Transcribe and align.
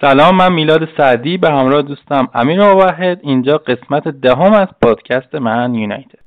سلام 0.00 0.36
من 0.36 0.52
میلاد 0.52 0.88
سعدی 0.96 1.38
به 1.38 1.50
همراه 1.50 1.82
دوستم 1.82 2.28
امیر 2.34 2.62
موحد 2.62 3.20
اینجا 3.22 3.58
قسمت 3.58 4.08
دهم 4.08 4.52
از 4.52 4.68
پادکست 4.82 5.34
من 5.34 5.74
یونایتد. 5.74 6.25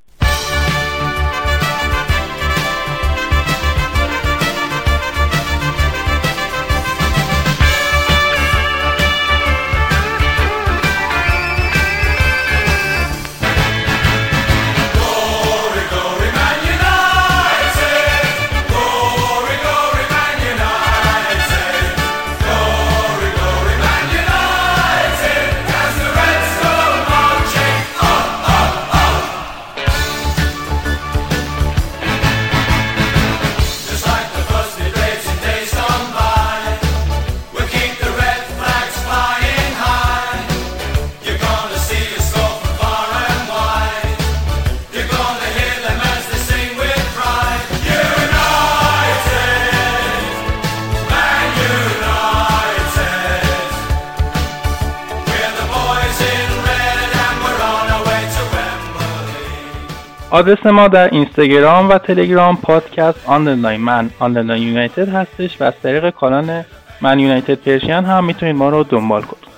آدرس 60.30 60.66
ما 60.66 60.88
در 60.88 61.14
اینستاگرام 61.14 61.88
و 61.88 61.98
تلگرام 61.98 62.56
پادکست 62.56 63.28
underline 63.28 63.80
Man 63.80 64.10
underline 64.18 64.62
United 64.62 65.08
هستش 65.08 65.60
و 65.60 65.64
از 65.64 65.74
طریق 65.82 66.10
کانال 66.10 66.62
Man 67.00 67.18
United 67.18 67.54
Persian 67.54 67.90
هم 67.90 68.24
می‌تونید 68.24 68.56
ما 68.56 68.68
رو 68.68 68.84
دنبال 68.84 69.22
کنید. 69.22 69.49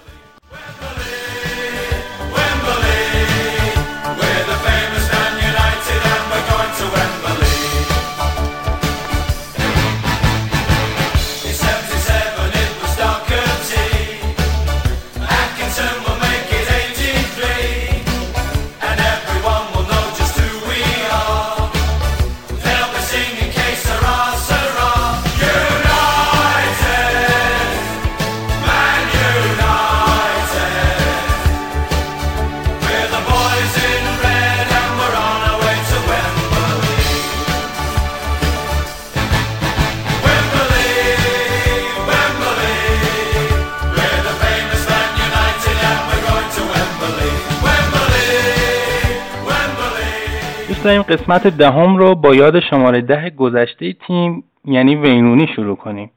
داریم 50.83 51.03
قسمت 51.03 51.47
دهم 51.47 51.97
رو 51.97 52.15
با 52.15 52.35
یاد 52.35 52.61
شماره 52.61 53.01
ده 53.01 53.31
گذشته 53.31 53.93
تیم 53.93 54.45
یعنی 54.65 54.97
وینونی 54.97 55.47
شروع 55.57 55.77
کنیم. 55.77 56.11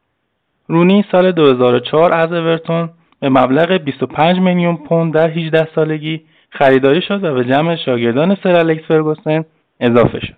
رونی 0.68 1.06
سال 1.12 1.32
2004 1.32 2.14
از 2.14 2.34
اورتون 2.34 2.90
به 3.20 3.30
مبلغ 3.30 3.72
25 3.72 4.40
میلیون 4.40 4.78
پوند 4.78 5.14
در 5.14 5.30
18 5.30 5.68
سالگی 5.76 6.22
خریداری 6.50 7.02
شد 7.02 7.24
و 7.24 7.34
به 7.34 7.46
جمع 7.46 7.76
شاگردان 7.76 8.38
سر 8.44 8.56
الکس 8.56 8.84
فرگوسن 8.84 9.46
اضافه 9.80 10.20
شد. 10.20 10.38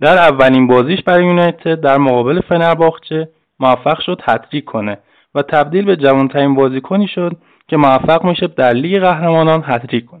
در 0.00 0.18
اولین 0.18 0.66
بازیش 0.66 1.02
برای 1.02 1.26
یونایتد 1.26 1.80
در 1.80 1.98
مقابل 1.98 2.40
فنرباخچه 2.40 3.28
موفق 3.60 4.00
شد 4.00 4.22
هتریک 4.24 4.64
کنه 4.64 4.98
و 5.34 5.42
تبدیل 5.42 5.84
به 5.84 5.96
جوانترین 5.96 6.54
بازیکنی 6.54 7.08
شد 7.08 7.36
که 7.68 7.76
موفق 7.76 8.24
میشه 8.24 8.46
در 8.46 8.72
لیگ 8.72 9.00
قهرمانان 9.00 9.62
هتریک 9.66 10.06
کنه. 10.06 10.17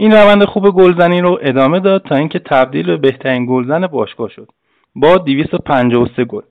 این 0.00 0.12
روند 0.12 0.44
خوب 0.44 0.70
گلزنی 0.70 1.20
رو 1.20 1.38
ادامه 1.42 1.80
داد 1.80 2.02
تا 2.02 2.14
اینکه 2.14 2.38
تبدیل 2.38 2.86
به 2.86 2.96
بهترین 2.96 3.46
گلزن 3.46 3.86
باشگاه 3.86 4.28
شد 4.28 4.48
با 4.94 5.16
253 5.16 6.24
گل. 6.24 6.42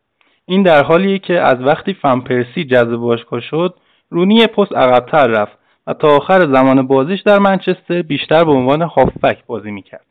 این 0.45 0.63
در 0.63 0.83
حالیه 0.83 1.19
که 1.19 1.39
از 1.39 1.61
وقتی 1.61 1.93
فنپرسی 1.93 2.63
جذب 2.63 2.95
باشگاه 2.95 3.39
شد 3.39 3.75
رونی 4.09 4.47
پست 4.47 4.73
عقبتر 4.73 5.27
رفت 5.27 5.57
و 5.87 5.93
تا 5.93 6.07
آخر 6.07 6.53
زمان 6.53 6.87
بازیش 6.87 7.21
در 7.21 7.39
منچستر 7.39 8.01
بیشتر 8.01 8.43
به 8.43 8.51
عنوان 8.51 8.81
هافبک 8.81 9.45
بازی 9.45 9.71
می‌کرد. 9.71 10.05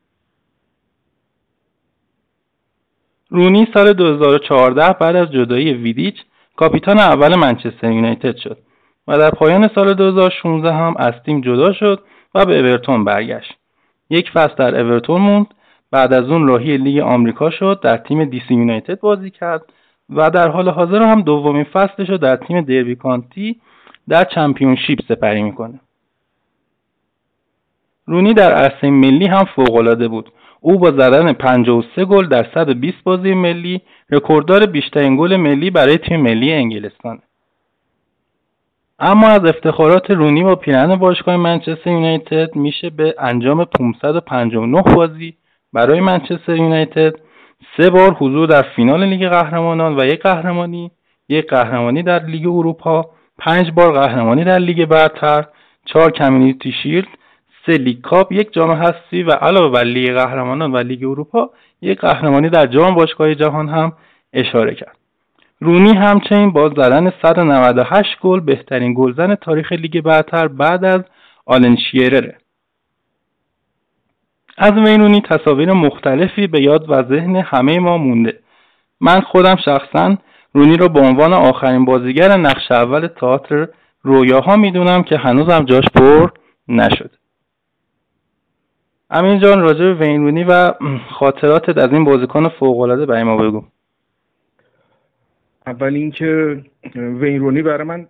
رونی 3.31 3.69
سال 3.75 3.93
2014 3.93 4.93
بعد 4.93 5.17
از 5.17 5.33
جدایی 5.33 5.73
ویدیچ 5.73 6.17
کاپیتان 6.57 6.99
اول 6.99 7.35
منچستر 7.35 7.93
یونایتد 7.93 8.37
شد 8.37 8.59
و 9.09 9.19
در 9.19 9.31
پایان 9.31 9.71
سال 9.75 9.95
2016 9.95 10.73
هم 10.73 10.95
از 10.97 11.15
تیم 11.25 11.41
جدا 11.41 11.73
شد 11.73 12.03
و 12.35 12.45
به 12.47 12.59
اورتون 12.59 13.05
برگشت. 13.05 13.55
یک 14.11 14.31
فصل 14.31 14.55
در 14.55 14.81
اورتون 14.81 15.21
موند 15.21 15.47
بعد 15.91 16.13
از 16.13 16.25
اون 16.25 16.47
راهی 16.47 16.77
لیگ 16.77 16.99
آمریکا 16.99 17.51
شد 17.51 17.81
در 17.83 17.97
تیم 17.97 18.25
دیسی 18.25 18.55
یونایتد 18.55 19.01
بازی 19.01 19.31
کرد 19.31 19.63
و 20.11 20.31
در 20.31 20.49
حال 20.49 20.69
حاضر 20.69 21.03
هم 21.03 21.23
دومین 21.23 21.65
فصلش 21.65 22.11
رو 22.11 22.19
در 22.19 22.37
تیم 22.37 22.61
دربی 22.61 22.95
کانتی 22.95 23.61
در 24.09 24.25
چمپیونشیپ 24.25 24.99
سپری 25.09 25.43
می‌کنه. 25.43 25.81
رونی 28.07 28.35
در 28.35 28.53
عرصه 28.53 28.91
ملی 28.91 29.27
هم 29.27 29.45
فوقالعاده 29.45 30.09
بود. 30.09 30.33
او 30.61 30.79
با 30.79 30.91
زدن 30.91 31.33
53 31.33 32.05
گل 32.05 32.27
در 32.27 32.47
120 32.55 33.05
بازی 33.05 33.35
ملی 33.35 33.81
رکورددار 34.11 34.67
بیشترین 34.67 35.17
گل 35.17 35.37
ملی 35.37 35.71
برای 35.71 35.99
تیم 35.99 36.21
ملی 36.21 36.53
انگلستانه. 36.53 37.21
اما 39.01 39.29
از 39.29 39.45
افتخارات 39.45 40.11
رونی 40.11 40.43
با 40.43 40.57
پیرهن 40.57 40.97
باشگاه 40.97 41.37
منچستر 41.37 41.91
یونایتد 41.91 42.57
میشه 42.57 42.91
به 42.91 43.15
انجام 43.19 43.65
559 43.65 44.83
بازی. 44.83 45.35
برای 45.73 46.01
منچستر 46.01 46.57
یونایتد 46.57 47.15
سه 47.77 47.91
بار 47.91 48.13
حضور 48.13 48.49
در 48.49 48.63
فینال 48.63 49.05
لیگ 49.05 49.29
قهرمانان 49.29 50.01
و 50.01 50.05
یک 50.05 50.23
قهرمانی 50.23 50.91
یک 51.29 51.47
قهرمانی 51.47 52.03
در 52.03 52.25
لیگ 52.25 52.47
اروپا 52.47 53.11
پنج 53.39 53.71
بار 53.71 53.93
قهرمانی 53.93 54.45
در 54.45 54.59
لیگ 54.59 54.85
برتر 54.85 55.47
چهار 55.85 56.11
Community 56.11 56.73
Shield 56.83 57.09
سه 57.67 57.73
League 57.73 58.01
Cup 58.01 58.33
یک 58.33 58.53
جام 58.53 58.71
هستی 58.71 59.23
و 59.23 59.31
علاوه 59.31 59.73
بر 59.73 59.85
لیگ 59.85 60.13
قهرمانان 60.15 60.73
و 60.73 60.77
لیگ 60.77 61.05
اروپا 61.05 61.51
یک 61.83 61.99
قهرمانی 61.99 62.49
در 62.49 62.67
جام 62.67 62.95
باشگاه 62.95 63.35
جهان 63.35 63.69
هم 63.69 63.93
اشاره 64.33 64.75
کرد. 64.75 64.98
رونی 65.61 65.97
همچنین 65.97 66.51
با 66.51 66.69
زدن 66.69 67.13
198 67.23 68.19
گل 68.21 68.41
بهترین 68.41 68.95
گلزن 68.95 69.35
تاریخ 69.35 69.73
لیگ 69.73 70.01
برتر 70.01 70.49
بعد 70.49 70.85
از 70.85 71.01
آلن 71.47 71.77
شیرره. 71.77 72.39
از 74.59 74.73
وینونی 74.73 75.21
تصاویر 75.21 75.73
مختلفی 75.73 76.47
به 76.47 76.63
یاد 76.63 76.91
و 76.91 77.03
ذهن 77.03 77.37
همه 77.37 77.79
ما 77.79 77.99
مونده. 77.99 78.39
من 79.01 79.21
خودم 79.21 79.57
شخصا 79.65 80.17
رونی 80.53 80.77
را 80.77 80.89
به 80.89 81.01
عنوان 81.01 81.33
آخرین 81.33 81.85
بازیگر 81.85 82.37
نقش 82.37 82.71
اول 82.71 83.07
تئاتر 83.07 83.69
رویاها 84.03 84.57
می‌دونم 84.57 85.03
که 85.03 85.17
هنوزم 85.17 85.65
جاش 85.65 85.85
پر 85.95 86.31
نشد. 86.69 87.11
امین 89.11 89.41
جان 89.41 89.61
راجع 89.61 89.79
به 89.79 89.95
وینونی 89.95 90.45
و 90.45 90.73
خاطراتت 91.11 91.79
از 91.79 91.93
این 91.93 92.05
بازیکن 92.05 92.49
فوقالعاده 92.49 93.07
برای 93.07 93.23
ما 93.23 93.37
بگو. 93.37 93.65
اول 95.69 95.95
اینکه 95.95 96.61
وین 96.95 97.41
رونی 97.41 97.63
برای 97.63 97.87
من 97.87 98.07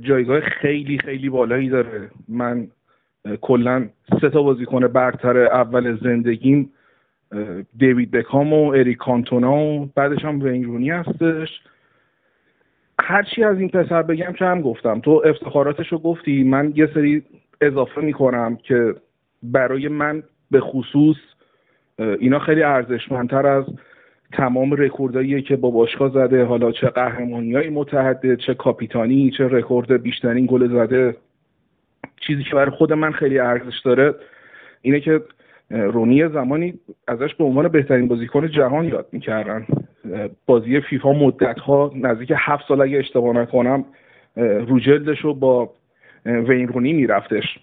جایگاه 0.00 0.40
خیلی 0.40 0.98
خیلی 0.98 1.28
بالایی 1.28 1.68
داره. 1.68 2.10
من 2.28 2.68
کلا 3.40 3.88
سه 4.20 4.30
تا 4.30 4.42
بازیکن 4.42 4.86
برتر 4.86 5.38
اول 5.38 5.98
زندگیم 6.02 6.72
دیوید 7.78 8.10
بکام 8.10 8.52
و 8.52 8.68
اریک 8.68 8.96
کانتونا 8.96 9.56
و 9.56 9.90
بعدش 9.94 10.24
هم 10.24 10.42
وین 10.42 10.64
رونی 10.64 10.90
هستش 10.90 11.60
هرچی 13.00 13.44
از 13.44 13.58
این 13.58 13.68
پسر 13.68 14.02
بگم 14.02 14.32
چه 14.38 14.44
هم 14.44 14.60
گفتم. 14.60 15.00
تو 15.00 15.22
افتخاراتش 15.24 15.92
رو 15.92 15.98
گفتی. 15.98 16.44
من 16.44 16.72
یه 16.74 16.88
سری 16.94 17.22
اضافه 17.60 18.00
می‌کنم 18.00 18.56
که 18.56 18.94
برای 19.42 19.88
من 19.88 20.22
به 20.50 20.60
خصوص 20.60 21.16
اینا 21.98 22.38
خیلی 22.38 22.62
ارزشمندتر 22.62 23.46
از 23.46 23.64
تمام 24.32 24.72
رکوردهایی 24.72 25.42
که 25.42 25.56
با 25.56 25.70
باشگاه 25.70 26.10
زده 26.10 26.44
حالا 26.44 26.72
چه 26.72 26.86
قهرمانی 26.86 27.68
متعدده 27.68 28.36
چه 28.36 28.54
کاپیتانی 28.54 29.30
چه 29.30 29.48
رکورد 29.48 30.02
بیشترین 30.02 30.46
گل 30.46 30.68
زده. 30.68 31.16
چیزی 32.20 32.42
که 32.42 32.54
برای 32.54 32.70
خود 32.70 32.92
من 32.92 33.12
خیلی 33.12 33.38
ارزش 33.38 33.80
داره 33.84 34.14
اینه 34.82 35.00
که 35.00 35.20
رونی 35.70 36.28
زمانی 36.28 36.74
ازش 37.08 37.34
به 37.34 37.44
عنوان 37.44 37.68
بهترین 37.68 38.08
بازیکن 38.08 38.48
جهان 38.48 38.84
یاد 38.84 39.06
می‌کردن. 39.12 39.66
بازی 40.46 40.80
فیفا 40.80 41.12
مدت 41.12 41.58
ها 41.58 41.92
نزدیک 41.94 42.32
هفت 42.36 42.64
سال 42.68 42.80
اگه 42.80 42.98
اشتباه 42.98 43.36
نکنم 43.36 43.84
رو 44.36 44.80
جلدش 44.80 45.20
رو 45.20 45.34
با 45.34 45.70
وین 46.24 46.68
رونی 46.68 46.92
میرفتش. 46.92 47.58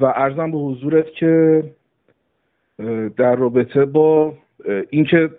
و 0.00 0.04
ارزم 0.04 0.50
به 0.50 0.58
حضورت 0.58 1.12
که 1.12 1.62
در 3.16 3.36
رابطه 3.36 3.84
با 3.84 4.34
اینکه 4.90 5.30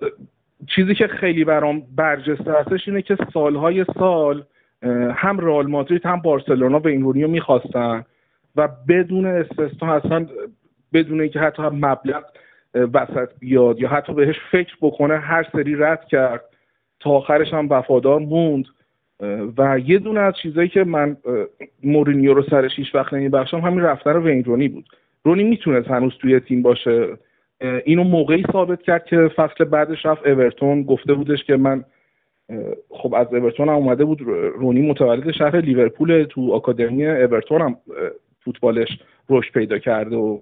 چیزی 0.67 0.95
که 0.95 1.07
خیلی 1.07 1.43
برام 1.43 1.83
برجسته 1.95 2.51
هستش 2.51 2.87
اینه 2.87 3.01
که 3.01 3.17
سالهای 3.33 3.85
سال 3.99 4.43
هم 5.15 5.39
رئال 5.39 5.67
مادرید 5.67 6.05
هم 6.05 6.21
بارسلونا 6.21 6.79
و 6.79 6.87
این 6.87 7.01
رو 7.01 7.27
می‌خواستن 7.27 8.05
و 8.55 8.69
بدون 8.87 9.25
استثنا 9.25 9.93
اصلا 9.93 10.27
بدون 10.93 11.21
اینکه 11.21 11.39
حتی 11.39 11.61
هم 11.61 11.75
مبلغ 11.75 12.23
وسط 12.73 13.29
بیاد 13.39 13.79
یا 13.79 13.89
حتی 13.89 14.13
بهش 14.13 14.35
فکر 14.51 14.75
بکنه 14.81 15.17
هر 15.17 15.47
سری 15.51 15.75
رد 15.75 16.05
کرد. 16.05 16.43
تا 16.99 17.09
آخرش 17.09 17.53
هم 17.53 17.67
وفادار 17.69 18.19
موند. 18.19 18.65
و 19.57 19.79
یه 19.85 19.99
دونه 19.99 20.19
از 20.19 20.33
چیزایی 20.41 20.69
که 20.69 20.83
من 20.83 21.17
مورینیو 21.83 22.33
رو 22.33 22.43
سرش 22.43 22.71
هیچ 22.75 22.95
وقت 22.95 23.13
نمیبخشم 23.13 23.59
همین 23.59 23.81
رفتن 23.81 24.15
وین 24.15 24.43
رونی 24.43 24.67
بود. 24.67 24.85
رونی 25.23 25.43
می‌تونست 25.43 25.87
هنوز 25.87 26.13
توی 26.21 26.39
تیم 26.39 26.61
باشه. 26.61 27.17
اینو 27.86 28.04
موقعی 28.04 28.44
ثابت 28.51 28.81
کرد 28.81 29.06
که 29.06 29.30
فصل 29.36 29.63
بعدش 29.63 30.06
رفت 30.06 30.27
اورتون. 30.27 30.83
گفته 30.83 31.13
بودش 31.13 31.44
که 31.44 31.57
من 31.57 31.83
خب 32.89 33.13
از 33.13 33.27
اورتون 33.33 33.69
هم 33.69 33.75
اومده 33.75 34.06
بود. 34.06 34.21
رونی 34.56 34.81
متولد 34.81 35.31
شهر 35.31 35.62
لیورپول 35.62 36.24
تو 36.24 36.54
آکادمی 36.54 37.06
اورتون 37.06 37.62
هم 37.62 37.75
فوتبالش 38.45 39.00
رشد 39.30 39.54
پیدا 39.54 39.77
کرده 39.77 40.15
و 40.15 40.39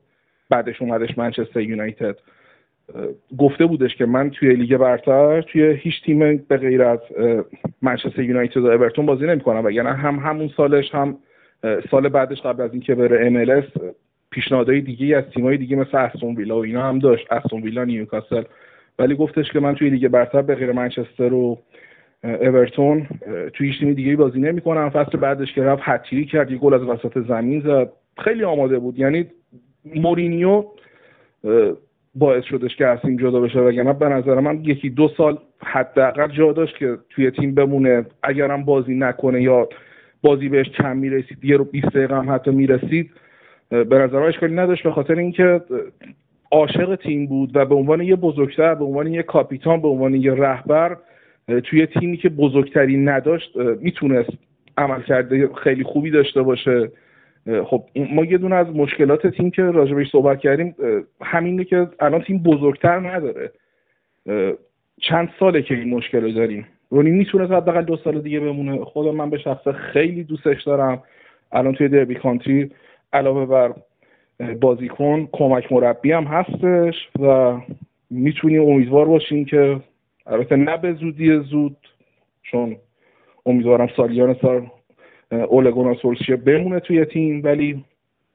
بعدش 0.50 0.81
اومدش 0.81 1.18
منچستر 1.18 1.62
یونایتد. 1.62 2.18
گفته 3.38 3.65
بودش 3.65 3.95
که 3.95 4.06
من 4.06 4.29
توی 4.29 4.56
لیگ 4.56 4.77
برتر 4.77 5.41
توی 5.41 5.63
هیچ 5.63 6.03
تیم 6.03 6.38
به 6.38 6.57
غیر 6.57 6.83
از 6.83 7.00
منچستر 7.81 8.21
یونایتد 8.21 8.57
و 8.57 8.67
اورتون 8.67 9.06
بازی 9.06 9.25
نمی‌کنم. 9.25 9.65
و 9.65 9.71
یعنی 9.71 9.89
هم 9.89 10.15
همون 10.15 10.50
سالش 10.57 10.95
هم 10.95 11.17
سال 11.91 12.09
بعدش 12.09 12.41
قبل 12.41 12.63
از 12.63 12.71
اینکه 12.71 12.95
بره 12.95 13.27
ام 13.27 13.38
پیشنهادهای 14.31 14.81
دیگه 14.81 15.17
از 15.17 15.23
تیمای 15.23 15.57
دیگه 15.57 15.75
مثل 15.75 15.97
استون 15.97 16.35
ویلا 16.35 16.57
و 16.57 16.63
اینا 16.63 16.83
هم 16.83 16.99
داشت. 16.99 17.33
استون 17.33 17.61
ویلا 17.61 17.83
نیوکاسل. 17.83 18.43
ولی 18.99 19.15
گفتش 19.15 19.51
که 19.51 19.59
من 19.59 19.75
توی 19.75 19.89
لیگ 19.89 20.07
برتر 20.07 20.41
به 20.41 20.55
غیر 20.55 20.71
منچستر 20.71 21.33
و 21.33 21.59
اورتون 22.23 23.07
توی 23.53 23.67
هیچ 23.67 23.79
تیم 23.79 23.93
دیگه 23.93 24.15
بازی 24.15 24.39
نمی‌کنم. 24.39 24.89
فصل 24.89 25.17
بعدش 25.17 25.53
که 25.53 25.63
رفت 25.63 25.81
هتریک 25.85 26.25
کرد 26.25 26.51
یه 26.51 26.57
گل 26.57 26.73
از 26.73 26.83
وسط 26.83 27.19
زمین 27.27 27.61
زد. 27.61 27.89
خیلی 28.17 28.43
آماده 28.43 28.79
بود. 28.79 28.99
یعنی 28.99 29.25
مورینیو 29.95 30.65
باعث 32.15 32.43
شدش 32.43 32.75
که 32.75 32.87
از 32.87 32.99
تیم 32.99 33.17
جدا 33.17 33.39
بشه. 33.39 33.59
وگرنه 33.59 33.93
به 33.93 34.09
نظر 34.09 34.39
من 34.39 34.59
یکی 34.63 34.89
دو 34.89 35.07
سال 35.17 35.37
حداقل 35.63 36.27
جا 36.27 36.53
داشت 36.53 36.77
که 36.77 36.97
توی 37.09 37.31
تیم 37.31 37.55
بمونه. 37.55 38.05
اگرم 38.23 38.65
بازی 38.65 38.95
نکنه 38.95 39.41
یا 39.41 39.69
بازی 40.21 40.49
بهش 40.49 40.69
کم 40.69 40.97
می‌رسید 40.97 41.45
یه 41.45 41.57
رو 41.57 41.63
20 41.63 41.87
دقیقه 41.87 42.15
هم 42.15 42.31
حتی 42.31 42.51
می‌رسید 42.51 43.11
به 43.71 43.97
نظر 43.97 44.18
اشکالی 44.18 44.56
نداشت 44.56 44.83
به 44.83 44.91
خاطر 44.91 45.15
اینکه 45.15 45.62
عاشق 46.51 46.95
تیم 46.95 47.27
بود 47.27 47.51
و 47.56 47.65
به 47.65 47.75
عنوان 47.75 48.01
یه 48.01 48.15
بزرگتر 48.15 48.75
به 48.75 48.85
عنوان 48.85 49.07
یه 49.07 49.23
کاپیتان 49.23 49.81
به 49.81 49.88
عنوان 49.88 50.15
یه 50.15 50.33
رهبر 50.33 50.97
توی 51.63 51.85
تیمی 51.85 52.18
که 52.18 52.29
بزرگتری 52.29 52.97
نداشت 52.97 53.56
می‌تونست 53.81 54.29
عمل 54.77 55.01
کرده 55.01 55.50
خیلی 55.63 55.83
خوبی 55.83 56.12
داشته 56.12 56.41
باشه. 56.41 56.91
خب 57.65 57.83
ما 57.95 58.25
یه 58.25 58.38
دونه 58.38 58.56
از 58.56 58.68
مشکلات 58.75 59.27
تیم 59.27 59.51
که 59.51 59.63
راجبش 59.63 60.12
صحبت 60.12 60.39
کردیم 60.39 60.75
همینه 61.21 61.63
که 61.63 61.88
الان 62.00 62.21
تیم 62.21 62.44
بزرگتر 62.44 63.00
نداره. 63.00 63.51
چند 65.01 65.29
ساله 65.39 65.62
که 65.62 65.75
این 65.75 65.89
مشکل 65.89 66.21
رو 66.21 66.31
داریم. 66.31 66.67
رونی 66.89 67.12
می‌تونه 67.12 67.44
حداقل 67.44 67.81
دو 67.81 67.97
سال 67.97 68.21
دیگه 68.21 68.39
بمونه. 68.39 68.85
خودم 68.85 69.15
من 69.15 69.29
به 69.29 69.38
شخص 69.38 69.67
خیلی 69.67 70.24
دوستش 70.24 70.63
دارم. 70.63 71.03
الان 71.51 71.74
توی 71.74 71.88
دربی 71.88 72.15
کانتری 72.15 72.71
علاوه 73.13 73.45
بر 73.45 73.73
بازیکن 74.61 75.27
کمک 75.31 75.71
مربی 75.71 76.11
هم 76.11 76.23
هستش 76.23 76.95
و 77.19 77.57
می‌تونیم 78.09 78.61
امیدوار 78.61 79.05
باشیم 79.05 79.45
که 79.45 79.79
البته 80.27 80.55
نه 80.55 80.77
به 80.77 80.93
زودی 80.93 81.39
زود 81.39 81.77
چون 82.43 82.75
امیدوارم 83.45 83.89
سالیان 83.97 84.35
سال 84.41 84.67
اولگونا 85.31 85.93
سولشیر 85.93 86.35
بمونه 86.35 86.79
توی 86.79 87.05
تیم 87.05 87.41
ولی 87.43 87.85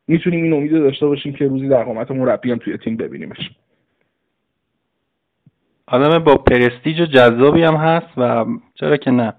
می‌تونیم 0.08 0.44
این 0.44 0.52
امید 0.52 0.73
داشته 0.73 1.06
باشیم 1.06 1.32
که 1.32 1.46
روزی 1.46 1.69
در 1.69 1.84
قامت 1.84 2.11
مربی 2.11 2.50
هم 2.50 2.58
توی 2.58 2.79
تیم 2.79 2.96
ببینیمش. 2.96 3.50
آدم 5.87 6.19
با 6.19 6.34
پرستیج 6.34 6.96
جذابی 6.96 7.62
هم 7.62 7.75
هست 7.75 8.19
و 8.19 8.44
چرا 8.75 8.96
که 8.96 9.11
نه. 9.11 9.34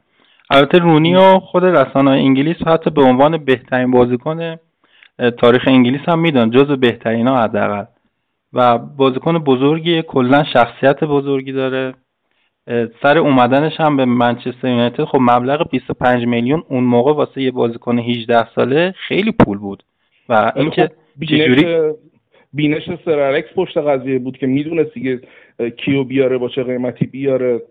البته 0.50 0.78
رونی 0.78 1.16
و 1.16 1.40
خود 1.40 1.66
رسانه 1.66 2.12
انگلیس 2.12 2.57
حتی 2.68 2.90
به 2.90 3.01
عنوان 3.01 3.38
بهترین 3.38 3.92
بازیکن 3.92 4.57
تاریخ 5.38 5.68
انگلیس 5.68 6.02
هم 6.08 6.19
میدن 6.19 6.50
جز 6.50 6.72
بهترین 6.72 7.28
ها 7.28 7.44
حداقل. 7.44 7.86
و 8.54 8.78
بازیکن 8.78 9.38
بزرگی 9.38 10.02
کلا 10.02 10.44
شخصیت 10.44 11.04
بزرگی 11.04 11.52
داره. 11.52 11.94
سر 13.04 13.18
اومدنش 13.18 13.80
هم 13.80 13.98
به 13.98 14.06
منچستر 14.06 14.68
یونایتد. 14.68 15.04
خب 15.04 15.18
مبلغ 15.22 15.69
25 15.69 16.25
میلیون 16.25 16.64
اون 16.69 16.84
موقع 16.84 17.14
واسه 17.14 17.42
یه 17.42 17.52
بازیکن 17.52 18.00
18 18.00 18.48
ساله 18.56 18.94
خیلی 19.08 19.31
پول 19.31 19.58
بود. 19.58 19.84
و 20.30 20.52
اینکه 20.56 20.92
خب 21.19 21.25
چجوری 21.25 21.94
بینش 22.54 22.90
سرالکس 23.06 23.48
پشت 23.56 23.78
قضیه 23.78 24.19
بود 24.19 24.38
که 24.38 24.48
می‌دونست 24.48 24.94
دیگه 24.94 25.22
کیو 25.78 26.04
بیاره 26.04 26.38
با 26.38 26.50
چه 26.50 26.64
قیمتی 26.64 27.06
بیاره. 27.06 27.62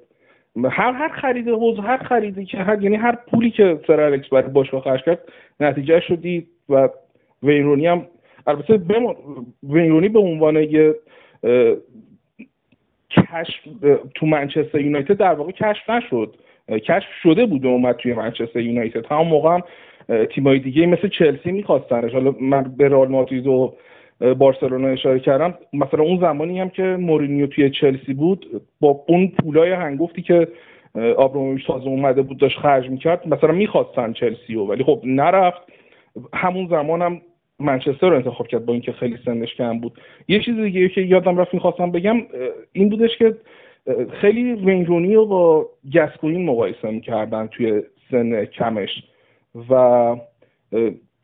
هر 0.70 0.92
هر 0.92 1.08
خرید 1.08 1.48
حوز 1.48 1.78
هر 1.78 1.96
خریدی 1.96 2.44
که 2.44 2.58
هر 2.58 2.82
یعنی 2.82 2.96
هر 2.96 3.18
پولی 3.30 3.50
که 3.50 3.80
سرالکس 3.86 4.28
برای 4.28 4.48
باشگاه 4.48 4.80
خرج 4.80 5.02
کرد 5.02 5.18
نتیجه 5.60 6.00
شدی 6.00 6.46
و 6.68 6.88
ویرونی 7.46 7.86
هم 7.86 8.06
البته 8.46 8.80
ویرونی 9.62 10.08
به 10.08 10.18
عنوان 10.18 10.56
یه 10.56 10.94
کشف 13.10 13.60
تو 14.14 14.26
منچستر 14.26 14.80
یونایتد 14.80 15.16
در 15.16 15.32
واقع 15.32 15.52
کشف 15.52 15.90
نشد. 15.90 16.36
کشف 16.68 17.08
شده 17.22 17.46
بود 17.46 17.64
و 17.64 17.68
اومد 17.68 17.96
توی 17.96 18.14
منچستر 18.14 18.60
یونایتد. 18.60 19.06
همون 19.06 19.26
موقع 19.26 19.54
هم 19.54 19.62
تیمای 20.24 20.58
دیگه 20.58 20.86
مثل 20.86 21.08
چلسی 21.08 21.52
میخواستنش. 21.52 22.12
حالا 22.12 22.34
من 22.40 22.62
به 22.76 22.88
رئال 22.88 23.08
مادرید 23.08 23.46
و 23.46 23.74
بارسلونا 24.38 24.88
اشاره 24.88 25.20
کردم. 25.20 25.54
مثلا 25.72 26.02
اون 26.02 26.20
زمانی 26.20 26.60
هم 26.60 26.68
که 26.68 26.82
مورینیو 26.82 27.46
توی 27.46 27.70
چلسی 27.70 28.14
بود 28.14 28.62
با 28.80 29.04
اون 29.08 29.32
پولای 29.42 29.72
هنگفتی 29.72 30.22
که 30.22 30.48
آبراموویچ 31.16 31.66
تازه 31.66 31.86
اومده 31.86 32.22
بود 32.22 32.38
داشت 32.38 32.58
خرج 32.58 32.90
می‌کرد 32.90 33.28
مثلا 33.28 33.52
می‌خواستن 33.52 34.12
چلسی 34.12 34.54
و 34.54 34.64
ولی 34.64 34.84
خب 34.84 35.00
نرفت. 35.04 35.62
همون 36.34 36.66
زمان 36.66 37.02
هم 37.02 37.20
منچستر 37.58 38.08
رو 38.08 38.16
انتخاب 38.16 38.46
کرد 38.46 38.66
با 38.66 38.72
اینکه 38.72 38.92
خیلی 38.92 39.18
سنش 39.24 39.54
کم 39.54 39.80
بود. 39.80 40.00
یه 40.28 40.40
چیز 40.40 40.56
دیگه 40.56 40.88
که 40.88 41.00
یادم 41.00 41.38
رفت 41.38 41.54
می‌خواستم 41.54 41.90
بگم 41.90 42.16
این 42.72 42.88
بودش 42.88 43.16
که 43.18 43.36
خیلی 44.20 44.52
وینرونی 44.52 45.14
رو 45.14 45.26
با 45.26 45.68
گسکوین 45.94 46.44
مقایسه 46.44 46.90
می‌کردن 46.90 47.46
توی 47.46 47.82
سن 48.10 48.44
کمش 48.44 49.02
و 49.70 49.74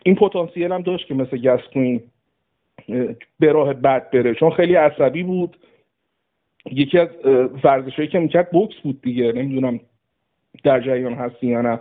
این 0.05 0.15
پتانسیل 0.15 0.73
هم 0.73 0.83
داشت 0.83 1.07
که 1.07 1.15
مثل 1.15 1.37
گسکوین 1.37 2.01
به 3.41 3.53
راه 3.53 3.75
بد 3.75 4.11
بره. 4.11 4.35
چون 4.35 4.51
خیلی 4.51 4.75
عصبی 4.75 5.23
بود. 5.23 5.57
یکی 6.73 6.99
از 6.99 7.09
ورزشهایی 7.65 8.09
که 8.09 8.19
می‌کرد 8.19 8.51
بوکس 8.51 8.77
بود 8.83 9.03
دیگه. 9.03 9.33
نمی‌دونم 9.33 9.81
در 10.65 10.81
جریان 10.81 11.15
هستی 11.15 11.47
یا 11.47 11.61
نه. 11.61 11.81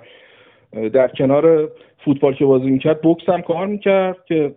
در 0.73 1.07
کنار 1.07 1.71
فوتبال 2.05 2.33
که 2.33 2.45
بازی 2.45 2.69
می‌کرد 2.69 3.01
بوکس 3.01 3.29
هم 3.29 3.41
کار 3.41 3.67
می‌کرد 3.67 4.25
که 4.25 4.55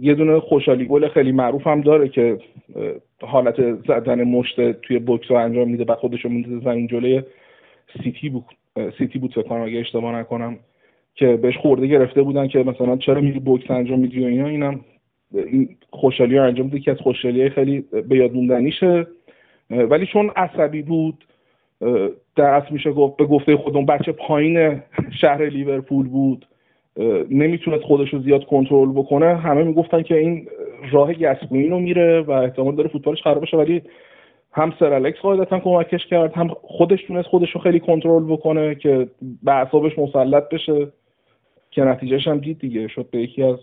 یه 0.00 0.14
دونه 0.14 0.40
خوشحالی 0.40 0.84
گل 0.84 1.08
خیلی 1.08 1.32
معروف 1.32 1.66
هم 1.66 1.80
داره 1.80 2.08
که 2.08 2.38
حالت 3.22 3.74
زدن 3.86 4.24
مشت 4.24 4.72
توی 4.72 4.98
بوکس 4.98 5.30
رو 5.30 5.36
انجام 5.36 5.70
میده 5.70 5.84
و 5.84 5.94
خودش 5.94 6.24
رو 6.24 6.30
میده 6.30 6.64
زمین 6.64 6.86
جلوی 6.86 7.22
سیتی 8.02 8.28
بود 8.28 8.44
سیتی 8.98 9.18
بود 9.18 9.34
فکر 9.34 9.42
کنم 9.42 9.62
اگه 9.62 9.78
اشتباه 9.78 10.14
نکنم 10.14 10.58
که 11.14 11.36
بهش 11.36 11.56
خورده 11.56 11.86
گرفته 11.86 12.22
بودن 12.22 12.48
که 12.48 12.58
مثلا 12.58 12.96
چرا 12.96 13.20
میری 13.20 13.38
بوکس 13.38 13.70
انجام 13.70 13.98
میدی 13.98 14.24
و 14.24 14.26
اینا 14.26 14.46
اینم 14.46 14.80
این 15.34 15.76
خوشحالی 15.90 16.36
رو 16.36 16.44
انجام 16.44 16.66
میده 16.66 16.80
که 16.80 16.90
از 16.90 16.98
خوشحالی 16.98 17.50
خیلی 17.50 17.84
به 18.08 18.16
یاد 18.16 18.32
ولی 19.70 20.06
چون 20.06 20.30
عصبی 20.36 20.82
بود 20.82 21.24
اصل 22.36 22.70
میشه 22.70 22.92
گفت 22.92 23.16
به 23.16 23.24
گفته 23.24 23.56
خودمون 23.56 23.86
بچه 23.86 24.12
پایین 24.12 24.82
شهر 25.20 25.48
لیورپول 25.48 26.08
بود. 26.08 26.46
نمی‌تونست 27.30 27.82
خودش 27.82 28.14
رو 28.14 28.18
زیاد 28.18 28.44
کنترل 28.44 28.92
بکنه. 28.92 29.36
همه 29.36 29.62
می‌گفتن 29.62 30.02
که 30.02 30.16
این 30.16 30.48
راه 30.90 31.14
گسکوین 31.14 31.70
رو 31.70 31.78
میره 31.78 32.20
و 32.20 32.30
احتمال 32.30 32.76
داره 32.76 32.88
فوتبالش 32.88 33.22
خراب 33.22 33.42
بشه. 33.42 33.56
ولی 33.56 33.82
هم 34.52 34.72
سر 34.78 34.92
الکس 34.92 35.18
قاعدتا 35.18 35.58
کمکش 35.58 36.06
کرد 36.06 36.34
هم 36.34 36.48
خودش 36.62 37.02
تونست 37.02 37.28
خودش 37.28 37.50
رو 37.50 37.60
خیلی 37.60 37.80
کنترل 37.80 38.24
بکنه 38.24 38.74
که 38.74 39.08
به 39.42 39.52
اعصابش 39.52 39.98
مسلط 39.98 40.48
بشه 40.48 40.88
که 41.70 41.82
نتیجهش 41.82 42.28
هم 42.28 42.38
دید 42.38 42.58
دیگه. 42.58 42.88
شد 42.88 43.10
به 43.10 43.18
یکی 43.18 43.42
از 43.42 43.56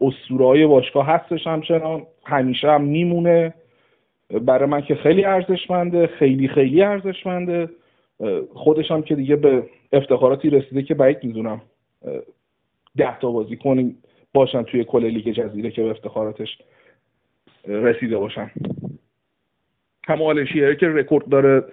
اسطورهای 0.00 0.66
باشگاه. 0.66 1.06
هستش 1.06 1.46
همچنان 1.46 2.02
همیشه 2.24 2.70
هم 2.70 2.84
میمونه. 2.84 3.54
برای 4.40 4.68
من 4.68 4.80
که 4.80 4.94
خیلی 4.94 5.24
ارزشمنده 5.24 6.06
خیلی 6.06 6.48
خیلی 6.48 6.82
ارزشمنده. 6.82 7.70
خودش 8.54 8.90
هم 8.90 9.02
که 9.02 9.14
دیگه 9.14 9.36
به 9.36 9.62
افتخاراتی 9.92 10.50
رسیده 10.50 10.82
که 10.82 10.94
بعید 10.94 11.24
می‌دونم 11.24 11.62
ده 12.96 13.18
تا 13.18 13.30
بازیکن 13.30 13.56
هم 13.56 13.96
باشن 14.34 14.62
توی 14.62 14.84
کل 14.84 15.04
لیگ 15.04 15.28
جزیره 15.28 15.70
که 15.70 15.82
به 15.82 15.90
افتخاراتش 15.90 16.58
رسیده 17.68 18.18
باشن. 18.18 18.50
هم 20.06 20.22
آلشیره 20.22 20.76
که 20.76 20.88
رکورد 20.88 21.28
داره 21.28 21.64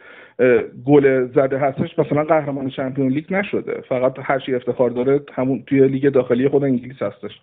گل 0.86 1.28
زده 1.28 1.58
هستش 1.58 2.00
مثلا 2.00 2.24
قهرمان 2.24 2.70
Champion 2.70 3.08
League 3.08 3.34
نشده. 3.34 3.82
فقط 3.82 4.14
هر 4.22 4.40
چی 4.40 4.56
افتخار 4.56 4.90
داره 4.90 5.22
همون 5.34 5.64
توی 5.68 5.88
لیگ 5.88 6.10
داخلی 6.10 6.50
خود 6.50 6.64
انگلیس 6.64 7.02
هستش. 7.02 7.42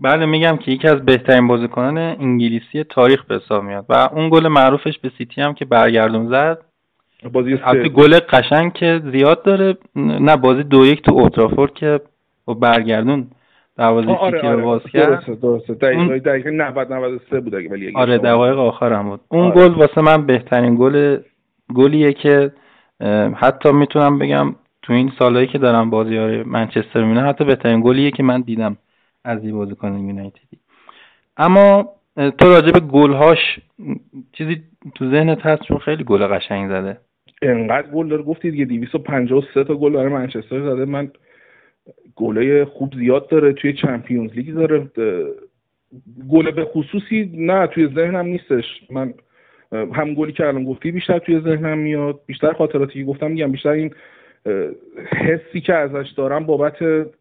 بله 0.00 0.26
میگم 0.26 0.56
که 0.56 0.70
یکی 0.72 0.88
از 0.88 1.04
بهترین 1.04 1.46
بازیکنان 1.48 1.98
انگلیسی 1.98 2.84
تاریخ 2.84 3.24
به 3.24 3.34
حساب 3.34 3.64
میاد 3.64 3.86
و 3.88 4.08
اون 4.12 4.28
گل 4.30 4.48
معروفش 4.48 4.98
به 4.98 5.10
سیتی 5.18 5.40
هم 5.40 5.54
که 5.54 5.64
برگردون 5.64 6.28
زد. 6.28 6.58
بازی 7.32 7.58
گل 7.94 8.18
قشنگ 8.18 8.72
که 8.72 9.02
زیاد 9.12 9.42
داره. 9.42 9.76
نه 9.96 10.36
بازی 10.36 10.62
دو 10.62 10.86
یک 10.86 11.02
تو 11.02 11.12
اوترافورد 11.12 11.74
که 11.74 12.00
با 12.44 12.54
برگردون 12.54 13.26
دروازه 13.76 14.10
آره 14.10 14.30
سیتی 14.30 14.46
رو 14.46 14.52
آره. 14.52 14.62
باز 14.62 14.82
کرد. 14.82 15.08
درسته. 15.08 15.34
درسته 15.34 15.74
دقیقه 15.74 16.18
دقیقه 16.18 16.50
90 16.50 16.92
93 16.92 17.40
بود 17.40 17.54
اگه 17.54 17.70
ولی 17.70 17.92
آره 17.94 18.18
دقایق 18.18 18.58
آخر 18.58 18.92
هم 18.92 19.08
بود. 19.08 19.20
اون 19.28 19.46
آره. 19.46 19.68
گل 19.68 19.74
واسه 19.74 20.00
من 20.00 20.26
بهترین 20.26 20.76
گل 20.76 21.18
گلیه 21.74 22.12
که 22.12 22.52
حتی 23.34 23.72
می‌تونم 23.72 24.18
بگم 24.18 24.54
تو 24.82 24.92
این 24.92 25.12
سالهایی 25.18 25.46
که 25.46 25.58
دارم 25.58 25.90
بازی 25.90 26.16
های 26.16 26.42
منچستر 26.42 27.04
می‌بینم 27.04 27.28
حتی 27.28 27.44
بهترین 27.44 27.80
گلیه 27.80 28.10
که 28.10 28.22
من 28.22 28.40
دیدم. 28.40 28.76
از 29.28 29.44
این 29.44 29.56
بازیکن 29.56 29.98
یونایتدی. 29.98 30.58
اما 31.36 31.92
تو 32.16 32.48
راجع 32.48 32.72
به 32.72 32.80
گلهاش 32.80 33.38
چیزی 34.32 34.62
تو 34.94 35.10
ذهنت 35.10 35.46
هست 35.46 35.62
چون 35.62 35.78
خیلی 35.78 36.04
گل 36.04 36.26
قشنگ 36.26 36.68
زده. 36.68 36.98
انقدر 37.42 37.90
گل 37.90 38.08
داره. 38.08 38.22
گفتی 38.22 38.50
دیگه 38.50 38.64
253 38.64 39.64
تا 39.64 39.74
گل 39.74 39.92
برای 39.92 40.08
منچستر 40.08 40.60
زده. 40.60 40.84
من 40.84 41.10
گله 42.16 42.64
خوب 42.64 42.94
زیاد 42.94 43.28
داره. 43.28 43.52
توی 43.52 43.72
چمپیونز 43.72 44.32
لیگ 44.32 44.54
داره. 44.54 44.90
گل 46.30 46.50
به 46.50 46.64
خصوصی 46.64 47.32
نه 47.34 47.66
توی 47.66 47.88
ذهنم 47.94 48.26
نیستش. 48.26 48.64
من 48.90 49.14
هم 49.72 50.14
گلی 50.14 50.32
که 50.32 50.46
الان 50.46 50.64
گفتی 50.64 50.90
بیشتر 50.90 51.18
توی 51.18 51.40
ذهنم 51.40 51.78
میاد. 51.78 52.20
بیشتر 52.26 52.52
خاطراتی 52.52 52.98
که 52.98 53.04
گفتم 53.04 53.30
میگم 53.30 53.52
بیشتر 53.52 53.70
این 53.70 53.94
حسی 55.08 55.60
که 55.60 55.74
ازش 55.74 56.10
دارم 56.16 56.46
بابت 56.46 56.76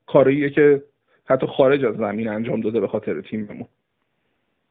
کاریه 0.05 0.49
که 0.49 0.83
حتی 1.29 1.47
خارج 1.47 1.85
از 1.85 1.95
زمین 1.95 2.27
انجام 2.27 2.61
داده 2.61 2.79
به 2.79 2.87
خاطر 2.87 3.21
تیممون 3.21 3.65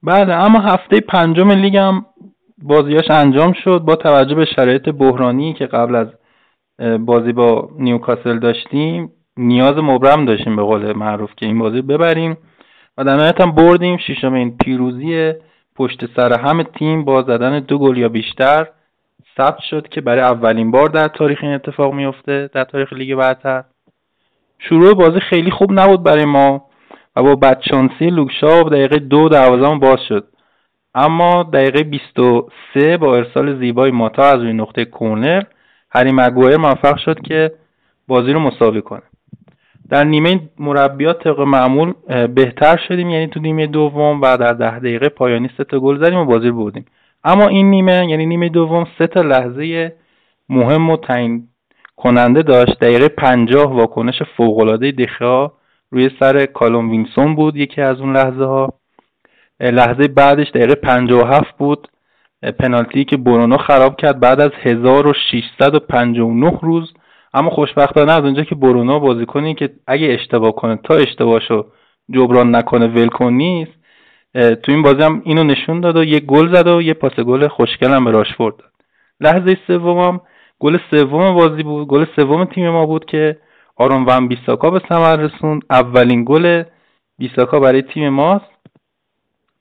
بله 0.03 0.35
اما 0.35 0.61
هفته 0.61 1.01
پنجم 1.01 1.51
لیگ 1.51 1.77
هم 1.77 2.07
بازیاش 2.63 3.11
انجام 3.11 3.53
شد 3.53 3.79
با 3.79 3.97
توجه 3.97 4.35
به 4.35 4.45
شرایط 4.45 4.89
بحرانی 4.89 5.55
که 5.55 5.67
قبل 5.67 5.95
از 5.95 6.09
بازی 6.99 7.33
با 7.33 7.71
نیوکاسل 7.79 8.39
داشتیم. 8.39 9.13
نیاز 9.37 9.77
مبرم 9.77 10.25
داشتیم 10.25 10.57
به 10.57 10.63
قول 10.63 10.93
معروف 10.93 11.31
که 11.37 11.47
این 11.47 11.59
بازی 11.59 11.83
ببریم. 11.83 12.37
و 12.99 13.05
در 13.05 13.17
نهایت 13.17 13.41
هم 13.41 13.53
بردیم. 13.53 13.99
این 14.23 14.57
پیروزی 14.57 15.33
پشت 15.77 16.17
سر 16.17 16.41
همه 16.41 16.65
تیم 16.65 17.05
با 17.05 17.23
زدن 17.23 17.61
دو 17.61 17.79
گل 17.79 17.97
یا 17.97 18.09
بیشتر 18.09 18.69
ثبت 19.37 19.59
شد 19.71 19.89
که 19.89 20.01
برای 20.01 20.21
اولین 20.21 20.71
بار 20.71 20.89
در 20.89 21.09
تاریخ 21.09 21.39
این 21.43 21.53
اتفاق 21.53 21.95
میفته 21.95 22.51
در 22.53 22.65
تاریخ 22.65 22.93
لیگ 22.93 23.15
برتر. 23.15 23.65
شروع 24.59 24.95
بازی 24.95 25.21
خیلی 25.21 25.51
خوب 25.51 25.73
نبود 25.73 26.03
برای 26.03 26.25
ما 26.25 26.65
و 27.17 27.23
با 27.23 27.35
بدشانسی 27.35 28.11
لوکشاو 28.11 28.69
دقیقه 28.69 28.99
دو 28.99 29.29
دروازه‌مون 29.29 29.79
باز 29.79 29.99
شد. 30.09 30.25
اما 30.95 31.43
دقیقه 31.43 31.83
23 31.83 32.97
با 32.97 33.17
ارسال 33.17 33.59
زیبای 33.59 33.91
ماتا 33.91 34.23
از 34.23 34.43
روی 34.43 34.53
نقطه 34.53 34.85
کورنر 34.85 35.43
هری 35.91 36.13
مگوایر 36.13 36.57
موفق 36.57 36.97
شد 36.97 37.21
که 37.21 37.53
بازی 38.09 38.33
رو 38.33 38.41
مساوی 38.41 38.83
کنه. 38.83 39.03
در 39.91 40.05
نیمه 40.05 40.41
مربیات 40.59 41.25
طبق 41.25 41.41
معمول 41.41 41.93
بهتر 42.27 42.77
شدیم 42.89 43.11
یعنی 43.11 43.27
تو 43.27 43.41
نیمه 43.41 43.67
دوم 43.67 44.21
و 44.21 44.37
در 44.37 44.53
ده 44.53 44.79
دقیقه 44.79 45.09
پایانی 45.09 45.51
سه 45.57 45.65
تا 45.65 45.81
گل 45.81 46.05
زدیم 46.05 46.19
و 46.19 46.25
بازی 46.25 46.49
رو 46.49 46.57
بردیم. 46.57 46.85
اما 47.25 47.49
این 47.49 47.71
نیمه 47.71 48.07
یعنی 48.09 48.27
نیمه 48.27 48.49
دوم 48.49 48.87
سه 48.99 49.07
تا 49.07 49.23
لحظه 49.23 49.93
مهم 50.49 50.91
و 50.91 50.97
تعیین 50.97 51.49
کننده 51.97 52.43
داشت. 52.43 52.79
دقیقه 52.81 53.09
پنجاه 53.09 53.75
واکنش 53.77 54.23
فوقالعاده 54.37 54.91
دخیا 54.91 55.53
روی 55.91 56.11
سر 56.21 56.47
کالوم 56.47 56.91
ویلسون 56.91 57.35
بود 57.35 57.57
یکی 57.57 57.81
از 57.83 58.01
اون 58.01 58.17
لحظه 58.17 58.45
ها 58.45 58.73
لحظه 59.61 60.09
بعدش 60.09 60.51
دقیقه 60.51 60.75
پنجاه 60.75 61.23
و 61.23 61.27
هفت 61.27 61.59
بود. 61.59 61.89
پنالتی 62.59 63.05
که 63.05 63.17
برونو 63.17 63.57
خراب 63.57 63.97
کرد 63.97 64.21
بعد 64.21 64.41
از 64.41 64.51
1659 64.63 66.59
روز. 66.63 66.93
اما 67.35 67.51
خوشبختانه 67.51 68.13
از 68.13 68.25
اونجا 68.25 68.43
که 68.43 68.55
برونو 68.55 69.01
بازیکنی 69.01 69.55
که 69.55 69.71
اگه 69.87 70.07
اشتباه 70.21 70.53
کنه 70.53 70.77
تا 70.85 70.95
اشتباهشو 70.95 71.67
جبران 72.11 72.57
نکنه 72.57 72.87
ولکن 72.87 73.33
نیست. 73.33 73.73
تو 74.35 74.73
این 74.73 74.83
بازی 74.83 75.03
هم 75.03 75.23
اینو 75.25 75.45
نشون 75.45 75.81
داد 75.81 75.97
و 75.97 76.05
یه 76.05 76.21
گل 76.21 76.55
زد 76.55 76.67
و 76.67 76.83
یه 76.83 76.95
پاس 76.95 77.13
گل 77.13 77.49
خوشگل 77.49 77.91
هم 77.91 78.05
به 78.05 78.11
راشفورد 78.11 78.57
داد. 78.57 78.71
لحظه 79.21 79.59
سومم 79.67 80.21
گل 80.59 80.79
سوم 80.91 81.35
بازی 81.35 81.63
بود 81.63 81.89
گل 81.89 82.05
سوم 82.17 82.45
تیم 82.45 82.71
ما 82.71 82.87
بود 82.87 83.05
که 83.05 83.39
آرون 83.77 84.05
ون 84.05 84.29
بیساکا 84.29 84.71
به 84.71 84.83
ثمر 84.89 85.17
رسوند. 85.17 85.63
اولین 85.71 86.25
گل 86.25 86.63
بیساکا 87.19 87.61
برای 87.61 87.83
تیم 87.83 88.09
ماست. 88.09 88.57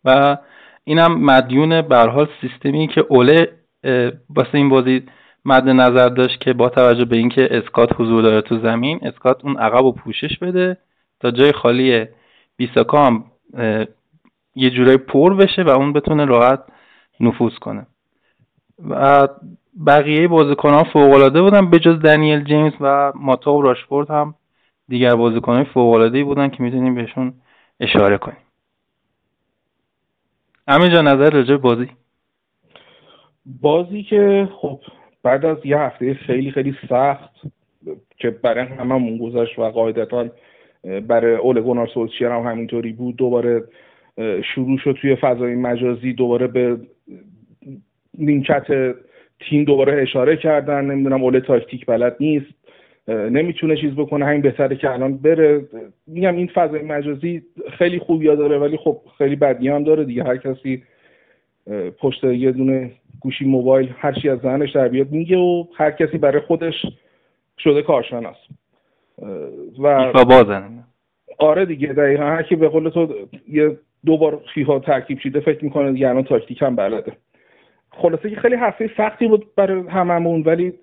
و 0.05 0.37
اینم 0.83 1.21
مدیون 1.21 1.81
به 1.81 1.97
حال 1.97 2.27
سیستمی 2.41 2.87
که 2.87 3.05
اوله 3.09 3.51
واسه 4.29 4.55
این 4.55 4.69
بازی 4.69 5.03
مد 5.45 5.69
نظر 5.69 6.09
داشت 6.09 6.41
که 6.41 6.53
با 6.53 6.69
توجه 6.69 7.05
به 7.05 7.17
اینکه 7.17 7.47
اسکات 7.51 7.89
حضور 8.01 8.21
داره 8.23 8.41
تو 8.41 8.59
زمین 8.59 8.99
اسکات 9.01 9.45
اون 9.45 9.57
عقب 9.57 9.85
و 9.85 9.91
پوشش 9.91 10.37
بده. 10.37 10.77
تا 11.19 11.31
جای 11.31 11.51
خالی 11.51 12.05
بیساکا 12.57 13.05
هم 13.05 13.23
یه 14.55 14.69
جورایی 14.69 14.97
پر 14.97 15.35
بشه 15.35 15.63
و 15.63 15.69
اون 15.69 15.93
بتونه 15.93 16.25
راحت 16.25 16.63
نفوذ 17.19 17.53
کنه. 17.55 17.87
و 18.89 19.27
بقیه 19.87 20.27
بازیکنان 20.27 20.83
فوق 20.83 21.13
العاده 21.13 21.41
بودن 21.41 21.69
به 21.69 21.79
جز 21.79 21.99
دنیل 21.99 22.43
جیمز 22.43 22.73
و 22.81 23.13
ماتا 23.15 23.53
و 23.53 23.61
راشفورد 23.61 24.09
هم 24.09 24.35
دیگر 24.87 25.15
بازیکنان 25.15 25.63
فوق 25.63 26.23
بودن 26.23 26.49
که 26.49 26.63
می‌تونیم 26.63 26.95
بهشون 26.95 27.33
اشاره 27.79 28.17
کنیم. 28.17 28.37
همین 30.67 30.89
جا 30.89 31.01
نظر 31.01 31.29
راجع 31.29 31.55
بازی؟ 31.57 31.89
بازی 33.61 34.03
که 34.03 34.49
خب 34.61 34.79
بعد 35.23 35.45
از 35.45 35.57
یه 35.65 35.77
هفته 35.77 36.13
خیلی 36.13 36.51
خیلی 36.51 36.75
سخت 36.89 37.31
که 38.17 38.29
برای 38.29 38.65
هممون 38.65 39.17
گذاشت 39.17 39.59
و 39.59 39.69
قاعدتا 39.69 40.29
برای 41.07 41.35
اول 41.35 41.61
گونار 41.61 41.87
سولشیر 41.87 42.27
هم 42.27 42.51
همینطوری 42.51 42.93
بود 42.93 43.15
دوباره 43.15 43.63
شروع 44.55 44.77
شد 44.77 44.97
توی 45.01 45.15
فضای 45.15 45.55
مجازی 45.55 46.13
دوباره 46.13 46.47
به 46.47 46.77
نیمکت 48.17 48.95
تیم 49.39 49.63
دوباره 49.63 50.01
اشاره 50.01 50.37
کردن 50.37 50.85
نمی‌دونم 50.85 51.23
اول 51.23 51.39
تاکتیک 51.39 51.85
بلد 51.85 52.15
نیست 52.19 52.53
نمی‌تونه 53.07 53.75
چیز 53.75 53.93
بکنه 53.93 54.25
همین 54.25 54.41
بهتره 54.41 54.75
که 54.75 54.91
الان 54.91 55.17
بره. 55.17 55.65
میگم 56.07 56.35
این 56.35 56.47
فضای 56.47 56.81
مجازی 56.81 57.41
خیلی 57.77 57.99
خوبی 57.99 58.25
داره 58.25 58.57
ولی 58.57 58.77
خب 58.77 59.01
خیلی 59.17 59.35
بدی 59.35 59.67
هم 59.67 59.83
داره 59.83 60.03
دیگه. 60.03 60.23
هر 60.23 60.37
کسی 60.37 60.83
پشت 61.99 62.23
یه 62.23 62.51
دونه 62.51 62.91
گوشی 63.19 63.45
موبایل 63.45 63.89
هر 63.97 64.11
چی 64.11 64.29
از 64.29 64.39
ذهنش 64.39 64.71
در 64.71 64.87
بیاد 64.87 65.11
میگه 65.11 65.37
و 65.37 65.65
هر 65.75 65.91
کسی 65.91 66.17
برای 66.17 66.41
خودش 66.41 66.85
شده 67.59 67.81
کارشناس. 67.81 68.37
و 69.79 70.25
بازن 70.25 70.83
آره 71.39 71.65
دیگه 71.65 71.87
دقیقا. 71.87 72.23
هر 72.23 72.43
کی 72.43 72.55
به 72.55 72.67
قول 72.67 72.89
تو 72.89 73.13
یه 73.47 73.77
دو 74.05 74.17
بار 74.17 74.41
فیها 74.53 74.79
ترکیب 74.79 75.19
شده 75.19 75.39
فکر 75.39 75.63
می‌کنه 75.63 75.91
دیگه 75.91 76.09
الان 76.09 76.23
تاکتیک 76.23 76.61
هم 76.61 76.75
بلده. 76.75 77.11
خلاصه 77.97 78.29
که 78.29 78.35
خیلی 78.35 78.55
هفته 78.55 78.89
سختی 78.97 79.27
بود 79.27 79.55
برای 79.55 79.83
هممون 79.89 80.41
ولی 80.41 80.73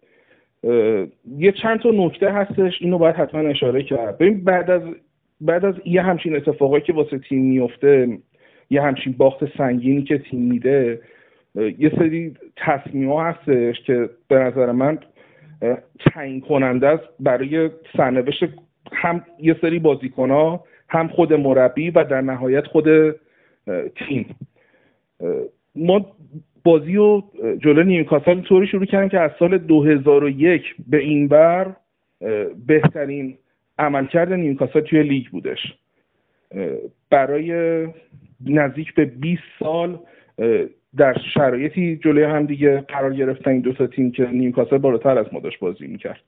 یه 1.39 1.53
چند 1.63 1.81
تا 1.81 1.91
نکته 1.93 2.33
هستش 2.33 2.73
اینو 2.81 2.99
باید 2.99 3.17
حتما 3.17 3.41
اشاره 3.41 3.83
کرد. 3.83 4.19
ببین 4.19 4.45
بعد 4.45 4.71
از 4.71 4.83
بعد 5.41 5.65
از 5.65 5.75
یه 5.85 6.03
همچین 6.03 6.37
اتفاقایی 6.37 6.83
که 6.83 6.93
واسه 6.93 7.19
تیم 7.19 7.45
میفته 7.45 8.19
یه 8.71 8.83
همچین 8.83 9.15
باخت 9.19 9.57
سنگینی 9.59 10.03
که 10.03 10.19
تیم 10.19 10.41
میده 10.41 11.01
یه 11.55 11.93
سری 11.99 12.35
تصمیم 12.57 13.11
ها 13.11 13.25
هستش 13.25 13.81
که 13.81 14.11
به 14.29 14.39
نظر 14.39 14.73
من 14.73 14.99
تعیین 16.01 16.41
کننده 16.41 16.89
است 16.89 17.05
برای 17.21 17.71
سرنوشت 17.97 18.45
هم 18.93 19.25
یه 19.39 19.57
سری 19.61 19.79
بازیکن 19.79 20.31
ها 20.31 20.65
هم 20.89 21.09
خود 21.09 21.33
مربی 21.33 21.91
و 21.91 22.05
در 22.05 22.21
نهایت 22.21 22.67
خود 22.67 23.15
تیم. 23.97 24.37
ما 25.75 26.07
بازی 26.65 26.97
رو 26.97 27.25
جلو 27.59 27.83
نیوکاسل 27.83 28.41
طوری 28.41 28.67
شروع 28.67 28.85
کردن 28.85 29.09
که 29.09 29.21
از 29.21 29.31
سال 29.39 29.59
2001 29.59 30.75
به 30.89 30.99
این 30.99 31.29
بر 31.29 31.77
بهترین 32.67 33.39
عملکرد 33.79 34.33
نیوکاسل 34.33 34.81
توی 34.81 35.03
لیگ 35.03 35.27
بودش. 35.27 35.59
برای 37.11 37.87
نزدیک 38.47 38.95
به 38.95 39.05
20 39.05 39.43
سال 39.59 39.99
در 40.97 41.17
شرایطی 41.35 41.97
جلوی 41.97 42.25
هم 42.25 42.47
دیگه 42.47 42.81
قرار 42.81 43.15
گرفتن 43.15 43.51
این 43.51 43.61
دو 43.61 43.73
تا 43.73 43.87
تیم 43.87 44.13
که 44.13 44.27
نیوکاسل 44.27 44.79
بالاتر 44.79 45.19
از 45.19 45.27
ما 45.33 45.41
داشت 45.41 45.59
بازی 45.61 45.87
می‌کرد. 45.87 46.21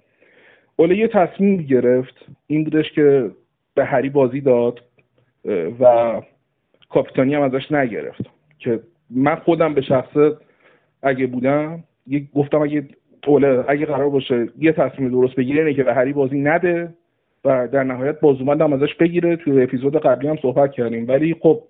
اوله 0.77 0.97
یه 0.97 1.09
تصمیم 1.09 1.57
گرفت 1.57 2.27
این 2.47 2.65
بودش 2.65 2.93
که 2.93 3.31
به 3.75 3.85
هری 3.85 4.09
بازی 4.09 4.41
داد 4.41 4.81
و 5.81 6.23
کاپیتانی 6.89 7.35
هم 7.35 7.43
ازش 7.43 7.73
نگرفت 7.73 8.23
که 8.59 8.81
من 9.11 9.35
خودم 9.35 9.75
به 9.75 9.81
شخصه 9.81 10.37
اگه 11.03 11.27
بودم 11.27 11.85
گفتم 12.35 12.63
اگه 12.63 12.85
اوله 13.27 13.65
اگه 13.69 13.87
قرار 13.87 14.11
باشه 14.11 14.49
یه 14.59 14.73
تصمیم 14.73 15.11
درست 15.11 15.35
بگیره 15.35 15.59
اینه 15.59 15.75
که 15.75 15.83
به 15.83 15.95
هری 15.95 16.13
بازی 16.13 16.39
نده 16.39 16.95
و 17.45 17.69
در 17.69 17.83
نهایت 17.83 18.21
بازومند 18.21 18.61
هم 18.61 18.73
ازش 18.73 18.95
بگیره. 18.95 19.37
توی 19.37 19.63
اپیزود 19.63 19.97
قبلی 19.97 20.29
هم 20.29 20.37
صحبت 20.43 20.73
کردیم. 20.73 21.09
ولی 21.09 21.37
خب 21.41 21.63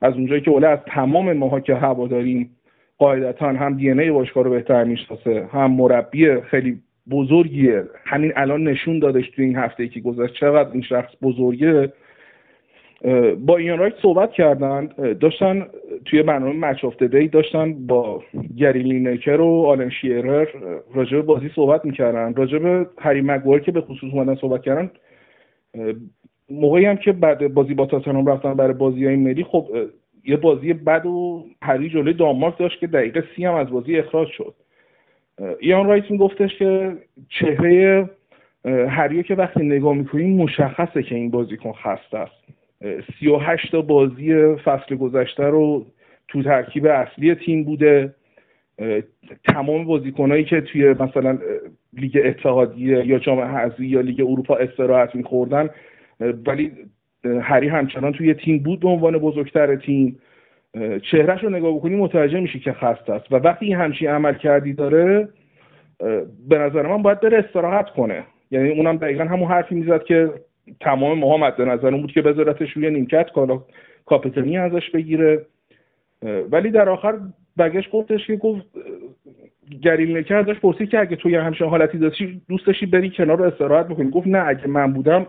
از 0.00 0.14
اونجایی 0.14 0.40
که 0.40 0.50
اوله 0.50 0.68
از 0.68 0.78
تمام 0.86 1.32
ماها 1.32 1.60
که 1.60 1.74
هوا 1.74 2.06
داریم 2.06 2.50
قاعدتا 2.98 3.48
هم 3.48 3.76
دی 3.76 3.90
ای 3.90 4.10
باشگاه 4.10 4.44
رو 4.44 4.50
بهتر 4.50 4.84
می‌شناسه 4.84 5.48
هم 5.52 5.70
مربی 5.70 6.40
خیلی 6.40 6.80
بزرگیه. 7.10 7.84
همین 8.04 8.32
الان 8.36 8.64
نشون 8.64 8.98
دادش 8.98 9.30
توی 9.30 9.44
این 9.44 9.56
هفته 9.56 9.82
ای 9.82 9.88
که 9.88 10.00
گذشت 10.00 10.34
چقدر 10.34 10.72
این 10.72 10.82
شخص 10.82 11.12
بزرگه. 11.22 11.92
با 13.38 13.56
ایان 13.56 13.78
رایت 13.78 13.94
صحبت 14.02 14.32
کردن 14.32 14.88
داشتن 15.20 15.66
توی 16.04 16.22
برنامه 16.22 16.52
Match 16.52 16.84
of 16.84 17.02
the 17.02 17.15
Day 17.15 17.28
داشتن 17.28 17.86
با 17.86 18.22
گری 18.56 18.82
لینکر 18.82 19.40
و 19.40 19.66
آلن 19.66 19.90
شیرر 19.90 20.46
راجب 20.94 21.20
بازی 21.20 21.50
صحبت 21.54 21.84
می‌کردن. 21.84 22.34
راجب 22.34 22.86
هری 22.98 23.20
مگوار 23.20 23.60
که 23.60 23.72
به 23.72 23.80
خصوص 23.80 24.14
اومدن 24.14 24.34
صحبت 24.34 24.62
کردن 24.62 24.90
موقعی 26.50 26.84
هم 26.84 26.96
که 26.96 27.12
بعد 27.12 27.54
بازی 27.54 27.74
با 27.74 27.86
تاتنهام 27.86 28.26
رفتن 28.26 28.54
برای 28.54 28.74
بازی 28.74 29.06
های 29.06 29.16
ملی 29.16 29.44
خب 29.44 29.68
یه 30.24 30.36
بازی 30.36 30.72
بد 30.72 31.06
و 31.06 31.46
هری 31.62 31.88
جلوی 31.88 32.12
دانمارک 32.12 32.58
داشت 32.58 32.80
که 32.80 32.86
دقیقه 32.86 33.24
سی 33.36 33.44
هم 33.44 33.54
از 33.54 33.70
بازی 33.70 33.98
اخراج 33.98 34.28
شد. 34.28 34.54
ایان 35.60 35.86
رایت 35.86 36.12
گفتش 36.12 36.58
که 36.58 36.92
چهره 37.28 38.10
هریو 38.64 39.22
که 39.22 39.34
وقتی 39.34 39.62
نگاه 39.62 39.94
می‌کنیم 39.94 40.36
مشخصه 40.36 41.02
که 41.02 41.14
این 41.14 41.30
بازیکن 41.30 41.72
خسته 41.72 42.18
است. 42.18 42.44
سی 43.18 43.28
و 43.28 43.36
هشت 43.36 43.76
بازی 43.76 44.54
فصل 44.56 44.96
گذشته 44.96 45.44
رو 45.44 45.86
تو 46.28 46.42
ترکیب 46.42 46.86
اصلی 46.86 47.34
تیم 47.34 47.64
بوده. 47.64 48.14
تمام 49.44 49.84
بازیکنایی 49.84 50.44
که 50.44 50.60
توی 50.60 50.88
مثلا 50.92 51.38
لیگ 51.92 52.20
اتحادیه 52.24 53.06
یا 53.06 53.18
جام 53.18 53.40
حذفی 53.40 53.86
یا 53.86 54.00
لیگ 54.00 54.20
اروپا 54.20 54.56
استراحت 54.56 55.14
میخوردن 55.14 55.70
ولی 56.46 56.72
هری 57.40 57.68
همچنان 57.68 58.12
توی 58.12 58.34
تیم 58.34 58.58
بود 58.58 58.80
به 58.80 58.88
عنوان 58.88 59.18
بزرگتر 59.18 59.76
تیم. 59.76 60.18
چهرهش 61.10 61.44
رو 61.44 61.50
نگاه 61.50 61.76
بکنی 61.76 61.96
متوجه 61.96 62.40
میشی 62.40 62.60
که 62.60 62.72
خسته 62.72 63.12
است 63.12 63.32
و 63.32 63.36
وقتی 63.36 63.66
این 63.66 63.76
همچین 63.76 64.08
عمل 64.08 64.34
کردی 64.34 64.72
داره 64.72 65.28
به 66.48 66.58
نظر 66.58 66.86
من 66.86 67.02
باید 67.02 67.20
بره 67.20 67.38
استراحت 67.38 67.90
کنه. 67.90 68.24
یعنی 68.50 68.68
اونم 68.68 68.96
دقیقا 68.96 69.24
همون 69.24 69.48
حرفی 69.48 69.74
می‌زد 69.74 70.04
که 70.04 70.30
تمام 70.80 71.18
ما 71.18 71.36
مد 71.36 71.62
نظرمون 71.62 72.00
بود 72.00 72.12
که 72.12 72.22
بذارتش 72.22 72.72
روی 72.72 72.90
نیمکت 72.90 73.30
کالا 73.30 73.62
کاپیتانی 74.06 74.58
ازش 74.58 74.90
بگیره. 74.90 75.46
ولی 76.50 76.70
در 76.70 76.88
آخر 76.88 77.18
بگش 77.58 77.88
گفتش 77.92 78.26
که 78.26 78.36
گفت 78.36 78.62
گریل 79.82 80.16
نکر 80.16 80.36
ازش 80.36 80.60
پرسید 80.60 80.88
که 80.88 81.00
اگه 81.00 81.16
توی 81.16 81.36
همچین 81.36 81.66
حالتی 81.66 81.98
داشتی 81.98 82.40
دوست 82.48 82.66
داشتی 82.66 82.86
بری 82.86 83.10
کنار 83.10 83.38
رو 83.38 83.44
استراحت 83.44 83.88
بکنی. 83.88 84.10
گفت 84.10 84.26
نه 84.26 84.44
اگه 84.46 84.66
من 84.66 84.92
بودم 84.92 85.26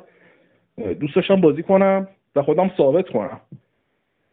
دوست 1.00 1.16
داشتم 1.16 1.42
بازی 1.42 1.64
کنم 1.64 2.08
و 2.36 2.42
خودم 2.42 2.72
ثابت 2.78 3.10
کنم. 3.10 3.40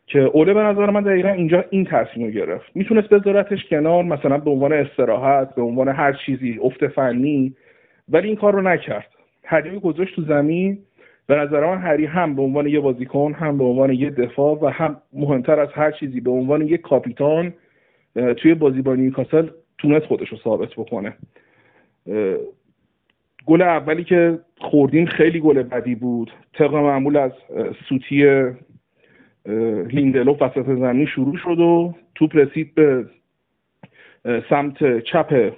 که 0.06 0.18
اوله 0.18 0.54
به 0.54 0.60
نظر 0.62 0.90
من 0.90 1.02
دقیقا 1.02 1.28
اینجا 1.28 1.64
این 1.70 1.84
تصمیم 1.84 2.30
گرفت. 2.30 2.70
می‌تونست 2.74 3.08
بذارتش 3.08 3.64
کنار 3.64 4.04
مثلا 4.04 4.38
به 4.38 4.50
عنوان 4.50 4.72
استراحت 4.72 5.54
به 5.54 5.62
عنوان 5.62 5.88
هر 5.88 6.12
چیزی 6.12 6.58
افت 6.62 6.86
فنی 6.86 7.54
ولی 8.08 8.28
این 8.28 8.36
کار 8.36 8.52
رو 8.52 8.62
نکرد. 8.62 9.06
هری 9.44 9.78
گذاشت 9.78 10.16
تو 10.16 10.22
زمین 10.22 10.78
به 11.32 11.38
نظر 11.38 11.66
من 11.66 11.78
هری 11.78 12.06
هم 12.06 12.34
به 12.34 12.42
عنوان 12.42 12.66
یه 12.66 12.80
بازیکن 12.80 13.32
هم 13.32 13.58
به 13.58 13.64
عنوان 13.64 13.92
یه 13.92 14.10
دفاع 14.10 14.58
و 14.62 14.66
هم 14.66 14.96
مهمتر 15.12 15.60
از 15.60 15.68
هر 15.72 15.90
چیزی 15.90 16.20
به 16.20 16.30
عنوان 16.30 16.68
یه 16.68 16.78
کاپیتان 16.78 17.54
توی 18.36 18.54
بازی 18.54 18.82
با 18.82 18.94
نیوکاسل 18.94 19.48
تونست 19.78 20.06
خودش 20.06 20.28
رو 20.28 20.38
ثابت 20.38 20.68
بکنه. 20.68 21.16
گل 23.46 23.62
اولی 23.62 24.04
که 24.04 24.38
خوردیم 24.58 25.06
خیلی 25.06 25.40
گل 25.40 25.62
بدی 25.62 25.94
بود. 25.94 26.30
طبق 26.52 26.74
معمول 26.74 27.16
از 27.16 27.32
سوتی 27.88 28.42
لیندلو 29.86 30.36
وسط 30.40 30.66
زمین 30.66 31.06
شروع 31.06 31.36
شد 31.36 31.58
و 31.58 31.94
توپ 32.14 32.36
رسید 32.36 32.74
به 32.74 33.06
سمت 34.50 34.98
چپ 34.98 35.52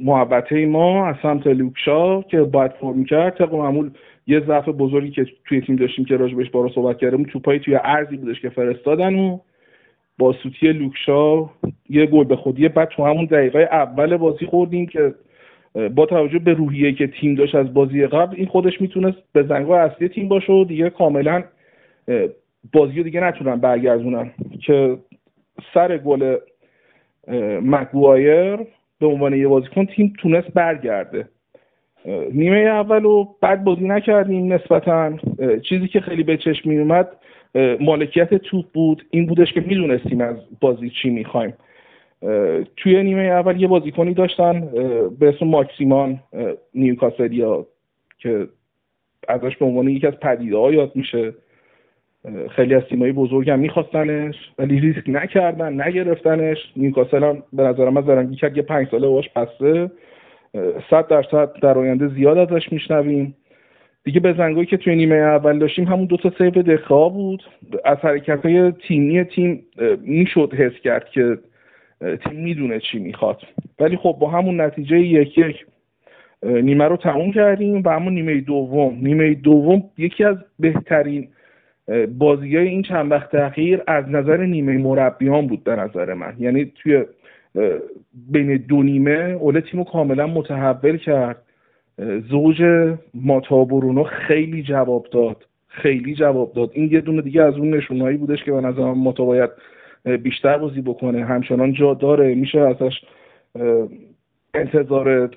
محبته 0.00 0.66
ما 0.66 1.06
از 1.06 1.16
سمت 1.22 1.46
لوکشا 1.46 2.22
که 2.22 2.40
باید 2.40 2.70
فرم 2.70 3.04
کرد 3.04 3.36
طبق 3.36 3.54
معمول 3.54 3.90
یه 4.26 4.40
ضعف 4.40 4.68
بزرگی 4.68 5.10
که 5.10 5.26
توی 5.44 5.60
تیم 5.60 5.76
داشتیم 5.76 6.04
که 6.04 6.16
راجبش 6.16 6.50
بارا 6.50 6.68
صحبت 6.68 6.98
کردیم 6.98 7.22
توپایی 7.22 7.60
توی 7.60 7.78
ارزی 7.84 8.16
بودش 8.16 8.40
که 8.40 8.48
فرستادن 8.48 9.14
و 9.14 9.38
با 10.18 10.32
سوتی 10.32 10.72
لوکشا 10.72 11.50
یه 11.88 12.06
گل 12.06 12.24
به 12.24 12.36
خودی. 12.36 12.68
بعد 12.68 12.88
تو 12.88 13.04
همون 13.04 13.24
دقیقه 13.24 13.68
اول 13.72 14.16
بازی 14.16 14.46
خوردیم 14.46 14.86
که 14.86 15.14
با 15.94 16.06
توجه 16.06 16.38
به 16.38 16.52
روحیه 16.52 16.92
که 16.92 17.06
تیم 17.06 17.34
داشت 17.34 17.54
از 17.54 17.74
بازی 17.74 18.06
قبل 18.06 18.36
این 18.36 18.46
خودش 18.46 18.80
می‌تونست 18.80 19.18
به 19.32 19.42
زنگاه 19.42 19.80
اصلی 19.80 20.08
تیم 20.08 20.28
باشه 20.28 20.52
و 20.52 20.64
دیگه 20.64 20.90
کاملا 20.90 21.44
بازی 22.72 22.96
رو 22.96 23.02
دیگه 23.02 23.20
نتونن 23.20 23.56
برگردونن. 23.56 24.30
که 24.60 24.98
سر 25.74 25.98
گل 25.98 26.36
مگوایر 27.62 28.58
به 29.00 29.06
عنوان 29.06 29.34
یه 29.34 29.48
بازیکن 29.48 29.86
تیم 29.86 30.12
تونست 30.18 30.48
برگرده. 30.54 31.28
نیمه 32.32 32.58
اول 32.58 33.02
رو 33.02 33.36
بعد 33.40 33.64
بازی 33.64 33.88
نکردیم 33.88 34.52
نسبتا. 34.52 35.12
چیزی 35.62 35.88
که 35.88 36.00
خیلی 36.00 36.22
به 36.22 36.36
چشم 36.36 36.70
می 36.70 36.78
اومد 36.78 37.08
مالکیت 37.80 38.34
توپ 38.34 38.64
بود. 38.72 39.04
این 39.10 39.26
بودش 39.26 39.52
که 39.52 39.60
می‌دونستیم 39.60 40.20
از 40.20 40.36
بازی 40.60 40.90
چی 40.90 41.10
می‌خوایم. 41.10 41.54
توی 42.76 43.02
نیمه 43.02 43.22
اول 43.22 43.60
یه 43.60 43.68
بازیکنی 43.68 44.14
داشتن 44.14 44.60
به 45.20 45.28
اسم 45.28 45.46
ماکسیمان 45.46 46.20
نیوکاسلیا 46.74 47.66
که 48.18 48.48
ازش 49.28 49.56
به 49.56 49.64
عنوان 49.64 49.88
یکی 49.88 50.06
از 50.06 50.14
پدیده 50.14 50.56
ها 50.56 50.72
یاد 50.72 50.92
میشه. 50.94 51.34
خیلی 52.50 52.74
از 52.74 52.82
تیمایی 52.82 53.12
بزرگ 53.12 53.50
هم 53.50 53.58
میخواستنش 53.58 54.34
ولی 54.58 54.80
ریسک 54.80 55.08
نکردن 55.08 55.80
نگرفتنش. 55.80 56.58
نیوکاسل 56.76 57.24
هم 57.24 57.42
به 57.52 57.62
نظر 57.62 57.90
من 57.90 58.02
زرنگی 58.02 58.36
کرد 58.36 58.56
یه 58.56 58.62
پنج 58.62 58.88
ساله 58.88 59.08
باهاش 59.08 59.28
بسته 59.28 59.90
صد 60.90 61.08
درصد 61.08 61.52
در 61.62 61.78
آینده 61.78 62.08
زیاد 62.08 62.38
ازش 62.38 62.72
میشنویم. 62.72 63.34
دیگه 64.04 64.20
بزنگاهایی 64.20 64.66
که 64.66 64.76
توی 64.76 64.96
نیمه 64.96 65.14
اول 65.14 65.58
داشتیم 65.58 65.84
همون 65.84 66.04
دو 66.04 66.16
تا 66.16 66.32
سیو 66.38 66.50
دخئا 66.50 67.08
بود. 67.08 67.42
از 67.84 67.98
حرکت 67.98 68.46
های 68.46 68.72
تیمی 68.72 69.24
تیم 69.24 69.62
می‌شد 70.00 70.54
حس 70.54 70.80
کرد 70.84 71.08
که 71.08 71.38
تیم 72.00 72.40
می‌دونه 72.40 72.80
چی 72.80 72.98
می‌خواد. 72.98 73.42
ولی 73.80 73.96
خب 73.96 74.16
با 74.20 74.30
همون 74.30 74.60
نتیجه 74.60 74.98
یک 74.98 75.38
یک 75.38 75.66
نیمه 76.42 76.84
رو 76.84 76.96
تموم 76.96 77.32
کردیم 77.32 77.82
و 77.84 77.88
همون 77.88 78.14
نیمه 78.14 78.40
دوم. 78.40 78.98
نیمه 79.02 79.34
دوم 79.34 79.82
یکی 79.98 80.24
از 80.24 80.36
بهترین 80.58 81.28
بازی 82.18 82.56
های 82.56 82.68
این 82.68 82.82
چند 82.82 83.10
وقت 83.10 83.34
اخیر 83.34 83.82
از 83.86 84.04
نظر 84.08 84.36
نیمه 84.36 84.78
مربیان 84.78 85.46
بود 85.46 85.64
به 85.64 85.76
نظر 85.76 86.14
من. 86.14 86.34
یعنی 86.38 86.72
توی 86.74 87.04
بین 88.32 88.56
دو 88.56 88.82
نیمه 88.82 89.36
اوله 89.40 89.60
تیمو 89.60 89.84
کاملا 89.84 90.26
متحول 90.26 90.96
کرد. 90.96 91.42
زوج 92.30 92.62
ماتا 93.14 93.64
برونو 93.64 94.02
خیلی 94.02 94.62
جواب 94.62 95.06
داد. 95.12 95.44
خیلی 95.68 96.14
جواب 96.14 96.52
داد. 96.52 96.70
این 96.72 96.92
یه 96.92 97.00
دونه 97.00 97.22
دیگه 97.22 97.42
از 97.42 97.54
اون 97.54 97.74
نشونهایی 97.74 98.16
بودش 98.16 98.44
که 98.44 98.52
به 98.52 98.60
نظر 98.60 98.92
ماتا 98.92 99.24
باید 99.24 99.50
بیشتر 100.22 100.58
بازی 100.58 100.80
بکنه. 100.80 101.24
همچنان 101.24 101.72
جا 101.72 101.94
داره. 101.94 102.34
میشه 102.34 102.60
ازش 102.60 102.94
انتظار 104.54 105.30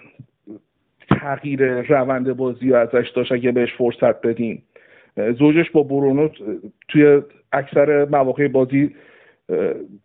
تغییر 1.09 1.81
روند 1.81 2.33
بازی 2.33 2.69
رو 2.69 2.75
ازش 2.75 3.09
داشت. 3.15 3.31
اگه 3.31 3.51
بهش 3.51 3.73
فرصت 3.73 4.21
بدیم 4.27 4.63
زوجش 5.15 5.71
با 5.71 5.83
برونو 5.83 6.29
توی 6.87 7.21
اکثر 7.51 8.05
مواقع 8.05 8.47
بازی 8.47 8.95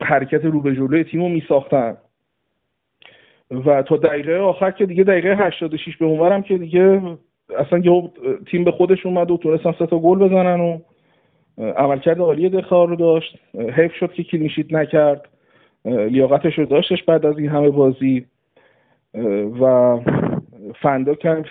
حرکت 0.03 0.45
رو 0.45 0.61
به 0.61 0.75
جلوی 0.75 1.05
تیم 1.05 1.23
رو 1.23 1.29
میساختن. 1.29 1.97
و 3.51 3.83
تا 3.83 3.97
دقیقه 3.97 4.37
آخر 4.37 4.71
که 4.71 4.87
دیگه 4.87 5.05
دقیقه 5.05 5.37
86 5.37 5.97
به 5.97 6.07
اونورم 6.07 6.43
که 6.43 6.59
دیگه 6.59 7.03
اصلا 7.59 7.79
یه 7.79 8.11
تیم 8.51 8.65
به 8.65 8.71
خودش 8.71 9.07
اومد 9.07 9.31
و 9.31 9.37
تونستن 9.37 9.75
سه 9.79 9.87
تا 9.87 9.99
گل 9.99 10.19
بزنن 10.19 10.61
و 10.61 10.79
عملکرد 11.59 12.19
عالی 12.19 12.49
دخار 12.49 12.89
رو 12.89 12.97
داشت. 12.97 13.39
حیف 13.55 13.95
شد 13.95 14.13
که 14.13 14.25
کلینشیت 14.25 14.73
نکرد. 14.73 15.29
لیاقتش 15.85 16.59
رو 16.59 16.65
داشتش 16.65 17.03
بعد 17.03 17.27
از 17.27 17.39
این 17.39 17.49
همه 17.49 17.71
بازی. 17.71 18.27
و 19.61 19.97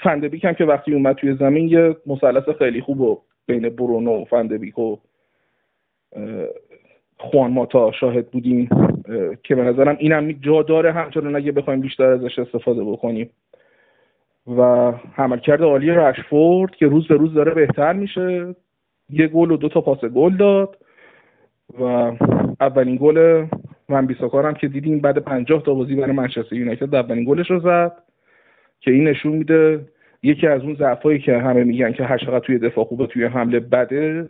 فندبیک 0.03 0.45
هم 0.45 0.53
که 0.53 0.65
وقتی 0.65 0.93
اومد 0.93 1.15
توی 1.15 1.35
زمین 1.35 1.67
یه 1.67 1.95
مثلث 2.05 2.49
خیلی 2.59 2.81
خوب 2.81 3.01
و 3.01 3.21
بین 3.47 3.69
برونو 3.69 4.25
فندبیک 4.25 4.79
و 4.79 4.97
خوان 7.17 7.51
ماتا 7.51 7.91
شاهد 7.91 8.31
بودیم 8.31 8.69
که 9.43 9.55
به 9.55 9.63
نظرم 9.63 9.95
اینم 9.99 10.31
جا 10.31 10.61
داره. 10.61 10.91
همچنان 10.91 11.35
اگه 11.35 11.51
بخوایم 11.51 11.81
بیشتر 11.81 12.05
ازش 12.05 12.39
استفاده 12.39 12.83
بکنیم. 12.83 13.29
و 14.57 14.91
حملکرد 15.13 15.61
عالی 15.61 15.91
رشفورد 15.91 16.75
که 16.75 16.87
روز 16.87 17.07
به 17.07 17.15
روز 17.15 17.33
داره 17.33 17.53
بهتر 17.53 17.93
میشه. 17.93 18.55
یه 19.09 19.27
گل 19.27 19.51
و 19.51 19.57
دو 19.57 19.69
تا 19.69 19.81
پاس 19.81 20.05
گل 20.05 20.37
داد 20.37 20.77
و 21.79 21.83
اولین 22.59 22.97
گل 23.01 23.45
من 23.89 24.05
بیساکار 24.05 24.45
هم 24.45 24.53
که 24.53 24.67
دیدیم 24.67 24.99
بعد 24.99 25.17
پنجاه 25.17 25.63
تا 25.63 25.73
بازی 25.73 25.95
برای 25.95 26.11
منچستر 26.11 26.55
یونایتد 26.55 26.95
اولین 26.95 27.23
گلش 27.23 27.51
رو 27.51 27.59
زد 27.59 27.93
که 28.79 28.91
این 28.91 29.07
نشون 29.07 29.31
میده 29.31 29.85
یکی 30.25 30.47
از 30.47 30.61
اون 30.61 30.75
ضعفایی 30.75 31.19
که 31.19 31.37
همه 31.37 31.63
میگن 31.63 31.91
که 31.91 32.03
هر 32.03 32.17
چقدر 32.17 32.39
توی 32.39 32.59
دفاع 32.59 32.85
خوبه 32.85 33.07
توی 33.07 33.25
حمله 33.25 33.59
بده 33.59 34.29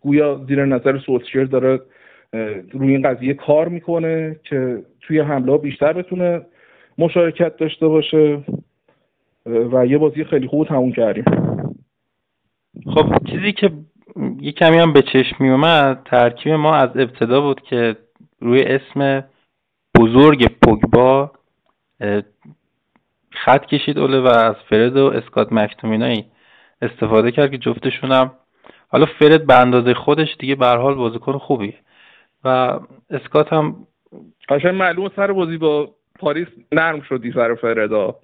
گویا 0.00 0.44
زیر 0.48 0.64
نظر 0.64 0.98
سولشر 0.98 1.44
داره 1.44 1.80
روی 2.72 2.90
این 2.90 3.02
قضیه 3.02 3.34
کار 3.34 3.68
می‌کنه 3.68 4.36
که 4.44 4.82
توی 5.00 5.20
حمله 5.20 5.58
بیشتر 5.58 5.92
بتونه 5.92 6.40
مشارکت 6.98 7.56
داشته 7.56 7.88
باشه 7.88 8.44
و 9.46 9.86
یه 9.86 9.98
بازی 9.98 10.24
خیلی 10.24 10.46
خوب 10.46 10.66
تموم 10.66 10.92
کردیم. 10.92 11.24
خب 12.94 13.24
چیزی 13.30 13.52
که 13.52 13.70
یه 14.40 14.52
کمی 14.52 14.76
هم 14.76 14.92
به 14.92 15.02
چشم 15.02 15.36
می 15.40 15.50
اومد 15.50 16.02
ترکیب 16.04 16.52
ما 16.52 16.74
از 16.74 16.90
ابتدا 16.94 17.40
بود 17.40 17.60
که 17.60 17.96
روی 18.40 18.62
اسم 18.62 19.24
بزرگ 19.98 20.50
پوگبا 20.62 21.32
خط 23.34 23.66
کشید 23.66 23.98
اوله 23.98 24.20
و 24.20 24.26
از 24.26 24.54
فرد 24.70 24.96
و 24.96 25.06
اسکات 25.06 25.52
مکتومینایی 25.52 26.24
استفاده 26.82 27.30
کرد 27.30 27.50
که 27.50 27.58
جفتشونم 27.58 28.30
حالا 28.88 29.06
فرد 29.18 29.46
به 29.46 29.60
اندازه 29.60 29.94
خودش 29.94 30.36
دیگه 30.38 30.54
به 30.54 30.66
حال 30.66 30.94
بازیکن 30.94 31.38
خوبیه. 31.38 31.74
و 32.44 32.78
اسکات 33.10 33.52
هم 33.52 33.76
قشنگ 34.48 34.74
معلوم 34.74 35.10
سر 35.16 35.32
بازی 35.32 35.56
با 35.58 35.90
پاریس 36.18 36.48
نرم 36.72 37.00
شدی 37.00 37.32
سر 37.32 37.54
فردا. 37.54 38.14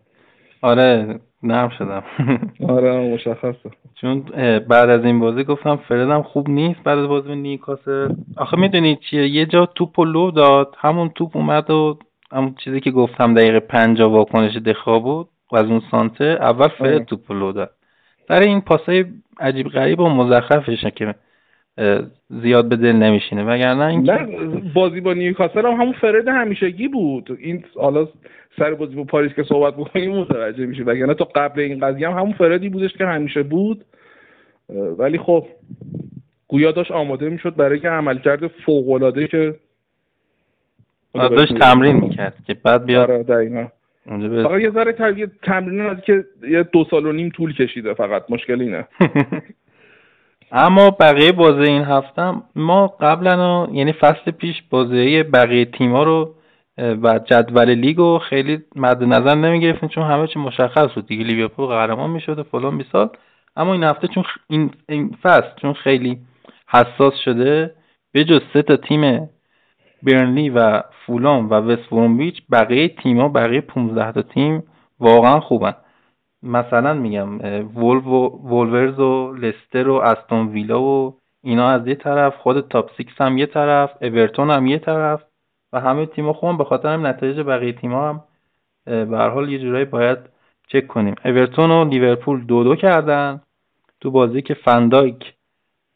آره 0.62 1.20
نرم 1.42 1.68
شدم. 1.68 2.02
آره 2.76 3.14
مشخصه. 3.14 3.70
چون 3.94 4.20
بعد 4.68 4.90
از 4.90 5.04
این 5.04 5.20
بازی 5.20 5.44
گفتم 5.44 5.76
فردم 5.76 6.22
خوب 6.22 6.48
نیست 6.48 6.82
بعد 6.82 6.98
از 6.98 7.08
بازی 7.08 7.34
نیکاسه 7.34 8.08
آخه 8.36 8.56
می‌دونی 8.56 8.96
چیه؟ 8.96 9.28
یه 9.28 9.46
جا 9.46 9.66
توپ 9.66 10.00
لو 10.00 10.30
داد 10.30 10.74
همون 10.78 11.08
توپ 11.08 11.36
اومد 11.36 11.70
و 11.70 11.98
همون 12.32 12.54
چیزی 12.64 12.80
که 12.80 12.90
گفتم 12.90 13.34
دقیقه 13.34 13.60
پنجا 13.60 14.10
واکنش 14.10 14.56
دخوا 14.56 14.98
بود 14.98 15.28
و 15.52 15.56
از 15.56 15.66
اون 15.66 15.82
سانته 15.90 16.24
اول 16.24 16.68
فرد 16.68 16.94
آره. 16.94 17.04
توپ 17.04 17.32
لو 17.32 17.52
داد. 17.52 17.70
برای 18.28 18.48
این 18.48 18.60
پاسای 18.60 19.04
عجیب 19.40 19.68
غریب 19.68 20.00
و 20.00 20.08
مزخرفشه 20.08 20.90
که 20.90 21.14
زیاد 22.30 22.68
به 22.68 22.76
دل 22.76 22.92
نمیشینه. 22.92 23.44
وگرنه 23.44 23.84
این 23.84 24.72
بازی 24.74 25.00
با 25.00 25.12
نیوکاسل 25.12 25.66
هم 25.66 25.72
همون 25.72 25.92
فرد 25.92 26.28
همیشگی 26.28 26.88
بود. 26.88 27.38
این 27.40 27.64
حالا 27.74 28.08
سر 28.58 28.74
بازی 28.74 28.94
با 28.94 29.04
پاریس 29.04 29.32
که 29.32 29.42
صحبت 29.42 29.76
بکنیم 29.76 30.10
متوجه 30.10 30.66
میشه 30.66 30.82
وگرنه 30.82 31.14
تا 31.14 31.24
قبل 31.24 31.60
این 31.60 31.78
قضیه 31.78 32.08
هم 32.08 32.18
همون 32.18 32.32
فردی 32.32 32.68
بودش 32.68 32.92
که 32.92 33.06
همیشه 33.06 33.42
بود. 33.42 33.84
ولی 34.98 35.18
خب 35.18 35.46
گویا 36.48 36.72
داشت 36.72 36.90
آماده 36.90 37.28
می‌شد 37.28 37.56
برای 37.56 37.80
که 37.80 37.88
عملکرد 37.88 38.46
فوق 38.46 38.90
العاده 38.90 39.26
که 39.26 39.54
داشت 41.14 41.58
تمرین 41.58 41.96
می‌کرد 41.96 42.34
که 42.46 42.54
بعد 42.54 42.84
بیاد 42.84 43.10
آره 43.10 43.22
دقیقا. 43.22 43.66
فقط 44.42 44.60
یه 44.60 44.70
ذره 44.70 44.92
تمرین 45.42 45.80
از 45.80 46.00
که 46.00 46.24
یه 46.48 46.62
دو 46.62 46.84
سال 46.90 47.06
و 47.06 47.12
نیم 47.12 47.28
طول 47.28 47.54
کشیده 47.54 47.94
فقط 47.94 48.24
مشکل 48.28 48.60
اینه 48.60 48.88
اما 50.52 50.90
بقیه 50.90 51.32
بازی 51.32 51.70
این 51.70 51.82
هفته 51.82 52.32
ما 52.56 52.86
قبلا 52.86 53.68
یعنی 53.72 53.92
فصل 53.92 54.30
پیش 54.30 54.62
بازی 54.70 55.22
بقیه 55.22 55.64
تیما 55.64 56.02
رو 56.02 56.34
و 56.78 57.18
جدول 57.18 57.74
لیگو 57.74 58.18
خیلی 58.18 58.62
مد 58.76 59.04
نظر 59.04 59.34
نمی 59.34 59.60
گرفتیم 59.60 59.88
چون 59.88 60.04
همه 60.04 60.26
چی 60.26 60.38
مشخص 60.38 60.94
بود 60.94 61.06
دیگه. 61.06 61.24
لیورپول 61.24 61.66
قهرمان 61.66 62.10
می‌شد 62.10 62.38
و 62.38 62.42
فلان 62.42 62.78
بیسال 62.78 63.08
اما 63.56 63.72
این 63.72 63.84
هفته 63.84 64.08
چون 64.08 64.24
این, 64.48 64.70
این 64.88 65.16
فصل 65.22 65.60
چون 65.62 65.72
خیلی 65.72 66.18
حساس 66.68 67.14
شده 67.24 67.74
به 68.12 68.24
جز 68.24 68.40
سه 68.52 68.62
تا 68.62 68.76
تیم 68.76 69.28
برنلی 70.02 70.50
و 70.50 70.82
فولام 71.06 71.50
و 71.50 71.54
وست 71.54 71.88
بقیه 72.52 72.88
تیما 72.88 73.28
بقیه 73.28 73.60
15 73.60 74.12
تا 74.12 74.22
تیم 74.22 74.62
واقعا 75.00 75.40
خوبن. 75.40 75.74
مثلا 76.42 76.94
میگم 76.94 77.38
وولورز 77.74 79.00
و 79.00 79.32
لستر 79.32 79.88
و 79.88 79.94
استون 79.94 80.48
ویلا 80.48 80.82
و 80.82 81.16
اینا 81.42 81.68
از 81.68 81.86
یه 81.86 81.94
طرف 81.94 82.36
خود 82.36 82.68
top 82.68 82.90
six 82.96 83.20
هم 83.20 83.38
یه 83.38 83.46
طرف 83.46 83.90
اورتون 84.02 84.50
هم 84.50 84.66
یه 84.66 84.78
طرف 84.78 85.22
و 85.72 85.80
همه 85.80 86.06
تیما 86.06 86.32
خوبن. 86.32 86.56
به 86.56 86.64
خاطر 86.64 86.88
هم 86.88 87.06
نتایج 87.06 87.40
بقیه 87.40 87.72
تیما 87.72 88.08
هم 88.08 88.20
به 88.84 89.18
حال 89.18 89.52
یه 89.52 89.58
جورایی 89.58 89.84
باید 89.84 90.18
چک 90.68 90.86
کنیم. 90.86 91.14
اورتون 91.24 91.70
و 91.70 91.84
لیورپول 91.84 92.44
دو 92.44 92.64
دو 92.64 92.76
کردن 92.76 93.40
تو 94.00 94.10
بازی 94.10 94.42
که 94.42 94.54
فندایک 94.54 95.34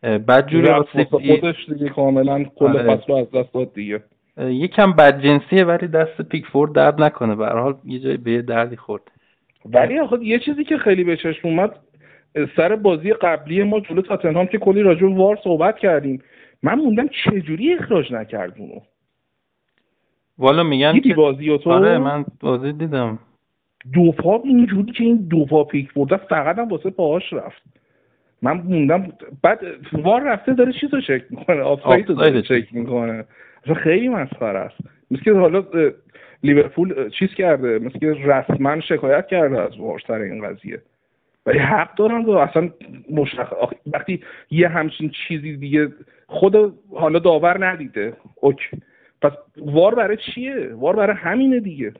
بد 0.05 0.47
جوری 0.47 0.73
خودش 1.11 1.71
دیگه 1.71 1.89
کاملا 1.89 2.45
کل 2.45 2.67
آره. 2.67 2.97
فصل 2.97 3.13
از 3.13 3.31
دست 3.31 3.53
داد 3.55 3.75
دیگه. 3.75 4.03
یکم 4.39 4.93
بد 4.93 5.23
جنسیه 5.23 5.65
ولی 5.65 5.89
دست 5.89 6.23
پیکفورد 6.23 6.73
درد 6.73 7.03
نکنه. 7.03 7.35
به 7.35 7.47
هر 7.47 7.59
حال 7.59 7.75
یه 7.85 7.99
جای 7.99 8.17
به 8.17 8.43
دردی 8.43 8.77
خورد. 8.77 9.03
ولی 9.65 9.99
آخه 9.99 10.17
یه 10.23 10.39
چیزی 10.39 10.65
که 10.65 10.79
خیلی 10.79 11.05
به 11.05 11.17
چشم 11.17 11.49
اومد 11.49 11.71
سر 12.57 12.77
بازی 12.77 13.13
قبلی 13.13 13.63
ما 13.63 13.81
جلو 13.81 14.03
تاتنهام 14.03 14.47
که 14.47 14.59
کلی 14.59 14.83
راجع 14.83 15.07
وار 15.07 15.39
صحبت 15.45 15.79
کردیم. 15.79 16.23
من 16.63 16.75
موندم 16.75 17.09
چه 17.09 17.41
جوری 17.41 17.75
اخراج 17.75 18.13
نکرد 18.13 18.55
اونو. 18.59 18.81
والا 20.39 20.63
میگن 20.63 20.93
دیدی 20.93 21.15
بازی 21.15 21.59
تو؟ 21.59 21.71
آره 21.71 21.99
من 21.99 22.25
بازی 22.41 22.73
دیدم. 22.73 23.19
دو 23.93 24.13
پا 24.13 24.41
اینجوری 24.45 24.93
که 24.93 25.05
این 25.05 25.27
دو 25.31 25.45
پا 25.47 25.65
پیک 25.65 25.95
برده 25.95 26.17
فقط 26.17 26.59
هم 26.59 26.69
واسه 26.69 26.91
پاهاش 26.91 27.33
رفت. 27.33 27.63
من 28.45 28.53
موندم 28.53 29.13
بعد 29.43 29.61
وار 29.93 30.23
رفته 30.23 30.55
داره 30.55 30.73
چیز 30.73 30.95
رو 30.95 31.01
چک 31.01 31.23
می‌کنه؟ 31.31 31.61
آفساید 31.61 32.09
رو 32.09 32.15
داره 32.15 32.43
چک 32.43 32.65
می‌کنه. 32.73 33.25
خیلی 33.77 34.09
مسخره 34.09 34.59
است. 34.59 34.77
مثل 35.11 35.23
که 35.23 35.33
حالا 35.33 35.65
لیورپول 36.43 37.11
چیز 37.11 37.29
کرده 37.29 37.79
مثل 37.79 37.99
که 37.99 38.13
رسما 38.13 38.81
شکایت 38.81 39.27
کرده 39.27 39.61
از 39.61 39.79
وار 39.79 40.03
سر 40.07 40.21
این 40.21 40.49
قضیه. 40.49 40.83
ولی 41.47 41.59
حق 41.59 41.95
دارن 41.95 42.25
و 42.25 42.31
اصلا 42.31 42.71
مشخص 43.11 43.57
وقتی 43.87 44.21
یه 44.51 44.69
همچین 44.69 45.11
چیزی 45.29 45.57
دیگه 45.57 45.89
خود 46.27 46.75
حالا 46.95 47.19
داور 47.19 47.67
ندیده 47.67 48.17
اوکی 48.41 48.77
پس 49.23 49.33
وار 49.57 49.95
برای 49.95 50.17
چیه؟ 50.17 50.75
وار 50.75 50.97
برای 50.97 51.17
همینه 51.17 51.61
دیگه. 51.61 51.93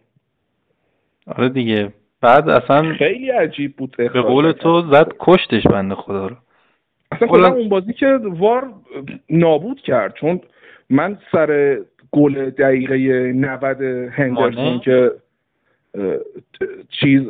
آره 1.27 1.49
دیگه. 1.49 1.93
بعد 2.25 2.49
اصلا 2.49 2.95
خیلی 2.95 3.31
عجیب 3.31 3.77
بود 3.77 3.97
به 3.97 4.09
قول 4.09 4.53
تو 4.53 4.83
زد 4.93 5.13
کشتش 5.21 5.67
بنده 5.67 5.95
خدا 5.95 6.27
رو. 6.27 6.37
اصلا 7.13 7.29
خدا 7.29 7.53
اون 7.53 7.69
بازی 7.69 7.93
که 7.93 8.19
وار 8.23 8.73
نابود 9.31 9.81
کرد 9.81 10.15
چون 10.15 10.41
من 10.91 11.19
سر 11.33 11.79
گل 12.11 12.51
دقیقه 12.51 12.97
90 13.33 13.83
هندرسون 14.11 14.81
که 14.81 15.11
چیز 17.01 17.23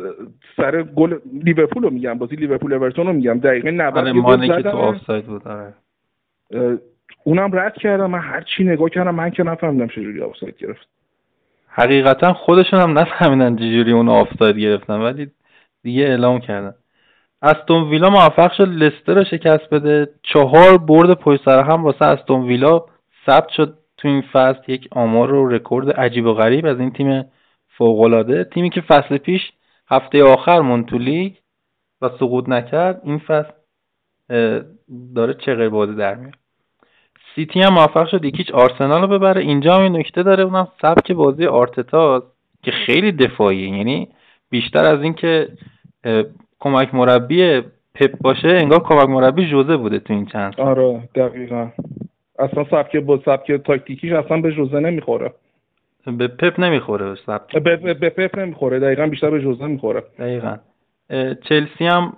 سر 0.57 0.83
گل 0.83 1.19
لیورپول 1.45 1.83
رو 1.83 1.91
میگم 1.91 2.19
بازی 2.19 2.37
لیورپول 2.37 2.73
اورتون 2.73 3.07
رو 3.07 3.13
میگم 3.13 3.39
دقیقه 3.39 3.71
90 3.71 3.99
آره 3.99 4.13
مانه 4.13 4.49
که 4.49 4.63
تو 4.63 4.77
آفساید 4.77 5.27
بود 5.27 5.49
آره. 5.49 5.75
اونم 7.25 7.51
رد 7.53 7.75
کردم 7.75 8.11
من 8.11 8.19
هر 8.19 8.41
چی 8.41 8.65
نگاه 8.65 8.89
کردم 8.89 9.15
من 9.15 9.31
که 9.31 9.43
نفهمیدم 9.43 9.87
چجوری 9.87 10.23
آفساید 10.23 10.57
گرفت. 10.57 10.94
حقیقتا 11.77 12.33
خودشون 12.33 12.81
هم 12.81 12.99
نفهمیدن 12.99 13.57
چجوری 13.57 13.93
اون 13.93 14.09
آفساید 14.09 14.59
گرفتن 14.59 15.01
ولی 15.01 15.31
دیگه 15.83 16.03
اعلام 16.03 16.41
کردن. 16.41 16.75
استون 17.43 17.91
ویلا 17.91 18.11
موفق 18.11 18.53
شد 18.53 18.69
لستر 18.69 19.15
رو 19.15 19.25
شکست 19.25 19.71
بده. 19.71 20.09
چهار 20.23 20.79
برد 20.79 21.15
پشت 21.15 21.45
سر 21.45 21.63
هم 21.63 21.85
واسه 21.85 22.05
استون 22.05 22.43
ویلا 22.47 22.85
ثبت 23.27 23.49
شد 23.49 23.79
تو 23.97 24.09
این 24.09 24.23
فصل. 24.33 24.73
یک 24.73 24.89
آمار 24.91 25.33
و 25.33 25.49
رکورد 25.49 25.91
عجیب 25.91 26.27
و 26.27 26.35
غریب 26.35 26.67
از 26.67 26.81
این 26.81 26.91
تیم 26.93 27.25
فوقالعاده. 27.69 28.45
تیمی 28.45 28.71
که 28.71 28.81
فصل 28.81 29.19
پیش 29.19 29.53
هفته 29.89 30.25
آخر 30.25 30.61
مونتولی 30.61 31.37
و 32.01 32.09
سقوط 32.09 32.49
نکرد 32.49 33.01
این 33.05 33.19
فصل 33.19 33.53
داره 35.15 35.35
چه 35.35 35.69
بازی 35.69 35.95
در 35.95 36.15
میاد. 36.15 36.44
سیتی 37.35 37.61
هم 37.61 37.75
موفق 37.75 38.07
شد 38.09 38.25
یکیچ 38.25 38.51
آرسنال 38.51 39.01
رو 39.03 39.09
ببره. 39.09 39.41
اینجا 39.41 39.75
هم 39.75 39.83
این 39.83 39.97
نکته 39.97 40.23
داره 40.23 40.45
اونم 40.45 40.69
سبک 40.83 41.13
بازی 41.13 41.47
آرتتا 41.47 42.23
که 42.63 42.71
خیلی 42.71 43.13
دفاعیه. 43.13 43.69
یعنی 43.69 44.09
بیشتر 44.51 44.85
از 44.85 45.03
اینکه 45.03 45.49
کمک 46.61 46.95
مربی 46.95 47.61
پپ 47.95 48.19
باشه 48.21 48.49
انگار 48.49 48.81
کمک 48.81 49.09
مربی 49.09 49.47
جوزه 49.47 49.77
بوده 49.77 49.99
تو 49.99 50.13
این 50.13 50.27
چند 50.27 50.55
آره 50.61 51.09
دقیقا. 51.15 51.69
اصلا 52.39 52.65
سبک 52.65 52.97
با 52.97 53.21
سبک 53.25 53.53
تاکتیکیش 53.53 54.13
اصلا 54.13 54.41
به 54.41 54.53
جوزه 54.53 54.81
نمی‌خوره. 54.81 55.33
به 56.07 56.29
پپ 56.29 56.61
نمی‌خوره 56.61 57.15
به, 57.65 57.77
به 57.77 58.11
پپ 58.11 58.39
نمی‌خوره 58.39 58.81
دقیقا 58.81 59.07
بیشتر 59.07 59.31
به 59.31 59.41
جوزه 59.41 59.67
می‌خوره. 59.67 60.03
دقیقا. 60.19 60.57
چلسی 61.49 61.87
هم 61.87 62.13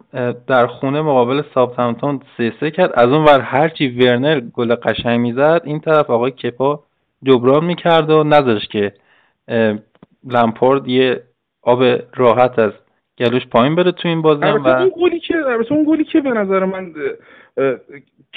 در 0.46 0.66
خونه 0.66 1.02
مقابل 1.02 1.42
سابتمتون 1.54 2.20
سه 2.36 2.52
سه 2.60 2.70
کرد. 2.70 2.92
از 2.94 3.06
اون 3.06 3.24
ور 3.24 3.40
هرچی 3.40 3.88
ورنر 3.88 4.40
گل 4.40 4.74
قشنگ 4.74 5.20
می‌زد 5.20 5.62
این 5.64 5.80
طرف 5.80 6.10
آقای 6.10 6.30
کپا 6.30 6.82
جبران 7.22 7.64
می‌کرد 7.64 8.10
و 8.10 8.24
نذاشت 8.24 8.70
که 8.70 8.92
لمپارد 10.24 10.88
یه 10.88 11.22
آب 11.62 11.82
راحت 12.16 12.58
از 12.58 12.72
گلوش 13.18 13.46
پایین 13.46 13.74
بره 13.74 13.92
تو 13.92 14.08
این 14.08 14.22
بازی 14.22 14.40
و 14.44 14.68
اون 14.68 14.92
گلی 15.02 15.20
که 15.20 15.34
اون 15.70 15.84
گلی 15.88 16.04
که 16.04 16.20
به 16.20 16.30
نظر 16.30 16.64
من 16.64 16.94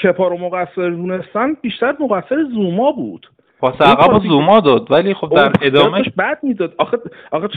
کپا 0.02 0.28
رو 0.28 0.38
مقصر 0.38 0.90
دونستن 0.90 1.56
بیشتر 1.62 1.96
مقصر 2.00 2.44
زوما 2.54 2.92
بود. 2.92 3.26
پاس 3.60 3.80
عقب 3.80 4.22
زوما 4.22 4.60
داد 4.60 4.90
ولی 4.90 5.14
خب 5.14 5.32
در 5.36 5.52
ادامهش 5.62 6.08
بد 6.18 6.38
می‌داد. 6.42 6.74
آخه 6.78 6.98
آخه 7.30 7.48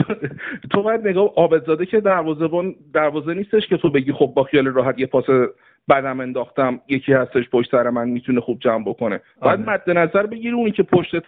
تو 0.70 0.82
باید 0.82 1.08
نگاه 1.08 1.32
عابدزاده 1.36 1.86
که 1.86 2.00
دروازه‌بان 2.00 2.74
دروازه 2.94 3.34
نیستش 3.34 3.66
که 3.66 3.76
تو 3.76 3.90
بگی 3.90 4.12
خب 4.12 4.32
با 4.36 4.42
خیال 4.42 4.66
راحت 4.66 4.98
یه 4.98 5.06
پاس 5.06 5.24
بدم 5.88 6.20
انداختم 6.20 6.80
یکی 6.88 7.12
هستش 7.12 7.50
پشت 7.50 7.70
سر 7.70 7.90
من 7.90 8.08
می‌تونه 8.08 8.40
خوب 8.40 8.58
جمع 8.58 8.84
بکنه. 8.84 9.20
باید 9.42 9.60
آره. 9.60 9.70
مد 9.70 9.90
نظر 9.90 10.26
بگیری 10.26 10.54
اونی 10.54 10.70
که 10.70 10.82
پشتت 10.82 11.24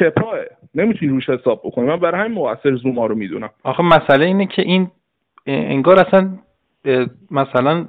کپاه 0.00 0.34
نمی‌تونی 0.74 1.12
روش 1.12 1.30
حساب 1.30 1.60
بکنی. 1.64 1.86
من 1.86 1.96
برای 1.96 2.20
همین 2.20 2.32
مؤثر 2.32 2.74
زوما 2.74 3.06
رو 3.06 3.14
می‌دونم. 3.14 3.50
آخه 3.64 3.82
مسئله 3.82 4.26
اینه 4.26 4.46
که 4.46 4.62
این 4.62 4.90
انگار 5.46 5.98
اصلا 5.98 6.28
مثلا 7.30 7.86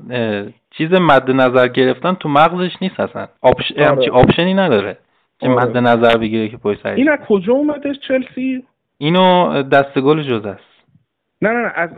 چیز 0.71 0.93
مد 0.93 1.32
نظر 1.32 1.67
گرفتن 1.67 2.13
تو 2.13 2.30
مغزش 2.30 2.71
نیست 2.82 2.99
اصلا. 2.99 3.27
آپش... 3.41 3.71
آره. 3.71 4.12
آپشنی 4.12 4.53
نداره. 4.53 4.97
که 5.39 5.47
آره. 5.50 5.56
مد 5.56 5.78
نظر 5.78 6.17
بگیره 6.17 6.50
که 6.50 6.58
پشت 6.58 6.86
این 6.86 7.10
از 7.10 7.19
کجا 7.28 7.54
اومده 7.54 7.93
چلسی؟ 8.08 8.63
اینو 8.97 9.63
دست 9.63 10.00
گل 10.00 10.23
جز 10.23 10.45
است. 10.45 10.63
نه 11.41 11.50
نه 11.50 11.62
نه 11.62 11.71
از 11.76 11.89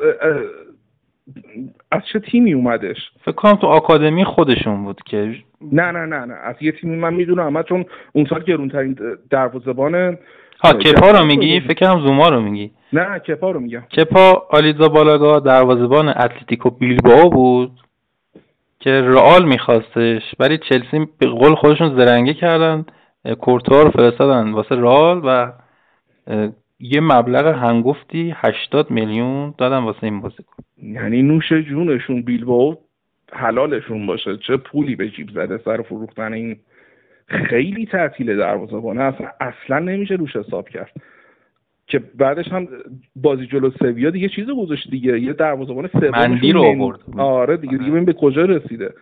از 1.92 2.02
چه 2.14 2.20
تیمی 2.20 2.54
اومدش؟ 2.54 2.98
فکر 3.22 3.32
کنم 3.32 3.56
تو 3.56 3.68
آکادمی 3.68 4.26
خودشون 4.26 4.84
بود 4.84 5.02
که 5.06 5.36
نه 5.72 5.92
نه 5.92 6.06
نه 6.06 6.26
نه 6.26 6.34
از 6.34 6.56
یه 6.62 6.72
تیمی 6.72 6.96
من 6.96 7.14
می‌دونم 7.14 7.46
اما 7.46 7.64
چون 7.64 7.86
اون 8.14 8.26
سال 8.26 8.44
گرونترین 8.44 8.98
دروازه‌بان 9.30 10.18
ها 10.64 10.74
کپا 10.74 11.12
رو 11.12 11.26
میگی؟ 11.26 11.60
فکر 11.60 11.88
کنم 11.88 12.08
زوما 12.08 12.30
رو 12.30 12.42
میگی. 12.42 12.72
نه 12.94 13.20
کپا 13.20 13.52
رو 13.52 13.60
میگم. 13.60 13.82
کپا 13.82 14.48
آلیزا 14.50 14.88
بالاگا 14.88 15.40
دروازه‌بان 15.40 16.08
اتلتیکو 16.08 16.70
بیلبائو 16.70 17.30
بود 17.30 17.72
که 18.80 19.02
رئال 19.02 19.46
میخواستش 19.46 20.22
ولی 20.40 20.58
چلسی 20.58 21.08
به 21.20 21.28
قول 21.28 21.56
خودشون 21.56 21.96
زرنگی 21.96 22.34
کردن. 22.34 22.86
کورتوا 23.40 23.82
رو 23.82 23.92
فرستادن 23.92 24.52
واسه 24.52 24.76
رال 24.76 25.22
و 25.26 25.52
یه 26.80 27.02
مبلغ 27.02 27.48
هنگفتی 27.48 28.34
80 28.36 28.92
میلیون 28.92 29.54
دادن 29.58 29.78
واسه 29.78 30.04
این 30.04 30.22
بازیکن 30.22 30.64
یعنی 30.84 31.22
نوش 31.22 31.54
جونشون 31.54 32.22
بیلباو 32.22 32.78
حلالشون 33.32 34.06
باشه. 34.06 34.38
چه 34.38 34.58
پولی 34.58 34.96
به 34.96 35.10
جیب 35.10 35.30
زده 35.30 35.58
سر 35.58 35.82
فروختن 35.82 36.34
این 36.34 36.58
خیلی 37.28 37.86
تعطیل 37.86 38.38
دروازه‌بان. 38.38 38.98
اصلا 38.98 39.28
اصلا 39.40 39.80
نمیشه 39.80 40.14
روش 40.14 40.36
حساب 40.36 40.70
کرد. 40.70 40.92
که 41.88 42.00
بعدش 42.00 42.48
هم 42.48 42.68
بازی 43.16 43.48
جلو 43.48 43.70
سویا 43.70 44.10
دیگه 44.10 44.30
چیزو 44.30 44.56
گذاشت 44.56 44.90
دیگه. 44.92 45.20
یه 45.20 45.34
دروازه‌بان 45.34 45.88
سوم 45.88 46.52
رو 46.54 46.64
آورد. 46.64 47.00
آره 47.18 47.58
دیگه. 47.58 47.78
دیگه 47.78 47.92
ببین 47.92 48.06
به 48.06 48.14
کجا 48.14 48.46
رسیده. 48.46 48.94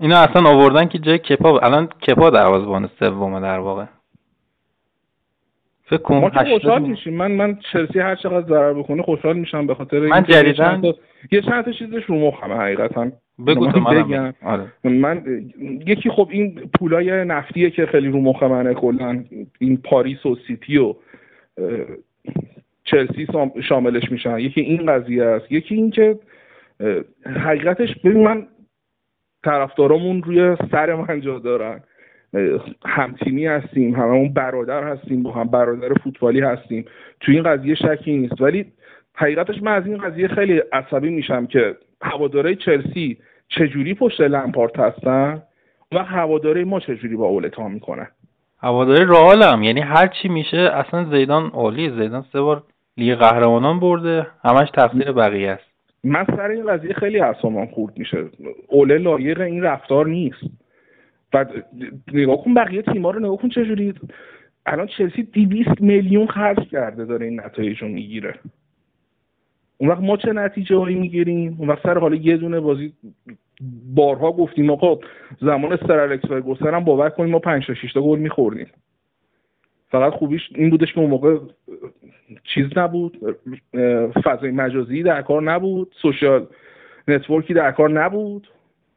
اینا 0.00 0.18
اصلا 0.18 0.50
آوردن 0.50 0.86
که 0.86 0.98
جای 0.98 1.18
کپا 1.18 1.58
الان 1.58 1.86
کپا 1.86 2.30
دروازه‌بان 2.30 2.90
سومه 2.98 3.40
در 3.40 3.58
واقع. 3.58 3.84
فکر 5.84 6.02
کنم 6.02 6.18
ما 6.18 6.30
خوشحال 6.30 6.82
میشیم. 6.82 7.14
من 7.14 7.32
من 7.32 7.58
چلسی 7.72 8.00
هر 8.00 8.14
چقدر 8.14 8.48
ضرر 8.48 8.72
بکنه 8.72 9.02
خوشحال 9.02 9.36
میشم 9.36 9.66
به 9.66 9.74
خاطر 9.74 10.00
من 10.00 10.22
جدیدن 10.22 10.82
یه 11.32 11.40
چند 11.40 11.64
تا 11.64 11.72
چیزش 11.72 12.04
رو 12.04 12.14
مخمه 12.14 12.54
حقیقتا. 12.54 13.10
بگو 13.46 13.72
تو 13.72 13.80
بگم. 13.80 14.34
آره. 14.42 14.64
من 14.84 15.22
یکی 15.86 16.10
خب 16.10 16.28
این 16.30 16.70
پولای 16.78 17.24
نفتیه 17.24 17.70
که 17.70 17.86
خیلی 17.86 18.08
رو 18.08 18.20
مخ 18.20 18.42
منه 18.42 18.74
کلا. 18.74 19.24
این 19.58 19.76
پاریس 19.76 20.26
و 20.26 20.36
سیتی 20.46 20.78
و 20.78 20.94
چلسی 22.84 23.26
شاملش 23.62 24.12
میشن. 24.12 24.38
یکی 24.38 24.60
این 24.60 24.86
قضیه 24.86 25.24
است. 25.24 25.52
یکی 25.52 25.74
این 25.74 25.90
که 25.90 26.18
حقیقتش 27.26 27.94
ببین 28.04 28.24
من 28.24 28.46
طرفدارامون 29.44 30.22
روی 30.22 30.56
سر 30.70 30.94
من 30.94 31.20
جا 31.20 31.38
دارن. 31.38 31.80
همتیمی 32.86 33.46
هستیم 33.46 33.94
هممون 33.94 34.32
برادر 34.32 34.84
هستیم 34.84 35.22
با 35.22 35.32
هم 35.32 35.48
برادر 35.48 35.88
فوتبالی 36.04 36.40
هستیم. 36.40 36.84
تو 37.20 37.32
این 37.32 37.42
قضیه 37.42 37.74
شکی 37.74 38.16
نیست. 38.16 38.40
ولی 38.40 38.72
حقیقتش 39.14 39.62
من 39.62 39.72
از 39.72 39.86
این 39.86 39.98
قضیه 39.98 40.28
خیلی 40.28 40.62
عصبی 40.72 41.10
میشم 41.10 41.46
که 41.46 41.76
هواداره 42.02 42.54
چلسی 42.54 43.18
چجوری 43.48 43.94
پشت 43.94 44.20
لمپارت 44.20 44.78
هستن 44.78 45.42
و 45.92 46.04
هواداره 46.04 46.64
ما 46.64 46.80
چجوری 46.80 47.16
با 47.16 47.26
اولتا 47.26 47.68
می‌کنن؟ 47.68 48.08
هواداره 48.62 49.04
رئال 49.04 49.42
هم. 49.42 49.62
یعنی 49.62 49.80
هر 49.80 50.06
چی 50.06 50.28
میشه 50.28 50.56
اصلا 50.56 51.04
زیدان 51.04 51.50
عالی 51.50 51.90
زیدان 51.90 52.24
سه 52.32 52.40
بار 52.40 52.62
لیگ 52.96 53.14
قهرمانان 53.14 53.80
برده. 53.80 54.26
همش 54.44 54.70
تقصیر 54.70 55.12
بقیه 55.12 55.50
است. 55.50 55.69
من 56.04 56.24
سر 56.24 56.50
این 56.50 56.66
قضیه 56.66 56.92
خیلی 56.92 57.20
اعصابم 57.20 57.66
خورد 57.66 57.98
میشه. 57.98 58.24
اوله 58.68 58.98
لایق 58.98 59.40
این 59.40 59.62
رفتار 59.62 60.06
نیست. 60.06 60.42
و 61.34 61.46
نگاه 62.12 62.44
کن 62.44 62.54
بقیه 62.54 62.82
تیما 62.82 63.10
رو 63.10 63.20
نگاه 63.20 63.36
کن 63.36 63.48
چجوری. 63.48 63.94
الان 64.66 64.86
چلسی 64.86 65.22
200 65.22 65.80
میلیون 65.80 66.26
خرج 66.26 66.68
کرده 66.68 67.04
داره 67.04 67.26
این 67.26 67.40
نتایج 67.40 67.78
رو 67.82 67.88
می‌گیره. 67.88 68.34
اون 69.78 69.90
وقت 69.90 70.00
ما 70.00 70.16
چه 70.16 70.32
نتیجه 70.32 70.76
هایی 70.76 70.96
می‌گیریم؟ 70.96 71.56
اون 71.58 71.68
وقت 71.68 71.82
سر 71.82 71.98
حالا 71.98 72.16
یه 72.16 72.36
دونه 72.36 72.60
بازی 72.60 72.92
بارها 73.94 74.32
گفتیم 74.32 74.70
آقا 74.70 74.98
زمان 75.40 75.76
سر 75.76 75.98
الکس 75.98 76.62
هم 76.62 76.84
باور 76.84 77.10
کنیم 77.10 77.30
ما 77.30 77.38
5 77.38 77.66
تا 77.66 77.74
6 77.74 77.92
تا 77.92 78.02
گل 78.02 78.18
میخوردیم. 78.18 78.66
فقط 79.90 80.12
خوبیش 80.12 80.42
این 80.54 80.70
بودش 80.70 80.92
که 80.92 81.00
اون 81.00 81.10
موقع 81.10 81.38
چیز 82.54 82.66
نبود 82.76 83.18
فضای 84.24 84.50
مجازی 84.50 85.02
در 85.02 85.22
کار 85.22 85.42
نبود 85.42 85.94
social 86.02 86.46
network 87.08 87.48
ی 87.48 87.54
در 87.54 87.72
کار 87.72 87.90
نبود. 87.90 88.48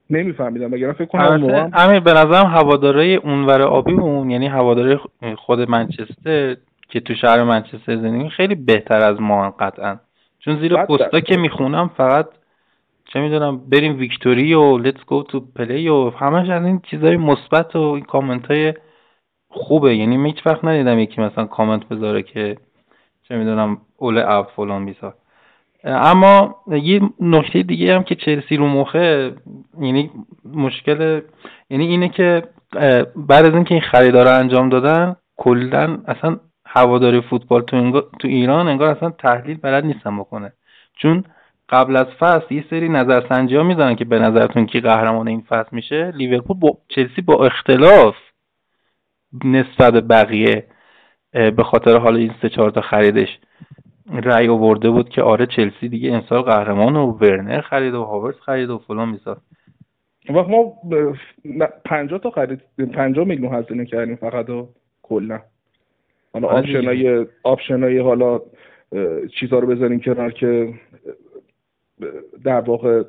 نمیفهمیدم 0.09 0.67
مگر 0.67 0.91
فکر 0.91 1.05
کنم 1.05 1.71
امیر 1.73 1.99
به 1.99 2.11
نظرم 2.11 2.45
هواداره 2.45 3.03
اونور 3.03 3.61
آبیمون 3.61 4.29
یعنی 4.29 4.47
هواداره 4.47 4.99
خود 5.37 5.69
منچستر 5.69 6.55
که 6.89 6.99
تو 6.99 7.15
شهر 7.15 7.43
منچستر 7.43 7.95
زندگی 7.95 8.29
خیلی 8.29 8.55
بهتر 8.55 9.01
از 9.01 9.21
ما 9.21 9.49
قطعا. 9.59 9.99
چون 10.39 10.59
زیر 10.59 10.75
پستا 10.75 11.19
که 11.19 11.37
می‌خونم 11.37 11.91
فقط 11.97 12.27
چه 13.05 13.19
می‌دونم 13.19 13.61
بریم 13.69 13.97
victory 13.97 14.53
و 14.53 14.77
let's 14.77 15.05
go 15.05 15.23
to 15.23 15.39
play 15.55 15.89
و 15.89 16.09
همش 16.09 16.49
از 16.49 16.65
این 16.65 16.81
چیزای 16.89 17.17
مثبت 17.17 17.75
و 17.75 17.79
این 17.79 18.03
کامنت 18.03 18.45
های 18.45 18.73
خوبه. 19.53 19.95
یعنی 19.95 20.25
هیچ 20.25 20.47
وقت 20.47 20.65
ندیدم 20.65 20.99
یکی 20.99 21.21
مثلا 21.21 21.45
کامنت 21.45 21.87
بذاره 21.87 22.23
که 22.23 22.57
چه 23.23 23.37
می‌دونم 23.37 23.77
اول 23.97 24.17
اب 24.17 24.51
فلان 24.55 24.85
بیسار. 24.85 25.13
اما 25.83 26.55
یه 26.67 27.01
نکته 27.19 27.63
دیگه 27.63 27.95
هم 27.95 28.03
که 28.03 28.15
چلسی 28.15 28.57
رو 28.57 28.67
مخه 28.67 29.33
یعنی 29.79 30.11
مشکل 30.53 31.21
یعنی 31.69 31.85
اینه 31.87 32.09
که 32.09 32.43
بعد 33.15 33.45
از 33.45 33.53
اینکه 33.53 33.75
این 33.75 33.81
خریدار 33.81 34.27
انجام 34.27 34.69
دادن 34.69 35.15
کلا 35.37 35.97
اصلا 36.07 36.37
هواداری 36.65 37.21
فوتبال 37.21 37.61
تو, 37.61 38.01
تو 38.01 38.27
ایران 38.27 38.67
انگار 38.67 38.89
اصلا 38.89 39.09
تحلیل 39.09 39.57
بلد 39.57 39.85
نیستن 39.85 40.19
بکنه. 40.19 40.53
چون 40.95 41.23
قبل 41.69 41.95
از 41.95 42.07
فصل 42.19 42.53
یه 42.53 42.65
سری 42.69 42.89
نظرسنجی 42.89 43.55
ها 43.55 43.63
می‌زنن 43.63 43.95
که 43.95 44.05
به 44.05 44.19
نظرتون 44.19 44.65
کی 44.65 44.79
قهرمان 44.79 45.27
این 45.27 45.41
فصل 45.49 45.69
میشه. 45.71 46.11
لیورپول 46.15 46.57
با 46.59 46.77
چلسی 46.87 47.21
با 47.21 47.45
اختلاف 47.45 48.15
نسبت 49.45 49.93
بقیه 49.93 50.63
به 51.31 51.63
خاطر 51.63 51.97
حال 51.97 52.15
این 52.15 52.31
سه 52.41 52.49
چهار 52.49 52.71
تا 52.71 52.81
خریدش 52.81 53.39
رأی 54.23 54.47
آورده 54.47 54.89
بود 54.89 55.09
که 55.09 55.21
آره 55.21 55.45
چلسی 55.45 55.89
دیگه 55.89 56.13
امسال 56.13 56.41
قهرمان 56.41 56.95
و 56.95 57.11
ورنر 57.11 57.61
خرید 57.61 57.93
و 57.93 58.03
هاورس 58.03 58.35
خرید 58.35 58.69
و 58.69 58.77
فلان 58.77 59.09
میساد 59.09 59.41
وقت 60.29 60.49
ما 60.49 60.73
50 61.85 62.19
تا 62.19 62.29
خرید 62.29 62.61
50 62.93 63.25
میلیون 63.25 63.55
هزینه 63.55 63.85
کردیم 63.85 64.15
فقط 64.15 64.49
و 64.49 64.69
کلا. 65.01 65.39
حالا 66.33 66.47
آره 66.47 66.59
آپشنای 66.59 67.25
آپشنای 67.43 67.99
حالا 67.99 68.41
چیزا 69.39 69.59
رو 69.59 69.67
بذاریم 69.67 69.99
کنار 69.99 70.31
که 70.31 70.73
در 72.43 72.61
واقع 72.61 73.03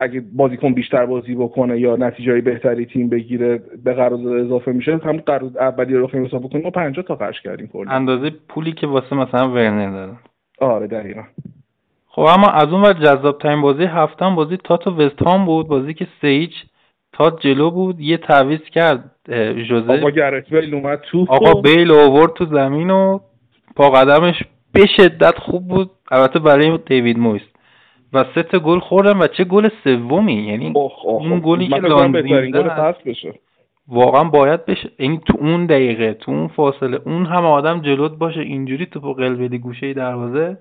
اگه 0.00 0.22
بازیکن 0.32 0.74
بیشتر 0.74 1.06
بازی 1.06 1.34
بکنه 1.34 1.80
یا 1.80 1.96
نتیجه 1.96 2.40
بهتری 2.40 2.86
تیم 2.86 3.08
بگیره 3.08 3.62
به 3.84 3.94
قرارداد 3.94 4.26
اضافه 4.26 4.72
میشه 4.72 4.92
هم 5.04 5.16
قرارداد 5.16 5.58
اولی 5.58 5.94
رو 5.94 6.06
بخوایم 6.06 6.26
حساب 6.26 6.42
بکنیم 6.42 6.64
ما 6.64 6.70
50 6.70 7.04
تا 7.04 7.16
خرج 7.16 7.40
کردیم 7.42 7.66
کلا. 7.66 7.90
اندازه 7.90 8.30
پولی 8.48 8.72
که 8.72 8.86
واسه 8.86 9.16
مثلا 9.16 9.50
ورنر 9.50 9.90
دادن 9.90 10.18
آره 10.60 10.86
دقیقا. 10.86 11.22
خب 12.06 12.22
اما 12.22 12.46
از 12.48 12.72
اون 12.72 12.82
ور 12.82 12.92
جذاب 12.92 13.38
ترین 13.38 13.60
بازی 13.60 13.84
هفتم 13.84 14.34
بازی 14.34 14.56
تاتو 14.56 14.90
وست 14.90 15.22
هام 15.22 15.44
بود 15.44 15.68
بازی 15.68 15.94
که 15.94 16.06
سیج 16.20 16.52
استاد 17.20 17.40
جلو 17.40 17.70
بود 17.70 18.00
یه 18.00 18.16
تعویض 18.16 18.60
کرد 18.60 19.10
جوزه. 19.68 19.92
آقا 19.92 20.10
گرت 20.10 20.54
بیل 20.54 20.74
اومد 20.74 21.00
تو 21.00 21.26
آقا 21.28 21.60
بیل 21.60 21.90
آورد 21.90 22.32
تو 22.32 22.44
زمین 22.44 22.90
و 22.90 23.18
پا 23.76 23.90
قدمش 23.90 24.42
به 24.72 24.86
شدت 24.96 25.38
خوب 25.38 25.68
بود. 25.68 25.90
البته 26.10 26.38
برای 26.38 26.78
دیوید 26.86 27.18
مویس. 27.18 27.42
و 28.12 28.24
سه 28.34 28.42
تا 28.42 28.58
گل 28.58 28.78
خوردن 28.78 29.18
و 29.18 29.26
چه 29.26 29.44
گل 29.44 29.68
سومی؟ 29.84 30.34
یعنی 30.34 30.72
اون 31.04 31.40
گلی 31.44 31.68
که 31.68 31.76
لانزین 31.76 32.50
گل 32.50 32.92
بشه. 33.06 33.34
واقعا 33.88 34.24
باید 34.24 34.64
بشه. 34.66 34.90
یعنی 34.98 35.20
تو 35.26 35.38
اون 35.38 35.66
دقیقه 35.66 36.14
تو 36.14 36.32
اون 36.32 36.48
فاصله 36.48 37.00
اون 37.06 37.26
همه 37.26 37.48
آدم 37.48 37.80
جلوت 37.80 38.12
باشه 38.18 38.40
اینجوری 38.40 38.86
تو 38.86 39.12
قلب 39.12 39.56
گوشه 39.56 39.92
دروازه 39.92 40.58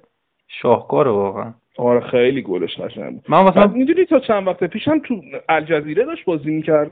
شاهکاره 0.47 1.11
واقعا. 1.11 1.53
آره 1.77 1.99
خیلی 1.99 2.41
گلش 2.41 2.79
قشنگ 2.79 3.13
بود. 3.13 3.23
من 3.29 3.43
مثلا 3.43 3.67
می‌دونی 3.67 4.05
تا 4.05 4.19
چند 4.19 4.47
وقت 4.47 4.63
پیشم 4.63 4.99
تو 4.99 5.21
الجزیره 5.49 6.05
داشت 6.05 6.25
بازی 6.25 6.51
می‌کرد؟ 6.51 6.91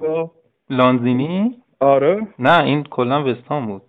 لانزینی؟ 0.70 1.56
آره. 1.80 2.28
نه 2.40 2.64
این 2.64 2.84
کلا 2.84 3.24
وستان 3.24 3.66
بود. 3.66 3.82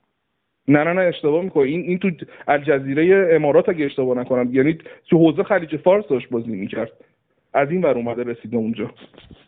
نه 0.68 0.85
نه 0.85 0.92
نه 0.92 1.00
اشتباه 1.00 1.44
می‌کنی. 1.44 1.70
این 1.70 1.81
این 1.81 1.98
تو 1.98 2.11
الجزیره 2.48 3.28
امارات 3.35 3.68
اگه 3.68 3.85
اشتباه 3.85 4.18
نکنم. 4.18 4.54
یعنی 4.54 4.78
تو 5.11 5.18
حوزه 5.18 5.42
خلیج 5.42 5.76
فارس 5.76 6.09
داشت 6.09 6.28
بازی 6.28 6.50
می‌کرد. 6.50 6.92
از 7.54 7.70
این 7.70 7.83
ور 7.83 7.96
اومده 7.98 8.22
رسیده 8.22 8.57
اونجا. 8.57 8.90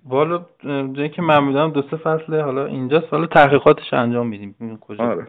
والا 0.09 0.47
جایی 0.93 1.09
که 1.09 1.23
من 1.23 1.45
می‌دونم 1.45 1.71
دو 1.71 1.83
سه 1.83 1.97
فصله 1.97 2.43
حالا 2.43 2.67
اینجاست 2.67 3.07
حالا 3.11 3.27
تحقیقاتش 3.27 3.95
انجام 3.95 4.27
میدیم. 4.27 4.79
کجا؟ 4.81 5.05
آره. 5.05 5.27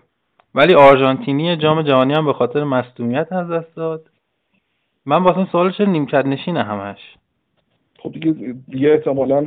ولی 0.55 0.73
آرژانتینی 0.73 1.55
جام 1.57 1.81
جهانی 1.81 2.13
هم 2.13 2.25
به 2.25 2.33
خاطر 2.33 2.63
مصدومیت 2.63 3.31
از 3.31 3.49
دست 3.49 3.75
داد. 3.75 4.09
من 5.05 5.23
واسه 5.23 5.51
سوال 5.51 5.71
چرا 5.71 5.91
نیمکت 5.91 6.25
نشینه 6.25 6.63
همش. 6.63 7.15
خب 7.99 8.11
دیگه 8.11 8.55
دیگه 8.69 8.91
احتمالا 8.91 9.45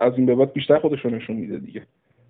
از 0.00 0.12
این 0.16 0.26
به 0.26 0.34
بعد 0.34 0.52
بیشتر 0.52 0.78
خودشو 0.78 1.10
نشون 1.10 1.36
میده 1.36 1.58
دیگه. 1.58 1.82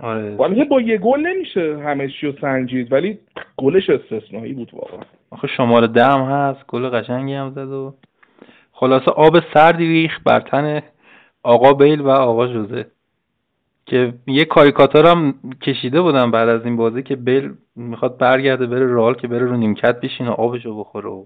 آره. 0.02 0.36
با 0.70 0.80
یه 0.80 0.98
گل 0.98 1.20
نمیشه 1.20 1.78
همه 1.78 2.08
چی 2.08 2.26
رو 2.26 2.32
سنجید 2.40 2.92
ولی 2.92 3.18
گلش 3.56 3.90
استثنایی 3.90 4.52
بود 4.52 4.70
واقعا. 4.72 5.00
آخه 5.30 5.46
شماره 5.46 5.86
ده 5.86 6.04
هم 6.04 6.20
هست 6.20 6.66
گل 6.66 6.88
قشنگی 6.88 7.34
هم 7.34 7.50
زد 7.50 7.58
و 7.58 7.94
خلاصه 8.72 9.10
آب 9.10 9.40
سردی 9.54 9.86
ریخت 9.86 10.20
بر 10.24 10.40
تن 10.40 10.82
آقا 11.42 11.72
بیل 11.72 12.00
و 12.00 12.08
آقا 12.08 12.46
جوزه 12.46 12.86
که 13.86 14.14
یه 14.26 14.44
کاریکاتور 14.44 15.06
هم 15.06 15.34
کشیده 15.62 16.00
بودم 16.00 16.30
بعد 16.30 16.48
از 16.48 16.64
این 16.64 16.76
بازی 16.76 17.02
که 17.02 17.16
بیل 17.16 17.52
می‌خواد 17.76 18.18
برگرده 18.18 18.66
بره 18.66 18.86
رئال 18.86 19.14
که 19.14 19.28
بره 19.28 19.46
رو 19.46 19.56
نیمکت 19.56 20.00
بشینه 20.00 20.30
آبشو 20.30 20.78
بخوره 20.78 21.08
و 21.10 21.24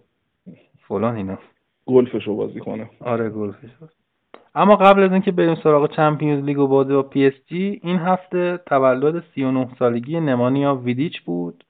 فلان 0.88 1.16
اینا. 1.16 1.38
گلفشو 1.86 2.36
بازی 2.36 2.60
کنه. 2.60 2.90
آره 3.00 3.30
گلفشو. 3.30 3.86
اما 4.58 4.76
قبل 4.76 5.02
از 5.02 5.12
اینکه 5.12 5.32
بریم 5.32 5.54
سراغ 5.54 5.90
Champions 5.90 6.44
League 6.44 6.58
و 6.58 6.66
بازی 6.66 6.92
با 6.92 7.02
پی 7.02 7.26
اس 7.26 7.32
جی 7.46 7.80
این 7.82 7.96
هفته 7.96 8.60
تولد 8.66 9.24
39 9.34 9.68
سالگی 9.78 10.20
نمانیا 10.20 10.74
ویدیچ 10.74 11.20
بود. 11.22 11.64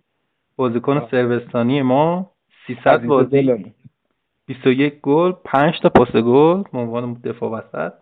بازیکن 0.57 1.07
صربستانی 1.11 1.83
ما 1.83 2.31
300 2.67 3.07
بازی. 3.07 3.73
21 4.47 5.01
گل 5.01 5.33
5 5.45 5.81
تا 5.83 5.89
پاس 5.89 6.13
گل 6.13 6.63
به 6.73 6.79
عنوان 6.79 7.15
دفاع 7.15 7.51
وسط. 7.51 7.93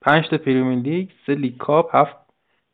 5 0.00 0.28
تا 0.28 0.38
Premier 0.38 0.78
League 0.78 1.08
3 1.26 1.34
League 1.34 1.56
Cup 1.56 1.96
7 1.96 2.16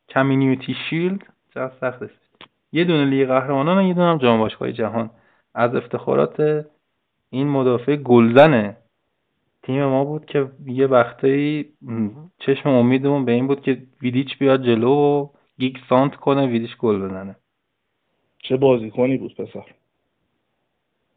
Community 0.09 0.75
Shield. 0.89 1.21
چقدر 1.53 1.73
سخت 1.81 2.01
است. 2.03 2.45
یه 2.71 2.83
دونه 2.83 3.05
لیگ 3.05 3.27
قهرمانان 3.27 3.77
و 3.77 3.87
یه 3.87 3.93
دونه 3.93 4.07
هم 4.07 4.17
جام 4.17 4.39
باشگاه 4.39 4.71
جهان. 4.71 5.09
از 5.55 5.75
افتخارات 5.75 6.65
این 7.29 7.47
مدافع 7.47 7.95
گلزن 7.95 8.75
تیم 9.63 9.85
ما 9.85 10.03
بود 10.05 10.25
که 10.25 10.51
یه 10.65 10.87
وقتایی 10.87 11.73
چشم 12.39 12.69
امیدمون 12.69 13.25
به 13.25 13.31
این 13.31 13.47
بود 13.47 13.61
که 13.61 13.83
ویدیچ 14.01 14.37
بیاد 14.37 14.63
جلو 14.63 14.91
و 14.91 15.27
گیگز 15.57 15.77
سانتر 15.89 16.15
کنه 16.15 16.47
ویدیچ 16.47 16.77
گل 16.77 17.01
بزنه. 17.01 17.35
چه 18.37 18.57
بازیکنی 18.57 19.17
بود 19.17 19.35
پسر؟ 19.35 19.65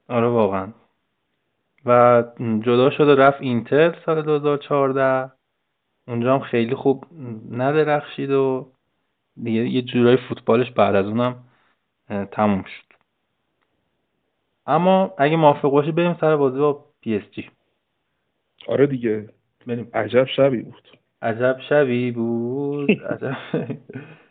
آره 0.08 0.28
واقعا. 0.28 0.72
و 1.86 2.22
جدا 2.38 2.90
شده 2.90 3.14
رفت 3.14 3.40
اینتر 3.40 3.98
سال 4.06 4.22
2014 4.22 5.32
اونجا 6.08 6.34
هم 6.34 6.40
خیلی 6.40 6.74
خوب 6.74 7.06
ندرخشید 7.50 8.30
و 8.30 8.72
دیگه 9.42 9.68
یه 9.68 9.82
جورای 9.82 10.16
فوتبالش 10.16 10.70
بعد 10.70 10.94
از 10.94 11.06
اونم 11.06 11.44
تموم 12.32 12.62
شد. 12.62 12.96
اما 14.66 15.14
اگه 15.18 15.36
موافق 15.36 15.70
باشی 15.70 15.92
بریم 15.92 16.16
سر 16.20 16.36
بازی 16.36 16.58
با 16.58 16.84
پی 17.00 17.16
اس 17.16 17.30
جی. 17.30 17.50
آره 18.66 18.86
دیگه. 18.86 19.28
عجب 19.94 20.26
شبی 20.36 20.62
بود. 20.62 20.88
عجب 21.22 21.56
شبی 21.68 22.10
بود؟ 22.10 22.90
عجب. 22.90 23.36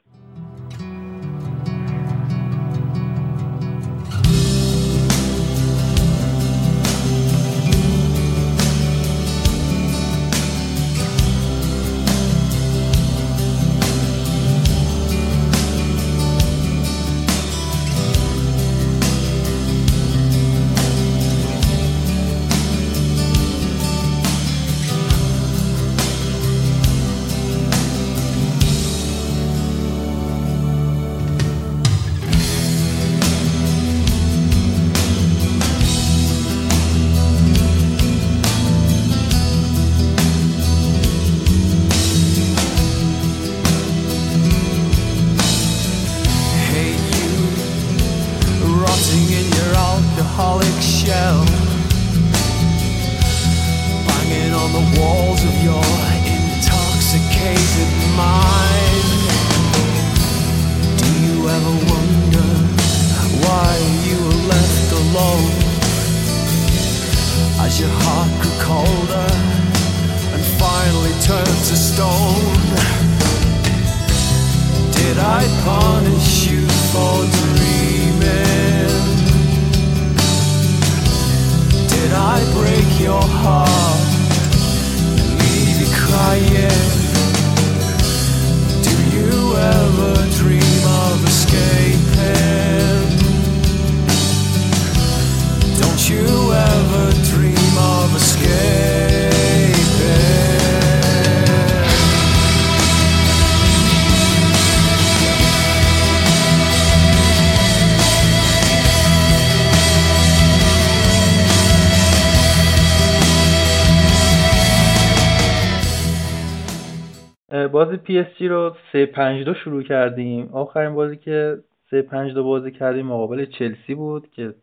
بازی 118.47 118.53
رو 118.53 118.75
3 118.91 119.05
5 119.05 119.45
2 119.45 119.53
شروع 119.53 119.83
کردیم. 119.83 120.49
آخرین 120.53 120.93
بازی 120.95 121.17
که 121.17 121.57
3 121.89 122.01
5 122.01 122.33
2 122.33 122.43
بازی 122.43 122.71
کردیم 122.71 123.05
مقابل 123.05 123.45
چلسی 123.45 123.95
بود 123.95 124.31
که 124.31 124.53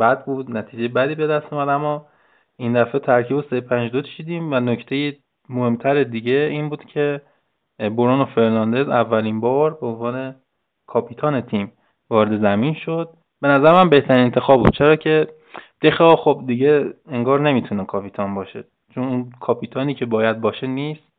بد 0.00 0.24
بود 0.24 0.56
نتیجه 0.56 0.88
بدی 0.88 1.14
به 1.14 1.26
دست 1.26 1.52
اومد 1.52 1.68
اما 1.68 2.06
این 2.56 2.82
دفعه 2.82 3.00
ترکیب 3.00 3.36
رو 3.36 3.42
3 3.50 3.60
5 3.60 3.90
2 3.92 4.02
چیدیم 4.02 4.52
و 4.52 4.60
نکته 4.60 5.16
مهمتر 5.48 6.04
دیگه 6.04 6.48
این 6.50 6.68
بود 6.68 6.84
که 6.84 7.20
برونو 7.78 8.24
فرناندز 8.24 8.88
اولین 8.88 9.40
بار 9.40 9.74
به 9.80 9.86
عنوان 9.86 10.34
کاپیتان 10.86 11.40
تیم 11.40 11.72
وارد 12.10 12.40
زمین 12.40 12.74
شد. 12.74 13.08
به 13.40 13.48
نظر 13.48 13.72
من 13.72 13.88
بهترین 13.88 14.24
انتخاب 14.24 14.62
بود. 14.62 14.72
چرا 14.72 14.96
که 14.96 15.26
دخه 15.82 16.16
خب 16.16 16.42
دیگه 16.46 16.94
انگار 17.08 17.40
نمی‌تونه 17.40 17.84
کاپیتان 17.84 18.34
باشه. 18.34 18.64
چون 18.94 19.04
اون 19.08 19.30
کاپیتانی 19.40 19.94
که 19.94 20.06
باید 20.06 20.40
باشه 20.40 20.66
نیست. 20.66 21.09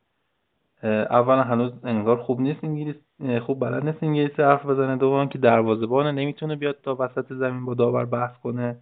اولا 0.84 1.42
هنوز 1.42 1.72
انگار 1.84 2.16
خوب 2.16 2.40
نیست 2.40 2.64
انگلیس 2.64 2.96
خوب 3.40 3.60
بلد 3.60 3.84
نیست 3.84 4.02
انگلیسی 4.02 4.42
حرف 4.42 4.66
بزنه. 4.66 4.96
دوم 4.96 5.28
که 5.28 5.38
دروازه‌بان 5.38 6.06
نمی‌تونه 6.06 6.56
بیاد 6.56 6.76
تا 6.82 6.96
وسط 6.98 7.32
زمین 7.32 7.64
با 7.64 7.74
داور 7.74 8.04
بحث 8.04 8.36
کنه. 8.42 8.76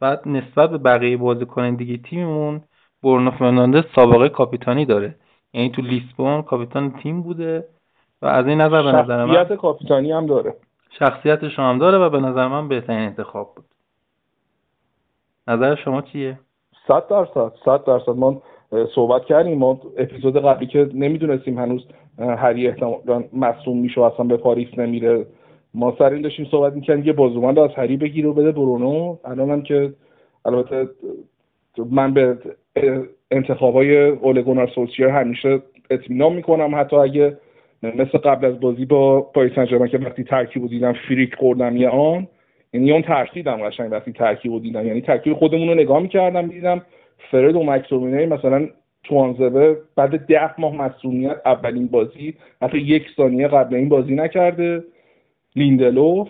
بعد 0.00 0.28
نسبت 0.28 0.70
به 0.70 0.78
بقیه 0.78 1.16
بازیکن 1.16 1.74
دیگه 1.74 1.96
تیممون 1.96 2.60
برونو 3.02 3.30
فرناندز 3.30 3.84
سابقه 3.94 4.28
کاپیتانی 4.28 4.84
داره. 4.84 5.14
یعنی 5.52 5.70
تو 5.70 5.82
لیسبون 5.82 6.42
کاپیتان 6.42 6.90
تیم 6.90 7.22
بوده 7.22 7.64
و 8.22 8.26
از 8.26 8.46
این 8.46 8.60
نظر 8.60 8.82
به 8.82 8.92
نظر 8.92 9.24
من 9.24 9.34
شخصیت 9.34 9.58
کاپیتانی 9.58 10.12
هم 10.12 10.26
داره. 10.26 10.54
شخصیتش 10.90 11.58
هم 11.58 11.78
داره 11.78 11.98
و 11.98 12.10
به 12.10 12.20
نظر 12.20 12.48
من 12.48 12.68
بهترین 12.68 12.98
انتخاب 12.98 13.54
بود. 13.54 13.64
نظر 15.48 15.74
شما 15.74 16.02
چیه؟ 16.02 16.38
صد 16.88 17.08
درصد 17.08 17.52
صد 17.64 17.84
درصد. 17.84 18.10
ما 18.10 18.42
صحبت 18.94 19.24
کردیم. 19.24 19.58
ما 19.58 19.80
اپیزود 19.98 20.36
قبلی 20.36 20.66
که 20.66 20.88
نمی‌دونستیم 20.94 21.58
هنوز 21.58 21.86
هری 22.18 22.68
احتمالا 22.68 23.24
مصوم 23.32 23.78
میشه 23.78 24.00
و 24.00 24.04
اصلا 24.04 24.26
به 24.26 24.36
پاریس 24.36 24.78
نمیره. 24.78 25.26
ما 25.74 25.94
سر 25.98 26.10
این 26.10 26.22
داشتیم 26.22 26.46
صحبت 26.50 26.72
می‌کنیم 26.72 27.04
یه 27.04 27.12
بازومند 27.12 27.58
از 27.58 27.70
هری 27.76 27.96
بگیر 27.96 28.26
و 28.26 28.34
بده 28.34 28.52
برونو. 28.52 29.16
الان 29.24 29.50
هم 29.50 29.62
که 29.62 29.92
البته 30.44 30.88
من 31.90 32.14
به 32.14 32.38
انتخابای 33.30 34.08
اولگونار 34.08 34.66
سولشیر 34.74 35.08
همیشه 35.08 35.62
اطمینان 35.90 36.32
می‌کنم. 36.32 36.74
حتی 36.74 36.96
اگه 36.96 37.36
مثل 37.82 38.18
قبل 38.18 38.46
از 38.46 38.60
بازی 38.60 38.84
با 38.84 39.20
پاریس 39.20 39.52
سن 39.54 39.66
که 39.66 39.98
وقتی 39.98 40.24
ترکیب 40.24 40.66
دیدم 40.66 40.92
فریک 40.92 41.34
خوردم 41.34 41.76
یه 41.76 41.88
آن 41.88 42.26
یعنی 42.72 42.92
اون 42.92 43.02
ترسیدم 43.02 43.56
قشنگ 43.56 43.92
وقتی 43.92 44.12
ترکیب 44.12 44.52
رو 44.52 44.58
دیدم. 44.58 44.86
یعنی 44.86 45.00
ترکیب 45.00 45.34
خودمون 45.34 45.68
رو 45.68 45.74
نگاه 45.74 46.00
می‌کردم 46.02 46.46
دیدم 46.46 46.82
فرد 47.30 47.56
و 47.56 47.62
مکسومینه 47.62 48.26
مثلا 48.26 48.68
توانزبه 49.04 49.76
بعد 49.96 50.26
ده 50.26 50.60
ماه 50.60 50.76
مسئولیت 50.76 51.36
اولین 51.44 51.86
بازی 51.86 52.34
حتی 52.62 52.78
یک 52.78 53.06
ثانیه 53.16 53.48
قبل 53.48 53.74
این 53.74 53.88
بازی 53.88 54.14
نکرده. 54.14 54.84
لیندلوف. 55.56 56.28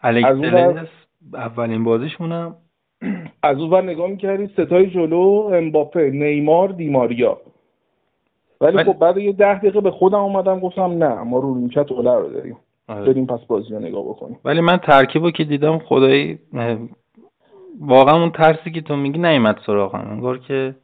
الکس 0.00 0.88
اولین 1.34 1.84
بازیشونم 1.84 2.56
از 3.42 3.58
اون 3.58 3.70
ور 3.70 3.82
نگاه 3.82 4.10
می‌کردی 4.10 4.46
ستای 4.46 4.86
جلو 4.86 5.50
امباپه 5.52 6.10
نیمار 6.10 6.68
دیماریا. 6.68 7.40
ولی 8.60 8.84
خب 8.84 8.98
بعد 8.98 9.16
یه 9.16 9.32
ده 9.32 9.58
دقیقه 9.58 9.80
به 9.80 9.90
خودم 9.90 10.18
اومدم 10.18 10.60
گفتم 10.60 11.04
نه 11.04 11.22
ما 11.22 11.38
رو 11.38 11.54
نیمکت 11.54 11.92
اوله 11.92 12.14
رو 12.14 12.28
داریم. 12.28 12.56
آره. 12.88 13.04
بریم 13.04 13.26
پس 13.26 13.46
بازی 13.46 13.74
رو 13.74 13.78
نگاه 13.78 14.04
بکنیم. 14.04 14.38
ولی 14.44 14.60
من 14.60 14.76
ترکیب 14.76 15.30
که 15.30 15.44
دیدم 15.44 15.78
خدایی 15.78 16.38
واقعا 17.80 18.20
اون 18.20 18.30
ترسی 18.30 18.70
که 18.70 18.80
تو 18.80 18.96
میگی 18.96 19.18
نیومد 19.18 19.60
سراغم. 19.66 20.10
انگار 20.10 20.38
که 20.38 20.74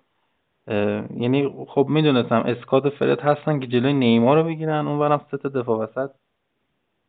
یعنی 1.17 1.67
خب 1.69 1.87
می‌دونستم 1.89 2.43
اسکات 2.47 2.89
فرد 2.89 3.21
هستن 3.21 3.61
که 3.61 3.67
جلوی 3.67 3.93
نیمار 3.93 4.37
رو 4.37 4.45
بگیرن 4.45 4.89
اون 4.89 4.99
برم 4.99 5.21
سه 5.31 5.49
دفاع 5.49 5.79
وسط. 5.79 6.11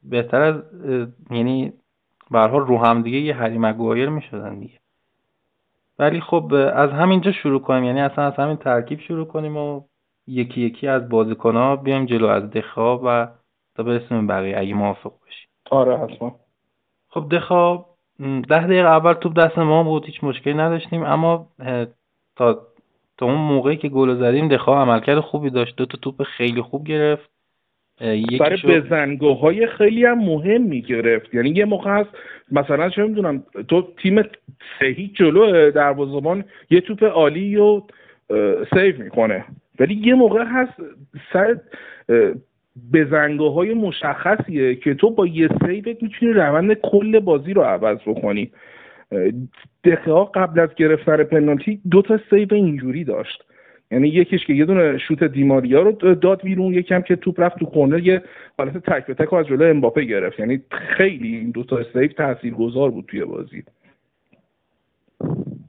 بهتر 0.03 0.41
از 0.41 0.55
یعنی 1.31 1.73
به 2.31 2.47
رو 2.47 2.77
هم 2.77 3.01
دیگه 3.01 3.17
یه 3.17 3.35
هری 3.35 3.57
مگوایر 3.57 4.09
می‌شدن 4.09 4.59
دیگه. 4.59 4.79
ولی 5.99 6.21
خب 6.21 6.53
از 6.73 6.89
همینجا 6.89 7.31
شروع 7.31 7.61
کنیم. 7.61 7.83
یعنی 7.83 8.01
اصلا 8.01 8.23
از 8.23 8.33
همین 8.33 8.57
ترکیب 8.57 8.99
شروع 8.99 9.25
کنیم 9.25 9.57
و 9.57 9.81
یکی 10.27 10.61
یکی 10.61 10.87
از 10.87 11.09
بازیکنها 11.09 11.75
بیایم 11.75 12.05
جلو 12.05 12.27
از 12.27 12.49
دخواب 12.49 13.01
و 13.05 13.27
تا 13.75 13.83
برسیم 13.83 14.27
بقیه 14.27 14.57
اگه 14.57 14.73
موافق 14.73 15.11
باشی. 15.21 15.47
آره 15.71 15.97
حتما. 15.97 16.35
خب 17.09 17.29
دخواب 17.31 17.88
ده 18.19 18.67
دقیقه 18.67 18.87
اول 18.87 19.13
توپ 19.13 19.39
دست 19.39 19.59
ما 19.59 19.83
بود 19.83 20.05
هیچ 20.05 20.23
مشکلی 20.23 20.53
نداشتیم. 20.53 21.03
اما 21.03 21.47
تا 22.35 22.61
تا 23.17 23.25
اون 23.25 23.35
موقعی 23.35 23.77
که 23.77 23.89
گل 23.89 24.15
زدیم 24.15 24.47
دخواب 24.47 24.89
عملکرد 24.89 25.19
خوبی 25.19 25.49
داشت. 25.49 25.75
دو 25.75 25.85
تا 25.85 25.97
توپ 26.01 26.23
خیلی 26.23 26.61
خوب 26.61 26.87
گرفت. 26.87 27.29
برای 28.39 28.57
بزنگاه 28.67 29.39
های 29.39 29.67
خیلی 29.67 30.05
هم 30.05 30.17
مهم 30.19 30.61
می‌گرفت. 30.61 31.33
یعنی 31.33 31.49
یه 31.49 31.65
موقع 31.65 31.91
هست 31.91 32.09
مثلا 32.51 32.89
چه 32.89 33.03
می‌دونم 33.03 33.43
تو 33.67 33.87
تیم 33.97 34.23
سهی 34.79 35.07
جلو 35.07 35.71
دروازه‌بان 35.71 36.43
یه 36.69 36.81
توپ 36.81 37.03
عالی 37.03 37.55
رو 37.55 37.87
سیو 38.73 39.03
می‌کنه. 39.03 39.45
ولی 39.79 40.01
یه 40.05 40.13
موقع 40.13 40.43
هست 40.43 40.73
سر 41.33 41.59
بزنگاه 42.93 43.53
های 43.53 43.73
مشخصیه 43.73 44.75
که 44.75 44.93
تو 44.93 45.11
با 45.11 45.27
یه 45.27 45.49
سیوت 45.65 46.03
می‌تونی 46.03 46.33
روند 46.33 46.73
کل 46.73 47.19
بازی 47.19 47.53
رو 47.53 47.61
عوض 47.61 47.97
بکنی. 48.07 48.51
دقیقا 49.83 50.25
قبل 50.25 50.59
از 50.59 50.69
گرفتن 50.75 51.23
پنالتی 51.23 51.79
دو 51.91 52.01
تا 52.01 52.19
سیو 52.29 52.53
اینجوری 52.53 53.03
داشت. 53.03 53.43
یعنی 53.91 54.07
یکیش 54.07 54.45
که 54.45 54.53
یه 54.53 54.65
دونه 54.65 54.97
شوت 54.97 55.23
دیماریا 55.23 55.81
رو 55.81 55.91
داد 56.15 56.41
بیرون 56.41 56.73
یکم 56.73 57.01
که 57.01 57.15
توپ 57.15 57.41
رفت 57.41 57.59
تو 57.59 57.65
کورنر 57.65 57.99
یه 57.99 58.21
حالت 58.57 58.77
تک 58.77 59.05
به 59.05 59.13
تک 59.13 59.33
از 59.33 59.47
جلو 59.47 59.69
امباپه 59.69 60.03
گرفت. 60.03 60.39
یعنی 60.39 60.61
خیلی 60.71 61.35
این 61.35 61.51
دو 61.51 61.63
تا 61.63 61.83
سیو 61.93 62.07
تاثیرگذار 62.07 62.91
بود 62.91 63.05
توی 63.07 63.25
بازی. 63.25 63.63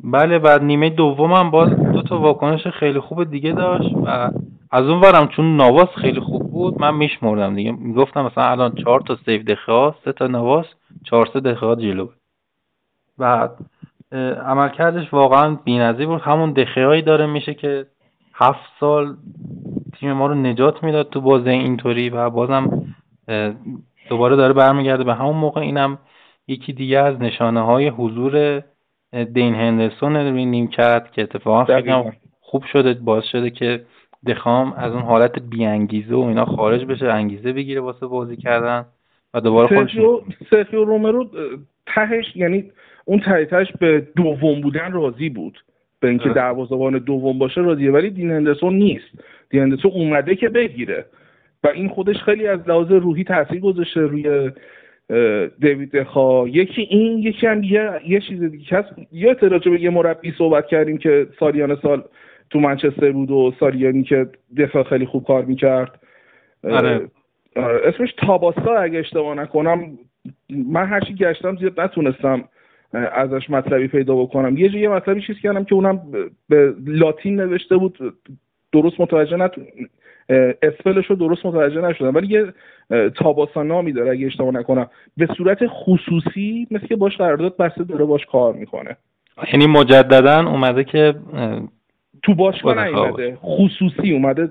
بله 0.05 0.39
بعد 0.39 0.63
نیمه 0.63 0.91
دوم 0.91 1.33
هم 1.33 1.51
باز 1.51 1.71
دو 1.93 2.03
تا 2.03 2.19
واکنش 2.19 2.67
خیلی 2.67 3.01
خوب 3.01 3.31
دیگه 3.31 3.53
داشت 3.53 3.95
و 3.95 4.31
از 4.71 4.87
اون 4.87 5.01
ورم 5.01 5.29
چون 5.29 5.57
نواس 5.57 5.89
خیلی 5.89 6.21
خوب 6.21 6.40
بود 6.61 6.81
من 6.81 6.95
میشمردم 6.95 7.55
دیگه. 7.55 7.73
می‌گفتم 7.73 8.23
مثلا 8.23 8.45
الان 8.45 8.75
چهار 8.75 9.01
تا 9.01 9.17
سیو 9.25 9.43
دقیقه 9.43 9.95
سه 10.05 10.13
تا 10.13 10.27
نواس 10.27 10.67
چهار 11.05 11.27
سه 11.33 11.41
دقیقه 11.41 11.77
جلو. 11.77 12.09
بعد 13.19 13.51
عملکردش 14.47 15.13
واقعا 15.13 15.59
بی‌نظیر 15.65 16.07
بود. 16.07 16.21
همون 16.21 16.53
دقیقه‌ای 16.53 17.03
داره 17.03 17.27
میشه 17.27 17.55
که 17.55 17.87
هفت 18.35 18.71
سال 18.81 19.17
تیم 19.95 20.13
ما 20.13 20.27
رو 20.27 20.35
نجات 20.35 20.85
می‌داد 20.85 21.11
تو 21.11 21.21
بازی 21.21 21.51
اینطوری 21.51 22.11
و 22.11 22.31
بازم 22.31 22.87
دوباره 24.09 24.37
داره 24.37 24.53
برمیگرده. 24.53 25.05
به 25.05 25.15
همون 25.15 25.37
موقع 25.37 25.61
اینم 25.61 25.99
یکی 26.49 26.73
دیگه 26.73 26.99
از 26.99 27.21
نشانه 27.21 27.61
های 27.61 27.89
حضور 27.89 28.63
دین 29.33 29.55
هندرسون 29.55 30.17
روی 30.17 30.45
نیم 30.45 30.69
کرد 30.69 31.13
که 31.13 31.23
اتفاقا 31.23 31.65
خیلی 31.65 31.93
خوب 32.41 32.65
شده 32.65 32.95
باز 32.95 33.25
شده 33.25 33.51
که 33.51 33.85
دخام 34.27 34.73
از 34.73 34.93
اون 34.93 35.03
حالت 35.03 35.39
بیانگیزه 35.39 36.15
و 36.15 36.21
اینا 36.21 36.45
خارج 36.45 36.85
بشه 36.85 37.07
انگیزه 37.07 37.53
بگیره 37.53 37.81
واسه 37.81 38.07
بازی 38.07 38.37
کردن 38.37 38.85
و 39.35 39.41
دوباره 39.41 39.77
خودش 39.77 39.99
سرخیو 40.51 40.85
رومرو 40.85 41.27
تهش 41.87 42.37
یعنی 42.37 42.65
اون 43.05 43.21
تهش 43.21 43.73
به 43.81 44.07
دوم 44.17 44.61
بودن 44.61 44.93
راضی 44.93 45.29
بود. 45.29 45.59
به 46.01 46.09
اینکه 46.09 46.29
دروازه‌بان 46.29 46.99
دوم 46.99 47.39
باشه 47.39 47.61
راضیه 47.61 47.91
ولی 47.91 48.11
دین 48.11 48.31
هندرسون 48.31 48.75
نیست. 48.75 49.09
دین 49.51 49.63
هندرسون 49.63 49.91
اومده 49.91 50.35
که 50.35 50.49
بگیره. 50.49 51.05
و 51.65 51.69
این 51.69 51.89
خودش 51.89 52.17
خیلی 52.17 52.47
از 52.47 52.69
لحاظ 52.69 52.91
روحی 52.91 53.25
تاثیر 53.25 53.61
گذاشته 53.61 54.01
روی 54.01 54.51
دیوید 55.61 55.97
دخا. 55.97 56.49
یکی 56.49 56.83
این 56.83 57.19
یکی 57.19 57.47
هم 57.47 57.63
یه, 57.63 57.91
یه 58.07 58.21
چیز 58.21 58.43
دیگه. 58.43 58.77
هست 58.77 58.89
یا 59.13 59.37
راجع 59.41 59.71
به 59.71 59.81
یه 59.81 59.91
مربی 59.91 60.35
صحبت 60.39 60.67
کردیم 60.67 60.99
که 60.99 61.27
سالیان 61.41 61.77
سال 61.83 62.03
تو 62.51 62.61
منچستر 62.61 63.13
بود 63.13 63.31
و 63.31 63.53
سالیانی 63.61 64.03
که 64.03 64.27
دفاع 64.57 64.83
خیلی 64.83 65.07
خوب 65.07 65.25
کار 65.25 65.45
می‌کرد 65.45 66.01
آره. 66.65 67.11
آره. 67.57 67.81
اسمش 67.85 68.13
تاباسا 68.13 68.75
اگه 68.75 68.99
اشتباه 68.99 69.35
نکنم 69.35 69.99
من 70.51 70.87
هرچی 70.87 71.15
گشتم 71.15 71.57
زیاد 71.57 71.81
نتونستم 71.81 72.45
ازش 72.93 73.51
مطلبی 73.51 73.89
پیدا 73.89 74.15
بکنم 74.15 74.57
یه 74.57 74.77
یه 74.77 74.89
مطلبی 74.89 75.23
چیز 75.23 75.37
کردم 75.43 75.65
که 75.65 75.75
اونم 75.75 76.01
به 76.49 76.75
لاتین 76.87 77.41
نوشته 77.41 77.77
بود 77.77 77.99
درست 78.73 79.01
متوجه 79.01 79.37
نتون 79.37 79.67
اسپلش 80.63 81.07
رو 81.07 81.17
درست 81.17 81.47
متوجه 81.47 81.81
نشدم 81.81 82.15
ولی 82.15 82.27
یه 82.27 82.53
تاباسا 83.11 83.63
نامی 83.63 83.93
داره 83.93 84.11
اگه 84.11 84.27
اشتباه 84.27 84.55
نکنم 84.55 84.87
به 85.17 85.29
صورت 85.37 85.59
خصوصی 85.67 86.67
مثل 86.71 86.87
که 86.87 86.97
باش 86.97 87.17
قرارداد 87.17 87.57
بسته 87.57 87.85
داره 87.85 88.05
باش 88.05 88.27
کار 88.27 88.55
می‌کنه 88.55 88.97
یعنی 89.53 89.67
مجددا 89.67 90.49
اومده 90.49 90.85
که 90.85 91.15
تو 92.23 92.35
باشگاه 92.35 92.85
نیومده. 92.87 93.39
خصوصی 93.43 94.13
اومده 94.13 94.51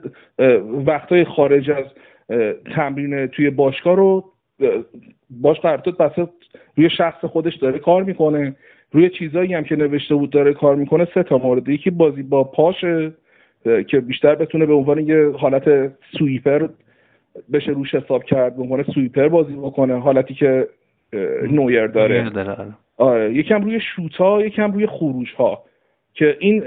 وقتای 0.87 1.23
خارج 1.23 1.71
از 1.71 1.85
تمرین 2.75 3.27
توی 3.27 3.49
باشگاه 3.49 3.95
رو 3.95 4.25
باش 5.29 5.59
قرارداد 5.59 5.97
بسته 5.97 6.27
روی 6.75 6.89
شخص 6.89 7.25
خودش 7.25 7.55
داره 7.55 7.79
کار 7.79 8.03
می‌کنه. 8.03 8.55
روی 8.91 9.09
چیزایی 9.09 9.53
هم 9.53 9.63
که 9.63 9.75
نوشته 9.75 10.15
بود 10.15 10.29
داره 10.29 10.53
کار 10.53 10.75
می‌کنه 10.75 11.07
سه 11.13 11.23
تا 11.23 11.37
مورد. 11.37 11.69
یکی 11.69 11.89
بازی 11.89 12.23
با 12.23 12.43
پاشه 12.43 13.11
که 13.87 13.99
بیشتر 13.99 14.35
بتونه 14.35 14.65
به 14.65 14.73
عنوان 14.73 15.07
یه 15.07 15.31
حالت 15.37 15.91
سویپر 16.19 16.67
بشه 17.53 17.71
روش 17.71 17.95
حساب 17.95 18.23
کرد 18.23 18.55
به 18.55 18.61
عنوان 18.61 18.83
سویپر 18.83 19.27
بازی 19.27 19.53
بکنه 19.53 19.99
حالتی 19.99 20.33
که 20.33 20.67
نویر 21.51 21.87
داره. 21.87 22.31
آره. 22.97 23.33
یکم 23.33 23.61
روی 23.61 23.79
شوتا 23.95 24.41
یکم 24.41 24.71
روی 24.71 24.87
خروج 24.87 25.33
ها 25.37 25.63
که 26.13 26.37
این 26.39 26.63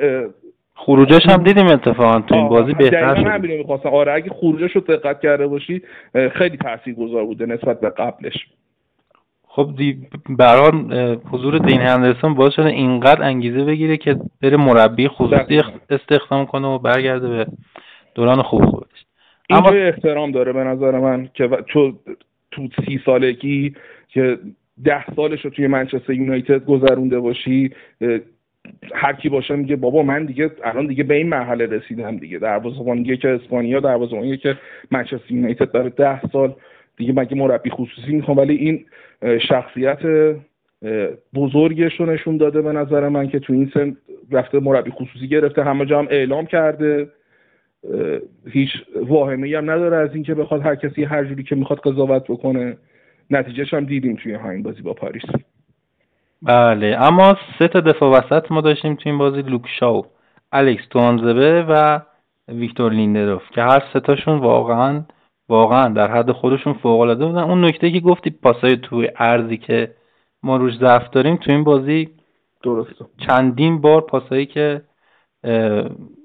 خروجش 0.75 1.27
هم 1.29 1.43
دیدیم 1.43 1.67
اتفاقا 1.67 2.21
تو 2.21 2.35
این 2.35 2.49
بازی 2.49 2.75
بهتر 2.75 3.15
شد. 3.15 3.27
همین 3.27 3.57
می‌خواستم. 3.59 3.89
آره 3.89 4.13
اگه 4.13 4.31
خروجش 4.31 4.73
رو 4.73 4.81
دقت 4.81 5.21
کرده 5.21 5.47
باشی 5.47 5.83
خیلی 6.33 6.57
تاثیرگذار 6.57 7.25
بوده 7.25 7.47
نسبت 7.47 7.81
به 7.81 7.91
قبلش. 7.91 8.47
خب 9.47 9.71
دی 9.77 10.07
بران 10.29 10.93
حضور 11.31 11.59
دین 11.59 11.81
هندرسون 11.81 12.35
باعث 12.35 12.53
شده 12.53 12.67
اینقدر 12.67 13.23
انگیزه 13.23 13.65
بگیره 13.65 13.97
که 13.97 14.17
بره 14.43 14.57
مربی 14.57 15.09
خصوصی 15.09 15.61
استخدام 15.91 16.47
کنه 16.47 16.69
و 16.69 16.79
برگرده 16.79 17.29
به 17.29 17.47
دوران 18.15 18.43
خوب 18.43 18.65
خودش. 18.65 19.05
اینجا 19.51 19.71
احترام 19.71 20.31
داره 20.31 20.53
به 20.53 20.65
نظر 20.65 20.99
من 20.99 21.29
که 21.35 21.49
تو 21.69 21.93
تو 22.51 22.69
سی 22.87 23.01
سالگی 23.05 23.75
که 24.09 24.39
ده 24.85 25.05
سالش 25.17 25.45
رو 25.45 25.51
توی 25.51 25.67
منچستر 25.67 26.13
یونایتد 26.13 26.65
گذرونده 26.65 27.21
باشی 27.21 27.71
هر 28.95 29.13
کی 29.13 29.29
باشه 29.29 29.57
میگه 29.57 29.77
بابا 29.77 30.03
من 30.03 30.25
دیگه 30.25 30.51
الان 30.65 30.87
دیگه 30.87 31.05
به 31.05 31.15
این 31.15 31.29
مرحله 31.29 31.67
رسیدم 31.67 32.17
دیگه. 32.17 32.39
دروازه‌بان 32.39 33.05
که 33.05 33.29
اسپانیا 33.29 33.81
دروازه‌بان 33.81 34.37
که 34.37 34.57
منچستر 34.91 35.33
یونایتد 35.33 35.71
داره 35.71 35.91
ده 35.91 36.21
سال 36.27 36.55
دیگه 36.97 37.13
مگه 37.13 37.37
مربی 37.37 37.71
خصوصی 37.71 38.13
می‌خوام. 38.13 38.39
ولی 38.39 38.55
این 38.55 38.85
شخصیت 39.49 39.99
بزرگش 41.35 42.01
رو 42.01 42.07
نشون 42.07 42.37
داده 42.37 42.63
به 42.63 42.73
نظر 42.73 43.09
من 43.09 43.29
که 43.29 43.39
تو 43.39 43.53
این 43.53 43.71
سن 43.75 43.97
رفته 44.31 44.61
مربی 44.61 44.91
خصوصی 44.91 45.29
گرفته. 45.29 45.65
همه 45.65 45.87
جا 45.87 45.99
هم 45.99 46.09
اعلام 46.11 46.47
کرده. 46.47 47.09
هیچ 48.47 48.71
واهمه 48.97 49.57
هم 49.57 49.71
نداره 49.71 49.97
از 49.97 50.15
اینکه 50.15 50.35
بخواد 50.35 50.61
هر 50.63 50.75
کسی 50.75 51.05
هر 51.05 51.25
جوری 51.25 51.43
که 51.43 51.57
می‌خواد 51.57 51.79
قضاوت 51.79 52.25
بکنه. 52.25 52.77
نتیجهش 53.31 53.75
هم 53.75 53.85
دیدیم 53.85 54.17
توی 54.17 54.35
همین 54.35 54.63
بازی 54.63 54.83
با 54.83 54.95
پاریس. 54.95 55.23
بله 56.43 56.97
اما 57.01 57.37
سه 57.59 57.69
تا 57.69 57.81
دفاع 57.81 58.11
وسط 58.11 58.53
ما 58.53 58.61
داشتیم 58.61 58.95
توی 58.95 59.13
این 59.13 59.19
بازی 59.19 59.43
لوکشاو 59.43 60.07
الکس 60.53 60.89
توانزبه 60.91 61.67
و 61.69 62.01
ویکتور 62.49 62.93
لیندروف 62.93 63.51
که 63.51 63.63
هر 63.63 63.83
سه 63.93 64.01
تاشون 64.01 64.39
واقعا 64.39 65.05
واقعا 65.49 65.89
در 65.89 66.11
حد 66.11 66.33
خودشون 66.33 66.73
فوق 66.73 67.01
العاده 67.01 67.27
بودن. 67.27 67.43
اون 67.43 67.65
نکته 67.65 67.91
که 67.91 68.01
گفتی 68.01 68.31
پاسای 68.31 68.77
توی 68.77 69.09
ارزی 69.19 69.57
که 69.57 69.95
ما 70.43 70.57
روش 70.57 70.79
ضعف 70.79 71.11
داریم 71.11 71.37
تو 71.37 71.51
این 71.51 71.65
بازی 71.65 72.09
درسته. 72.63 73.05
چندین 73.27 73.81
بار 73.81 74.01
پاسایی 74.01 74.47
که 74.47 74.83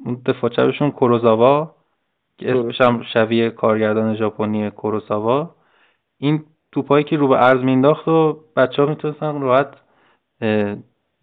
اون 0.05 0.21
دفاع 0.25 0.49
چپشون 0.49 0.91
کوروزاوا 0.91 1.75
که 2.37 2.51
اسمش 2.51 2.81
هم 2.81 3.03
شبیه 3.13 3.49
کارگردان 3.49 4.15
ژاپنی 4.15 4.69
کوروساوا 4.69 5.55
این 6.19 6.43
توپایی 6.71 7.03
که 7.03 7.17
رو 7.17 7.27
به 7.27 7.35
عرض 7.37 7.63
مینداخت 7.63 8.07
و 8.07 8.39
بچه 8.55 8.81
ها 8.81 8.89
می‌تونستن 8.89 9.41
راحت 9.41 9.73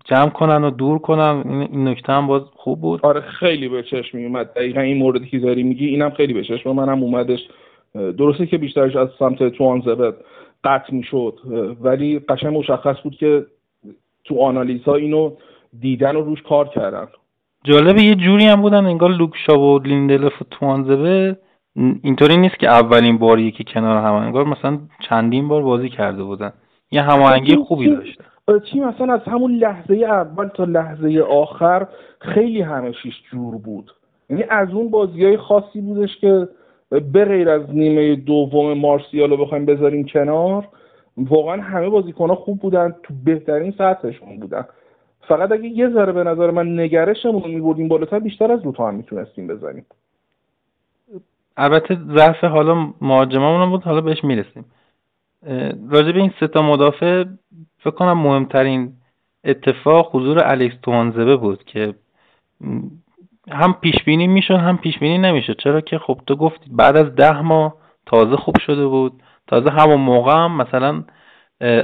جمع 0.05 0.29
کنن 0.29 0.65
و 0.65 0.71
دور 0.71 0.99
کنن. 0.99 1.43
این 1.73 1.89
نکته 1.89 2.13
هم 2.13 2.27
باز 2.27 2.43
خوب 2.55 2.81
بود. 2.81 3.01
آره 3.03 3.21
خیلی 3.21 3.69
به 3.69 3.83
چشم 3.83 4.19
اومد 4.19 4.53
دقیقا 4.55 4.81
این 4.81 4.97
موردی 4.97 5.27
که 5.27 5.39
داری 5.39 5.63
میگی 5.63 5.87
اینم 5.87 6.11
خیلی 6.11 6.33
به 6.33 6.45
چشم 6.45 6.73
منم 6.73 7.03
اومدش. 7.03 7.41
درسته 7.95 8.47
که 8.47 8.59
بیشترش 8.59 8.97
از 8.97 9.09
سمت 9.19 9.49
توانزبت 9.49 10.15
قطع 10.65 10.95
می‌شد 10.95 11.39
ولی 11.81 12.19
قشنگ 12.19 12.59
مشخص 12.59 12.97
بود 13.05 13.17
که 13.17 13.47
تو 14.25 14.41
آنالیزها 14.41 14.95
اینو 14.95 15.31
دیدن 15.81 16.17
و 16.17 16.21
روش 16.21 16.43
کار 16.43 16.69
کردن. 16.69 17.07
جالبه 17.65 18.03
یه 18.03 18.15
جوری 18.15 18.45
هم 18.45 18.63
بودن 18.63 18.87
انگار 18.87 19.11
لوکشا 19.11 19.59
و 19.61 19.79
لیندلف 19.79 20.43
و 20.43 20.45
توانزبه 20.51 21.37
اینطوری 22.03 22.37
نیست 22.37 22.59
که 22.59 22.69
اولین 22.69 23.19
بار 23.19 23.51
که 23.51 23.65
کنار 23.65 24.03
هم 24.03 24.15
انگار 24.15 24.45
مثلا 24.45 24.79
چندین 25.09 25.49
بار 25.49 25.63
بازی 25.63 25.89
کرده 25.89 26.23
بودن. 26.23 26.53
یه 26.91 27.03
هماهنگی 27.03 27.57
خوبی 27.57 27.89
داشته. 27.89 28.25
تیم 28.49 28.85
مثلا 28.85 29.15
از 29.15 29.21
همون 29.21 29.57
لحظه 29.57 29.95
اول 29.95 30.49
تا 30.49 30.65
لحظه 30.65 31.21
آخر 31.21 31.87
خیلی 32.21 32.61
همه 32.61 32.93
جور 33.31 33.59
بود. 33.59 33.91
یعنی 34.31 34.43
از 34.43 34.71
اون 34.71 34.91
بازی 34.91 35.25
های 35.25 35.37
خاصی 35.37 35.81
بودش 35.81 36.17
که 36.17 36.49
به 36.91 37.25
غیر 37.25 37.49
از 37.49 37.63
نیمه 37.71 38.17
دوم 38.17 38.79
مارسیال 38.79 39.31
رو 39.31 39.37
بخوایم 39.37 39.67
بذاریم 39.67 40.05
کنار 40.05 40.69
واقعا 41.17 41.63
همه 41.63 41.89
بازیکن 41.89 42.35
خوب 42.35 42.61
بودن 42.61 42.95
تو 43.03 43.15
بهترین 43.25 43.75
سطحشون 43.79 44.41
بودن. 44.41 44.65
فقط 45.29 45.53
اگه 45.53 45.69
یه 45.69 45.89
ذره 45.89 46.13
به 46.13 46.25
نظر 46.25 46.51
من 46.51 46.81
نگرشمون 46.81 47.43
رو 47.43 47.49
میبردیم 47.49 47.89
بالاتر 47.89 48.19
بیشتر 48.19 48.53
از 48.53 48.63
دوتا 48.63 48.89
هم 48.89 48.95
می‌تونستیم 48.95 49.47
بزنیم 49.47 49.87
البته 51.57 51.99
ضعف 52.15 52.45
حالا 52.45 52.89
مهاجممون 53.01 53.71
بود 53.71 53.83
حالا 53.83 54.01
بهش 54.01 54.25
می‌رسیم. 54.25 54.65
راجع 55.91 56.13
به 56.13 56.21
این 56.21 56.33
ستا 56.41 56.63
مدافع 56.63 57.25
فکر 57.85 57.95
کنم 57.95 58.19
مهمترین 58.19 58.93
اتفاق 59.45 60.17
حضور 60.17 60.39
الکس 60.45 60.75
توانزبه 60.83 61.37
بود 61.37 61.65
که 61.65 61.95
هم 63.51 63.73
پیش 63.73 63.95
بینی 64.05 64.27
می‌شد 64.27 64.55
هم 64.55 64.79
پیش 64.79 64.99
بینی 64.99 65.19
نمی‌شد. 65.19 65.57
چرا 65.59 65.81
که 65.81 65.99
خب 65.99 66.21
تو 66.27 66.37
گفتی 66.37 66.71
بعد 66.71 66.97
از 66.97 67.15
ده 67.15 67.41
ماه 67.41 67.75
تازه 68.07 68.37
خوب 68.37 68.59
شده 68.59 68.87
بود. 68.87 69.13
تازه 69.47 69.71
همون 69.71 70.01
موقع 70.01 70.33
هم 70.33 70.57
مثلا 70.57 71.05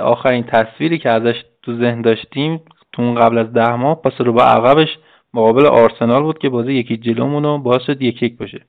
آخرین 0.03 0.43
تصویری 0.43 0.99
که 0.99 1.11
ازش 1.11 1.45
تو 1.63 1.77
ذهن 1.77 2.03
داشتیم 2.03 2.61
تو 2.93 3.15
قبل 3.15 3.39
از 3.39 3.53
ده 3.53 3.77
ماه 3.77 4.03
پس 4.03 4.21
رو 4.21 4.33
با 4.33 4.43
عقبش 4.43 4.99
مقابل 5.35 5.67
آرسنال 5.67 6.23
بود 6.23 6.39
که 6.39 6.49
بازی 6.49 6.73
یکی 6.73 6.97
جلومون 6.97 7.43
رو 7.45 7.59
باعث 7.59 7.83
شد 7.83 8.03
یک 8.03 8.23
یک 8.23 8.39
باشه 8.39 8.61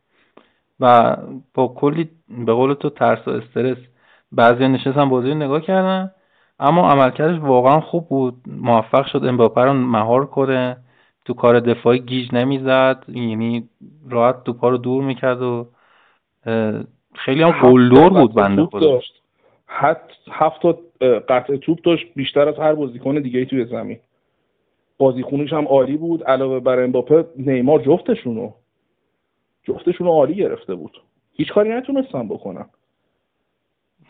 و 0.79 1.17
با 1.53 1.67
کلی 1.67 2.09
به 2.45 2.53
قول 2.53 2.73
تو 2.73 2.89
ترس 2.89 3.27
و 3.27 3.31
استرس 3.31 3.77
بعضی 4.31 4.67
نشستن 4.67 5.09
بازی 5.09 5.29
رو 5.29 5.35
نگاه 5.35 5.61
کردن. 5.61 6.11
اما 6.61 6.91
عملکردش 6.91 7.39
واقعا 7.39 7.81
خوب 7.81 8.07
بود. 8.09 8.35
موفق 8.47 9.05
شد 9.05 9.25
امباپه 9.25 9.61
رو 9.61 9.73
مهار 9.73 10.25
کنه. 10.25 10.77
تو 11.25 11.33
کار 11.33 11.59
دفاعی 11.59 11.99
گیج 11.99 12.29
نمی‌زد. 12.33 13.05
یعنی 13.07 13.69
راحت 14.09 14.43
توپا 14.43 14.69
رو 14.69 14.77
دور 14.77 15.03
می‌کرد 15.03 15.41
و 15.41 15.67
خیلی 17.15 17.43
هم 17.43 17.53
گلدور 17.63 18.09
بود 18.09 18.33
بنده 18.33 18.65
خدا. 18.65 18.99
هفت 20.31 20.61
تا 20.61 20.77
قطع 21.29 21.55
توپ 21.55 21.81
داشت. 21.81 22.13
بیشتر 22.15 22.49
از 22.49 22.59
هر 22.59 22.73
بازیکن 22.73 23.15
دیگه 23.15 23.45
توی 23.45 23.65
زمین. 23.65 23.99
بازیخونش 24.97 25.53
هم 25.53 25.67
عالی 25.67 25.97
بود. 25.97 26.23
علاوه 26.23 26.59
بر 26.59 26.83
امباپه 26.83 27.25
نیمار 27.35 27.79
جفتشونو 27.79 28.51
جفتشونو 29.63 30.11
عالی 30.11 30.35
گرفته 30.35 30.75
بود. 30.75 31.01
هیچ 31.33 31.53
کاری 31.53 31.69
نتونستن 31.69 32.27
بکنن 32.27 32.65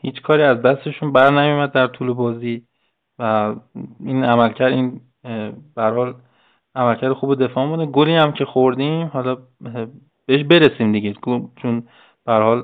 هیچ 0.01 0.21
کاری 0.21 0.43
از 0.43 0.61
دستشون 0.61 1.11
بر 1.11 1.29
نمیومد 1.29 1.71
در 1.71 1.87
طول 1.87 2.13
بازی 2.13 2.63
و 3.19 3.55
این 3.99 4.23
عملکرد 4.23 4.73
این 4.73 5.01
برحال 5.75 6.13
عملکرد 6.75 7.13
خوب 7.13 7.43
دفاع 7.43 7.65
مونه 7.65 7.85
گلی 7.85 8.15
هم 8.15 8.31
که 8.31 8.45
خوردیم 8.45 9.07
حالا 9.07 9.37
بهش 10.25 10.43
برسیم 10.43 10.91
دیگه 10.91 11.13
چون 11.61 11.83
به 12.25 12.33
حال 12.33 12.63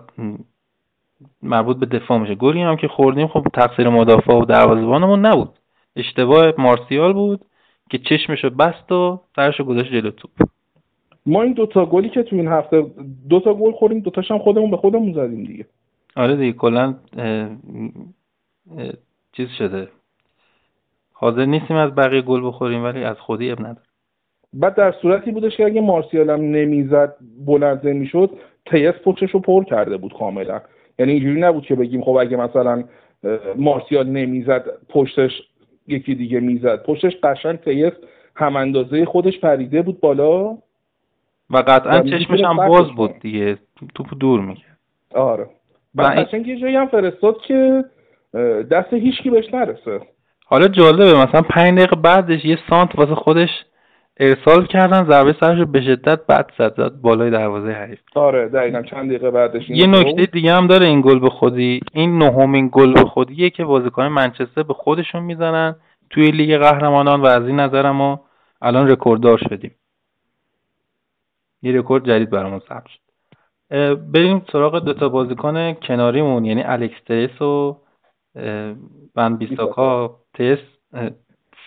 مربوط 1.44 1.78
به 1.78 1.86
دفاع 1.86 2.18
میشه. 2.18 2.36
گلی 2.36 2.62
هم 2.62 2.76
که 2.76 2.88
خوردیم 2.88 3.28
خب 3.28 3.48
تقصیر 3.54 3.90
مدافع 3.90 4.34
و 4.34 4.46
دروازه‌بانمون 4.46 5.26
نبود. 5.26 5.50
اشتباه 5.96 6.54
مارسیال 6.58 7.14
بود 7.14 7.46
که 7.90 7.98
چشمشو 7.98 8.50
بست 8.50 8.92
و 8.92 9.22
سرشو 9.36 9.64
گذاشت 9.64 9.92
جلو 9.92 10.12
توپ. 10.12 10.32
ما 11.26 11.42
این 11.42 11.54
دوتا 11.54 11.86
گلی 11.86 12.10
که 12.10 12.24
تو 12.24 12.36
این 12.36 12.48
هفته 12.48 12.86
دوتا 13.30 13.54
گل 13.54 13.72
خوردیم 13.72 14.00
دوتاش 14.00 14.32
هم 14.32 14.40
خودمون 14.40 14.72
به 14.72 14.78
خودمون 14.78 15.14
زدیم 15.14 15.44
دیگه. 15.44 15.66
آره 16.16 16.36
دیگه 16.36 16.52
کلا 16.52 16.96
چیز 19.32 19.50
شده. 19.50 19.88
حاضر 21.14 21.46
نیستیم 21.46 21.78
از 21.78 21.96
بقیه 21.96 22.22
گل 22.22 22.48
بخوریم 22.48 22.84
ولی 22.84 23.04
از 23.04 23.20
خودی 23.20 23.52
اب 23.52 23.60
نداره 23.60 23.88
بعد 24.54 24.76
در 24.76 24.92
صورتی 24.92 25.32
بودش 25.32 25.58
که 25.58 25.66
اگه 25.66 25.82
مارسیال 25.82 26.30
هم 26.30 26.42
نمی‌زد 26.42 27.16
بلند 27.46 27.84
می‌شد 27.84 28.30
تیس 28.66 28.94
پشتش 29.04 29.32
رو 29.32 29.40
پر 29.40 29.64
کرده 29.64 29.98
بود 29.98 30.14
کاملا. 30.14 30.62
یعنی 31.00 31.12
اینجوری 31.12 31.42
نبود 31.42 31.64
که 31.64 31.76
بگیم 31.76 32.02
خب 32.02 32.16
اگه 32.16 32.38
مثلا 32.38 32.84
مارسیال 33.56 34.08
نمی‌زد 34.08 34.66
پشتش 34.90 35.32
یکی 35.88 36.16
دیگه 36.16 36.40
می‌زد. 36.40 36.84
پشتش 36.84 37.16
قشنگ 37.24 37.60
تیس 37.60 37.94
هم 38.36 38.56
اندازه 38.56 39.06
خودش 39.06 39.40
پریده 39.40 39.82
بود 39.82 40.00
بالا. 40.00 40.58
و 41.50 41.58
قطعا 41.58 42.02
چشمش 42.02 42.42
هم 42.42 42.58
باز 42.68 42.92
بود. 42.92 43.20
دیگه. 43.20 43.58
توپ 43.96 44.08
دور 44.20 44.42
می‌کرد. 44.42 44.78
آره. 45.16 45.50
و 45.98 46.02
قشنگ 46.02 46.48
یه 46.48 46.60
جایی 46.60 46.76
هم 46.76 46.88
فرستاد 46.88 47.38
که 47.38 47.86
دست 48.72 48.94
هیچکی 48.94 49.30
بهش 49.30 49.54
نرسه. 49.54 50.00
حالا 50.46 50.68
جالبه 50.68 51.14
مثلا 51.14 51.42
پنج 51.42 51.78
دقیقه 51.78 51.96
بعدش 51.96 52.46
یه 52.46 52.60
سانت 52.70 52.96
واسه 52.96 53.16
خودش 53.16 53.50
ارسال 54.20 54.66
کردن 54.66 55.06
ضربه 55.06 55.36
سرش 55.40 55.68
به 55.68 55.82
شدت 55.82 56.26
بعد 56.28 56.52
زد 56.58 56.76
زد 56.78 56.92
بالای 57.02 57.30
دروازه 57.30 57.72
حریف. 57.72 58.00
آره 58.16 58.50
دقیقا 58.50 58.82
چند 58.82 59.10
دقیقه 59.10 59.32
بعدش 59.32 59.70
یه 59.70 59.88
نکته 59.88 60.26
دیگه 60.26 60.54
هم 60.54 60.68
داره 60.68 60.86
این 60.86 61.02
گل 61.02 61.20
به 61.20 61.30
خودی. 61.30 61.80
این 61.94 62.18
نهمین 62.18 62.70
گل 62.72 62.94
به 62.94 63.06
خودیه 63.06 63.50
که 63.50 63.66
بازیکن 63.66 64.08
منچستر 64.08 64.64
به 64.64 64.74
خودشون 64.74 65.24
می‌زنن 65.24 65.76
توی 66.10 66.32
لیگ 66.32 66.58
قهرمانان 66.58 67.22
و 67.22 67.26
از 67.26 67.48
این 67.48 67.60
نظر 67.60 67.92
ما 67.92 68.22
الان 68.62 68.88
رکورددار 68.88 69.38
شدیم. 69.38 69.76
یه 71.62 71.72
رکورد 71.80 72.06
جدید 72.06 72.30
برامون 72.30 72.60
ثبت 72.70 72.88
شد. 72.88 73.07
بریم 74.14 74.46
سراغ 74.52 74.80
دوتا 74.80 75.10
بازیکن 75.10 75.74
کناریمون 75.74 76.46
یعنی 76.46 76.64
الکس 76.64 77.04
تلس 77.08 77.42
و 77.42 77.78
وان 79.16 79.38
بیساکا 79.38 80.16
تلس 80.34 80.60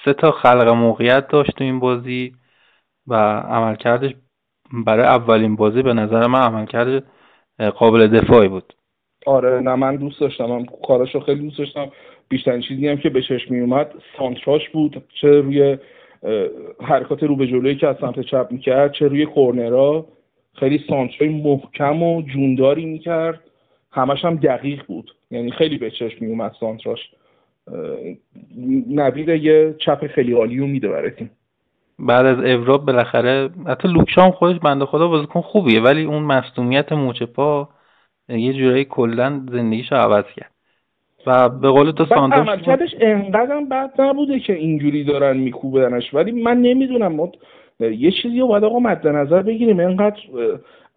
سه 0.05 0.13
تا 0.13 0.31
خلق 0.31 0.69
موقعیت 0.69 1.29
داشت 1.29 1.57
تو 1.57 1.65
این 1.65 1.81
بازی 1.81 2.33
و 3.07 3.15
عملکردش 3.41 4.15
برای 4.87 5.07
اولین 5.07 5.57
بازی 5.57 5.83
به 5.83 5.95
نظر 5.95 6.27
من 6.27 6.41
عملکرد 6.41 7.05
قابل 7.59 8.07
دفاعی 8.07 8.49
بود. 8.49 8.73
آره 9.27 9.61
نه 9.61 9.75
من 9.75 9.97
دوست 9.97 10.21
داشتم. 10.21 10.45
من 10.45 10.67
کاراشو 10.87 11.21
خیلی 11.21 11.41
دوست 11.41 11.59
داشتم. 11.59 11.91
بیشترین 12.29 12.61
چیزی 12.61 12.89
هم 12.89 12.97
که 12.97 13.11
به 13.11 13.23
چشم 13.23 13.55
می 13.55 13.61
اومد 13.61 13.95
سانتراش 14.19 14.69
بود 14.69 15.05
چه 15.21 15.29
روی 15.29 15.79
حرکات 16.81 17.23
رو 17.23 17.37
به 17.37 17.47
جلویی 17.47 17.77
که 17.77 17.89
از 17.89 17.97
سمت 18.01 18.21
چپ 18.21 18.49
می‌کرد 18.51 18.93
چه 18.93 19.09
روی 19.09 19.27
کورنرا. 19.27 20.07
خیلی 20.55 20.85
سانترهای 20.89 21.29
محکم 21.29 22.03
و 22.03 22.23
جونداری 22.23 22.85
می‌کرد. 22.85 23.41
همش 23.93 24.25
هم 24.25 24.37
دقیق 24.37 24.83
بود. 24.87 25.11
یعنی 25.31 25.51
خیلی 25.51 25.79
به 25.79 25.91
چشم 25.91 26.17
میومد 26.21 26.53
سانتراش. 26.61 26.99
نوید 28.89 29.29
یه 29.29 29.75
چپ 29.79 30.07
خیلی 30.07 30.33
عالی 30.33 30.59
رو 30.59 30.67
میده 30.67 30.89
برای 30.89 31.11
تیم. 31.11 31.31
بعد 31.99 32.27
از 32.27 32.39
اوراب 32.39 32.87
بالاخره 32.87 33.51
حتی 33.67 33.89
لوکشام 33.89 34.31
خودش 34.31 34.59
بنده 34.59 34.85
خدا 34.85 35.09
بازیکن 35.09 35.41
خوبیه 35.41 35.81
ولی 35.81 36.05
اون 36.05 36.23
مصدومیت 36.23 36.93
موچه 36.93 37.27
پا 37.27 37.69
یه 38.29 38.53
جورایی 38.53 38.85
کلا 38.85 39.43
زندگیشو 39.53 39.95
عوض 39.95 40.25
کرد. 40.37 40.51
و 41.27 41.49
به 41.49 41.69
قول 41.69 41.91
تو 41.91 42.05
سانتوش 42.05 42.49
عملکردش 42.49 42.95
انقدر 43.01 43.61
بد 43.71 44.01
نبوده 44.01 44.41
که 44.41 44.53
اینجوری 44.53 45.05
دارن 45.05 45.37
میکوبنش. 45.37 46.15
ولی 46.15 46.33
من 46.33 46.61
نمی‌دونم 46.61 47.13
یه 47.81 48.11
چیزی 48.11 48.41
رو 48.41 48.47
باید 48.47 48.64
آقا 48.64 48.78
مد 48.78 49.09
نظر 49.09 49.43
بگیریم. 49.43 49.81
انقدر 49.81 50.20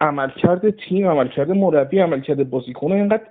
عملکرد 0.02 0.70
تیم 0.70 1.08
عملکرد 1.08 1.52
مربی 1.52 2.00
عملکرد 2.00 2.50
بازیکن 2.50 2.92
اینقدر 2.92 3.24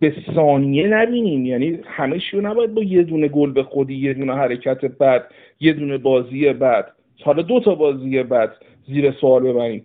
به 0.00 0.14
ثانیه 0.34 0.86
نبینیم. 0.86 1.46
یعنی 1.46 1.78
همه 1.84 2.18
شو 2.18 2.40
نباید 2.40 2.74
با 2.74 2.82
یه 2.82 3.02
دونه 3.02 3.28
گل 3.28 3.52
به 3.52 3.62
خودی 3.62 3.94
یه 3.94 4.14
دونه 4.14 4.34
حرکت 4.34 4.84
بد 4.84 5.24
یه 5.60 5.72
دونه 5.72 5.98
بازی 5.98 6.52
بد. 6.52 6.86
حالا 7.24 7.42
دو 7.42 7.60
تا 7.60 7.74
بازی 7.74 8.22
بد 8.22 8.52
زیر 8.86 9.10
سوال 9.10 9.42
ببریم. 9.42 9.84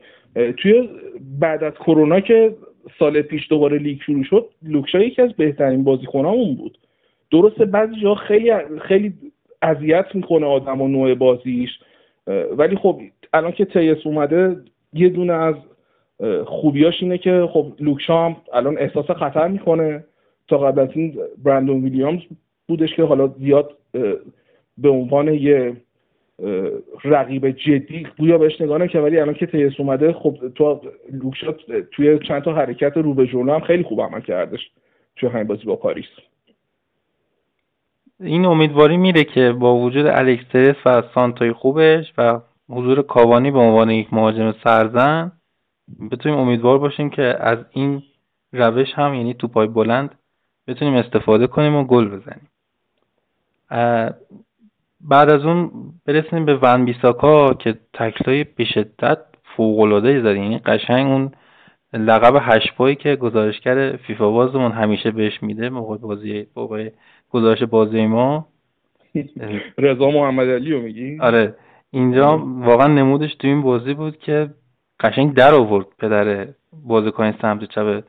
توی 0.57 0.89
بعد 1.39 1.63
از 1.63 1.73
کرونا 1.73 2.19
که 2.19 2.55
سال 2.99 3.21
پیش 3.21 3.47
دوباره 3.49 3.77
لیگ 3.77 4.01
شروع 4.01 4.23
شد 4.23 4.49
لوکشا 4.63 4.99
یکی 4.99 5.21
از 5.21 5.33
بهترین 5.33 5.83
بازیکنامون 5.83 6.55
بود. 6.55 6.77
درسته 7.31 7.65
بعضی 7.65 7.95
جا 8.01 8.15
خیلی 8.15 8.51
خیلی 8.81 9.13
اذیت 9.61 10.05
می‌کنه 10.13 10.45
آدم 10.45 10.81
و 10.81 10.87
نوع 10.87 11.13
بازیش. 11.13 11.69
ولی 12.57 12.75
خب 12.75 13.01
الان 13.33 13.51
که 13.51 13.65
تیس 13.65 13.97
اومده 14.05 14.57
یه 14.93 15.09
دونه 15.09 15.33
از 15.33 15.55
خوبیاش 16.45 17.03
اینه 17.03 17.17
که 17.17 17.49
خب 17.53 17.73
لوکشام 17.79 18.37
الان 18.53 18.77
احساس 18.77 19.11
خطر 19.11 19.47
می‌کنه. 19.47 20.03
تا 20.47 20.57
قبل 20.57 20.79
از 20.79 20.89
این 20.93 21.19
برندون 21.43 21.83
ویلیامز 21.83 22.21
بودش 22.67 22.95
که 22.95 23.03
حالا 23.03 23.27
زیاد 23.27 23.77
به 24.77 24.89
عنوان 24.89 25.33
یه 25.33 25.77
رقیب 27.03 27.49
جدی 27.49 28.07
گویا 28.19 28.37
بهش 28.37 28.61
نگاه 28.61 28.87
که 28.87 28.99
ولی 28.99 29.19
الان 29.19 29.33
که 29.33 29.45
تیس 29.45 29.73
اومده 29.79 30.13
خب 30.13 30.37
تو 30.55 30.81
لوکشات 31.11 31.55
توی 31.91 32.19
چند 32.27 32.43
تا 32.43 32.53
حرکت 32.53 32.97
رو 32.97 33.13
به 33.13 33.27
جلو 33.27 33.53
هم 33.53 33.59
خیلی 33.59 33.83
خوب 33.83 34.01
عمل 34.01 34.21
کردش. 34.21 34.71
توی 35.15 35.29
همین 35.29 35.47
بازی 35.47 35.63
با 35.63 35.75
پاریس. 35.75 36.05
این 38.19 38.45
امیدواری 38.45 38.97
میره 38.97 39.23
که 39.23 39.51
با 39.51 39.75
وجود 39.75 40.05
الکسترس 40.05 40.75
و 40.85 41.03
سانتوی 41.15 41.53
خوبش 41.53 42.13
و 42.17 42.39
حضور 42.69 43.01
کاوانی 43.01 43.51
به 43.51 43.59
عنوان 43.59 43.89
یک 43.89 44.13
مهاجم 44.13 44.53
سرزن 44.63 45.31
بتونیم 46.11 46.37
امیدوار 46.37 46.77
باشیم 46.77 47.09
که 47.09 47.35
از 47.39 47.57
این 47.71 48.03
روش 48.53 48.93
هم 48.93 49.13
یعنی 49.13 49.33
توپای 49.33 49.67
بلند 49.67 50.15
بتونیم 50.67 50.93
استفاده 50.93 51.47
کنیم 51.47 51.75
و 51.75 51.83
گل 51.83 52.07
بزنیم. 52.07 52.49
بعد 55.01 55.29
از 55.29 55.45
اون 55.45 55.71
برسیم 56.05 56.45
به 56.45 56.59
ون 56.61 56.85
بیساکا 56.85 57.53
که 57.53 57.77
تکلای 57.93 58.43
به 58.43 58.65
شدت 58.65 59.17
فوق‌العاده 59.43 60.21
زد 60.21 60.35
یعنی 60.35 60.57
قشنگ 60.57 61.07
اون 61.07 61.31
لقب 61.93 62.37
هشت 62.41 62.75
پایی 62.75 62.95
که 62.95 63.15
گزارشگر 63.15 63.95
فیفا 63.95 64.31
بازمون 64.31 64.71
همیشه 64.71 65.11
بهش 65.11 65.43
میده 65.43 65.69
موقع 65.69 65.97
بازی 65.97 66.47
موقع 66.55 66.89
گزارش 67.31 67.63
بازی 67.63 68.05
ما. 68.05 68.47
رضا 69.77 70.09
محمد 70.09 70.49
علی 70.49 70.71
رو 70.71 70.81
میگی؟ 70.81 71.17
آره. 71.19 71.55
اینجا 71.91 72.37
واقعا 72.37 72.87
نمودش 72.87 73.35
تو 73.35 73.47
این 73.47 73.61
بازی 73.61 73.93
بود 73.93 74.19
که 74.19 74.49
قشنگ 74.99 75.33
در 75.33 75.53
آورد 75.53 75.85
پدر 75.99 76.47
بازیکن 76.85 77.31
سمت 77.41 77.63
چپ 77.63 78.03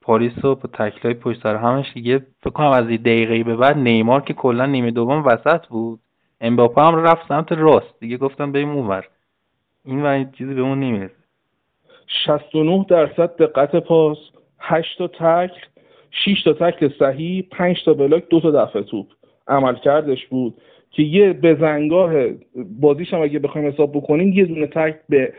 پاریس 0.00 0.32
رو 0.42 0.54
با 0.54 0.68
تکلای 0.72 1.14
پشت 1.14 1.42
سر. 1.42 1.56
همش 1.56 1.92
دیگه 1.94 2.26
فکر 2.40 2.50
کنم 2.50 2.70
از 2.70 2.84
دقیقه 2.84 3.44
به 3.44 3.56
بعد 3.56 3.78
نیمار 3.78 4.20
که 4.20 4.34
کلا 4.34 4.66
نیمه 4.66 4.90
دوم 4.90 5.24
وسط 5.26 5.66
بود. 5.66 6.00
امباپه 6.40 6.82
هم 6.82 6.96
رفت 6.96 7.28
سمت 7.28 7.52
راست. 7.52 8.00
دیگه 8.00 8.16
گفتم 8.16 8.52
بریم 8.52 8.70
اونور 8.70 9.04
این 9.84 10.02
و 10.02 10.24
چیزی 10.32 10.54
به 10.54 10.60
اون 10.60 10.80
نمی‌رسه. 10.80 11.14
69 12.06 12.86
درصد 12.88 13.36
دقت 13.36 13.76
پاس. 13.76 14.18
8 14.58 14.98
تا 14.98 15.06
تکل. 15.08 15.77
6 16.10 16.42
تا 16.42 16.52
تکل 16.52 16.88
صحیح 16.98 17.46
5 17.50 17.84
تا 17.84 17.94
بلاک 17.94 18.28
دو 18.30 18.40
تا 18.40 18.50
دفعه 18.50 18.82
توپ. 18.82 19.06
عمل 19.48 19.74
کردش 19.74 20.26
بود 20.26 20.54
که 20.90 21.02
یه 21.02 21.32
بزنگاه 21.32 22.12
بازیش 22.80 23.14
هم 23.14 23.22
اگه 23.22 23.38
بخوایم 23.38 23.68
حساب 23.68 23.92
بکنیم 23.92 24.32
یه 24.32 24.44
دونه 24.44 24.66
تک 24.66 24.96
به 25.08 25.32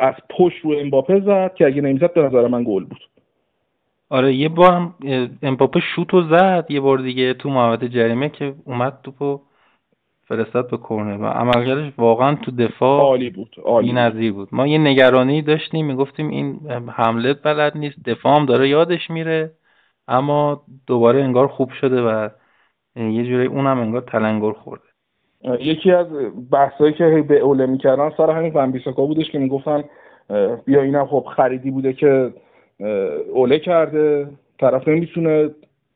از 0.00 0.14
پشت 0.30 0.64
رو 0.64 0.74
امباپه 0.78 1.20
زد 1.20 1.54
که 1.54 1.66
اگه 1.66 1.82
نمی‌زد 1.82 2.14
به 2.14 2.22
نظر 2.22 2.46
من 2.46 2.64
گل 2.64 2.84
بود. 2.84 3.00
آره 4.10 4.34
یه 4.34 4.48
بار 4.48 4.72
هم 4.72 4.94
امباپه 5.42 5.80
شوت 5.80 6.08
زد 6.30 6.66
یه 6.68 6.80
بار 6.80 6.98
دیگه 6.98 7.34
تو 7.34 7.50
محوطه 7.50 7.88
جریمه 7.88 8.28
که 8.28 8.54
اومد 8.64 8.98
توپو 9.02 9.40
فرستاد 10.28 10.70
به 10.70 10.76
کرنر 10.76 11.22
و 11.22 11.26
عملکردش 11.26 11.92
واقعا 11.98 12.34
تو 12.34 12.50
دفاع 12.50 13.00
عالی 13.00 13.30
بود 13.30 13.56
عالی 13.64 13.92
نظیر 13.92 14.32
بود. 14.32 14.48
ما 14.52 14.66
یه 14.66 14.78
نگرانی 14.78 15.42
داشتیم 15.42 15.86
می‌گفتیم 15.86 16.28
این 16.28 16.60
حمله 16.88 17.34
بلد 17.34 17.76
نیست 17.76 18.04
دفاع 18.04 18.36
هم 18.36 18.46
داره 18.46 18.68
یادش 18.68 19.10
میره. 19.10 19.50
اما 20.08 20.62
دوباره 20.86 21.22
انگار 21.22 21.46
خوب 21.46 21.70
شده 21.70 22.02
و 22.02 22.28
یه 22.96 23.24
جوری 23.24 23.46
اونم 23.46 23.78
انگار 23.78 24.00
تلنگر 24.00 24.52
خورده. 24.52 24.84
یکی 25.60 25.92
از 25.92 26.06
بحثایی 26.50 26.92
که 26.92 27.24
به 27.28 27.38
اوله 27.38 27.66
می‌کردن 27.66 28.10
سر 28.16 28.30
همین 28.30 28.52
فنبیساکا 28.52 29.06
بودش 29.06 29.30
که 29.30 29.38
می‌گفتن 29.38 29.84
بیا 30.64 30.82
اینم 30.82 31.06
خب 31.06 31.26
خریدی 31.36 31.70
بوده 31.70 31.92
که 31.92 32.32
اوله 33.32 33.58
کرده 33.58 34.28
طرف 34.58 34.88
نمی‌تونه 34.88 35.50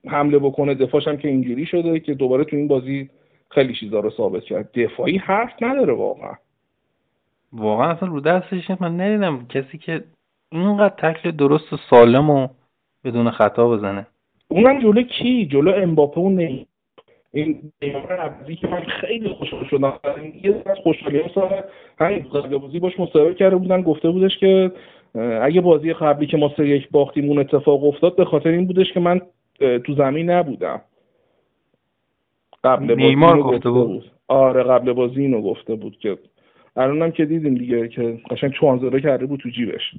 حمله 0.06 0.38
بکنه 0.38 0.74
دفاعش 0.74 1.08
هم 1.08 1.16
که 1.16 1.28
اینجوری 1.28 1.66
شده 1.66 2.00
که 2.00 2.14
دوباره 2.14 2.44
تو 2.44 2.56
این 2.56 2.68
بازی 2.68 3.10
خیلی 3.50 3.74
چیزا 3.74 4.00
رو 4.00 4.10
ثابت 4.10 4.42
کرد. 4.42 4.72
دفاعی 4.72 5.16
حرف 5.16 5.52
نداره 5.60 5.92
واقعا. 5.92 6.32
واقعا 7.52 7.90
اصلا 7.90 8.08
رو 8.08 8.20
دستش 8.20 8.70
من 8.80 9.00
ندیدم 9.00 9.46
کسی 9.48 9.78
که 9.78 10.04
اینقدر 10.52 11.12
تکل 11.12 11.30
درست 11.30 11.72
و 11.72 11.76
سالم 11.90 12.30
و 12.30 12.48
بدون 13.04 13.30
خطا 13.30 13.68
بزنه. 13.68 14.06
اونم 14.48 14.80
جلو 14.82 15.02
کی؟ 15.02 15.46
جلو 15.46 15.72
امباپه 15.74 16.20
و 16.20 16.30
نی 16.30 16.66
این 17.32 17.72
نیمار 17.82 18.34
که 18.60 18.68
من 18.68 18.80
خیلی 18.80 19.28
خوشحال 19.28 19.64
شدم. 19.64 19.92
یه 20.42 20.62
از 20.66 20.76
خوشحالی 20.82 21.22
سال 21.34 21.62
همین 21.98 22.18
قبل 22.18 22.58
بازی 22.58 22.78
باش 22.78 23.00
مصاحبه 23.00 23.34
کرده 23.34 23.56
بودن 23.56 23.82
گفته 23.82 24.10
بودش 24.10 24.38
که 24.38 24.72
اگه 25.42 25.60
بازی 25.60 25.92
قبلی 25.92 26.26
که 26.26 26.36
ما 26.36 26.52
سه 26.56 26.68
یک 26.68 26.88
باختیم 26.90 27.28
اون 27.28 27.38
اتفاق 27.38 27.84
افتاد 27.84 28.16
به 28.16 28.24
خاطر 28.24 28.48
این 28.48 28.66
بودش 28.66 28.92
که 28.92 29.00
من 29.00 29.20
تو 29.58 29.94
زمین 29.94 30.30
نبودم. 30.30 30.80
قبل 32.64 32.94
نیمار 32.94 33.42
گفته 33.42 33.70
بود. 33.70 33.88
بود. 33.88 34.10
آره 34.28 34.62
قبل 34.62 34.92
بازی 34.92 35.20
اینو 35.20 35.42
گفته 35.42 35.74
بود 35.74 35.98
که 35.98 36.18
الانم 36.76 37.10
که 37.10 37.24
دیدیم 37.24 37.54
دیگه 37.54 37.88
که 37.88 38.18
قشنگ 38.30 38.52
چوانزره 38.52 39.00
کرده 39.00 39.26
بود 39.26 39.40
تو 39.40 39.48
جیبش. 39.48 39.94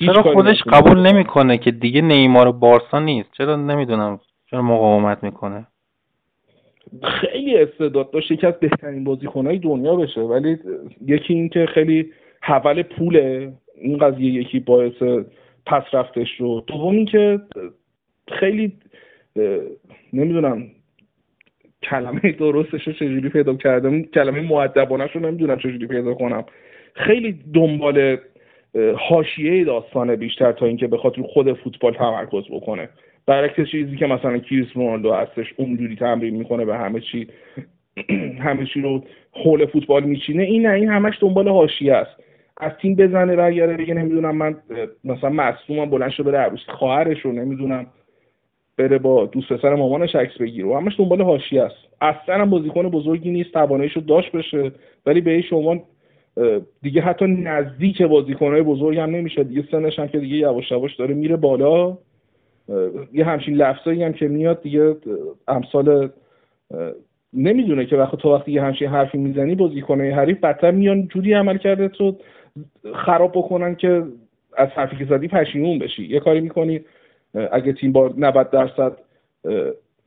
چرا 0.00 0.22
خودش 0.22 0.62
قبول 0.62 1.12
نمی‌کنه 1.12 1.58
که 1.58 1.70
دیگه 1.70 2.00
نیمار 2.00 2.52
بارسا 2.52 3.00
نیست؟ 3.00 3.32
چرا 3.32 3.56
نمی‌دونم 3.56 4.20
چرا 4.50 4.62
مقاومت 4.62 5.22
می‌کنه؟ 5.22 5.66
خیلی 7.02 7.56
استعداد 7.56 8.10
داشت 8.10 8.30
یکی 8.30 8.46
از 8.46 8.60
بهترین 8.60 9.04
بازیکنهای 9.04 9.58
دنیا 9.58 9.96
بشه. 9.96 10.20
ولی 10.20 10.58
یکی 11.06 11.34
این 11.34 11.48
که 11.48 11.66
خیلی 11.74 12.12
حول 12.40 12.82
پوله 12.82 13.52
این 13.74 13.98
قضیه 13.98 14.32
یکی 14.32 14.60
باعث 14.60 15.02
پس 15.66 15.82
رفتش 15.92 16.28
رو. 16.38 16.64
دوم 16.66 16.94
این 16.96 17.06
که 17.06 17.40
خیلی 18.28 18.72
نمی‌دونم 20.12 20.66
کلمه 21.82 22.32
درستش 22.32 22.86
رو 22.86 22.92
چجوری 22.92 23.28
پیدا 23.28 23.54
کردم؟ 23.54 24.02
کلمه 24.02 24.40
معدبانش 24.40 25.10
رو 25.10 25.20
نمی‌دونم 25.20 25.58
چجوری 25.58 25.86
پیدا 25.86 26.14
کنم. 26.14 26.44
خیلی 26.94 27.40
دنبال 27.54 28.16
حاشیه 28.98 29.64
داستانه 29.64 30.16
بیشتر 30.16 30.52
تا 30.52 30.66
اینکه 30.66 30.86
بخواد 30.86 31.18
رو 31.18 31.24
خود 31.24 31.52
فوتبال 31.52 31.94
تمرکز 31.94 32.44
بکنه. 32.50 32.88
برعکس 33.26 33.70
چیزی 33.70 33.96
که 33.96 34.06
مثلا 34.06 34.38
کریس 34.38 34.66
رونالدو 34.74 35.12
هستش 35.12 35.54
اونجوری 35.56 35.96
تمرین 35.96 36.36
می‌کنه 36.36 36.64
به 36.64 36.76
همه 36.76 37.00
چی 37.00 37.28
همه 38.38 38.66
چی 38.74 38.80
رو 38.80 39.02
حول 39.32 39.66
فوتبال 39.66 40.04
میچینه. 40.04 40.42
این 40.42 40.66
نه 40.66 40.74
این 40.74 40.88
همش 40.88 41.14
دنبال 41.20 41.48
حاشیه 41.48 41.94
است. 41.94 42.16
از 42.60 42.72
تیم 42.82 42.94
بزنه 42.94 43.36
برگرده 43.36 43.76
بگه 43.76 43.94
نمی‌دونم 43.94 44.36
من 44.36 44.56
مثلا 45.04 45.30
مصدومم 45.30 45.90
بلند 45.90 46.10
شده 46.10 46.30
بره 46.30 46.38
عروس 46.38 46.60
خواهرش 46.68 47.20
رو 47.20 47.32
نمی‌دونم 47.32 47.86
بره 48.78 48.98
با 48.98 49.26
دوست 49.26 49.52
پسر 49.52 49.74
مامانش 49.74 50.14
عکس 50.14 50.38
بگیره. 50.38 50.68
و 50.68 50.76
همش 50.76 51.00
دنبال 51.00 51.22
حاشیه 51.22 51.62
است. 51.62 51.76
اصلا 52.00 52.46
بازیکن 52.46 52.88
بزرگی 52.88 53.30
نیست 53.30 53.52
تواناییشو 53.52 54.00
داشت 54.00 54.32
بشه 54.32 54.72
ولی 55.06 55.20
به 55.20 55.40
شما 55.40 55.82
دیگه 56.82 57.00
حتی 57.00 57.26
نزدیک 57.26 58.02
بازیکنهای 58.02 58.62
بزرگ 58.62 58.98
هم 58.98 59.10
نمیشه. 59.10 59.44
دیگه 59.44 59.64
سنش 59.70 59.98
هم 59.98 60.08
که 60.08 60.18
دیگه 60.18 60.36
یواش 60.36 60.70
یواش 60.70 60.96
داره 60.96 61.14
میره 61.14 61.36
بالا. 61.36 61.98
یه 63.12 63.24
همچین 63.24 63.54
لفظایی 63.54 64.02
هم 64.02 64.12
که 64.12 64.28
میاد 64.28 64.62
دیگه 64.62 64.96
امثال 65.48 66.08
نمی‌دونه 67.32 67.86
که 67.86 67.96
وقتی 67.96 68.16
تو 68.16 68.34
وقتی 68.34 68.52
یه 68.52 68.62
همچین 68.62 68.88
حرفی 68.88 69.18
می‌زنی 69.18 69.54
بازیکنهای 69.54 70.10
حریف 70.10 70.40
بدتر 70.40 70.70
میان 70.70 71.08
جوری 71.08 71.32
عمل 71.32 71.58
کرده 71.58 71.88
تو 71.88 72.16
خراب 72.94 73.32
بکنن 73.32 73.74
که 73.74 74.02
از 74.56 74.68
حرفی 74.68 74.96
که 74.96 75.04
زدی 75.04 75.28
پشیمون 75.28 75.78
بشی. 75.78 76.04
یه 76.04 76.20
کاری 76.20 76.40
می‌کنی 76.40 76.80
اگه 77.52 77.72
تیم 77.72 77.92
با 77.92 78.10
90 78.16 78.50
درصد 78.50 78.92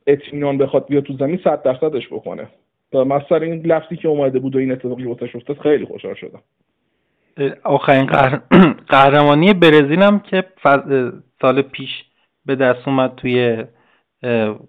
اطمینان 0.06 0.58
بخواد 0.58 0.86
بیاد 0.86 1.02
تو 1.02 1.12
زمین 1.12 1.40
100 1.44 1.62
درصدش 1.62 2.08
بکنه. 2.08 2.48
و 2.92 3.04
مثلا 3.04 3.38
این 3.38 3.66
لفظی 3.66 3.96
که 3.96 4.08
اومده 4.08 4.38
بود 4.38 4.56
و 4.56 4.58
این 4.58 4.72
اتفاقی 4.72 5.04
واسش 5.04 5.36
افتاد 5.36 5.58
خیلی 5.58 5.84
خوشحال 5.84 6.14
شدم. 6.14 6.40
آخرین 7.64 8.06
قهرمانی 8.88 9.54
برزیل 9.54 10.02
هم 10.02 10.20
که 10.20 10.44
سال 11.40 11.62
پیش 11.62 11.90
به 12.46 12.56
دست 12.56 12.88
اومد 12.88 13.14
توی 13.16 13.64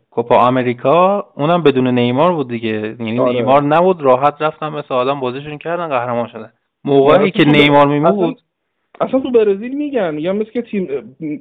کوپا 0.09 0.35
آمریکا 0.35 1.27
اونم 1.35 1.63
بدون 1.63 1.87
نیمار 1.87 2.33
بود 2.33 2.49
دیگه. 2.49 2.95
یعنی 2.99 3.19
آره. 3.19 3.33
نیمار 3.33 3.63
نبود 3.63 4.01
راحت 4.01 4.41
رفتن 4.41 4.69
مثل 4.69 4.93
آدم 4.93 5.19
بازیشون 5.19 5.57
کردن 5.57 5.87
قهرمان 5.87 6.27
شدن. 6.27 6.51
موقعی 6.83 7.31
که 7.31 7.45
نیمار 7.45 7.87
میمود 7.87 8.41
اصلا 9.01 9.19
تو 9.19 9.31
برزیل 9.31 9.77
میگن 9.77 10.19
یا 10.19 10.33
مثل 10.33 10.51
که 10.51 10.61
تیم 10.61 10.87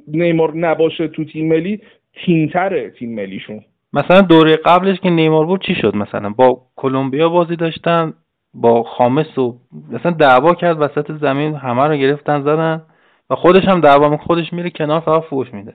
نیمار 0.07 0.55
نباشه 0.55 1.07
تو 1.07 1.25
تیم 1.25 1.47
ملی 1.47 1.81
تیمتره 2.25 2.89
تیم 2.89 3.15
ملیشون. 3.15 3.61
مثلا 3.93 4.21
دوره 4.21 4.55
قبلش 4.55 4.99
که 4.99 5.09
نیمار 5.09 5.45
بود 5.45 5.65
چی 5.65 5.75
شد 5.75 5.95
مثلا؟ 5.95 6.29
با 6.29 6.61
کلمبیا 6.75 7.29
بازی 7.29 7.55
داشتن 7.55 8.13
با 8.53 8.83
خامس 8.83 9.37
و 9.37 9.57
مثلا 9.91 10.11
دعوا 10.11 10.53
کرد 10.53 10.81
وسط 10.81 11.11
زمین 11.11 11.55
همه 11.55 11.83
رو 11.87 11.95
گرفتن 11.95 12.41
زدن 12.41 12.81
و 13.29 13.35
خودش 13.35 13.65
هم 13.67 13.81
دعوا 13.81 14.17
خودش 14.17 14.53
میره 14.53 14.69
کنار 14.69 14.99
فقط 14.99 15.23
فوش 15.23 15.53
میده. 15.53 15.73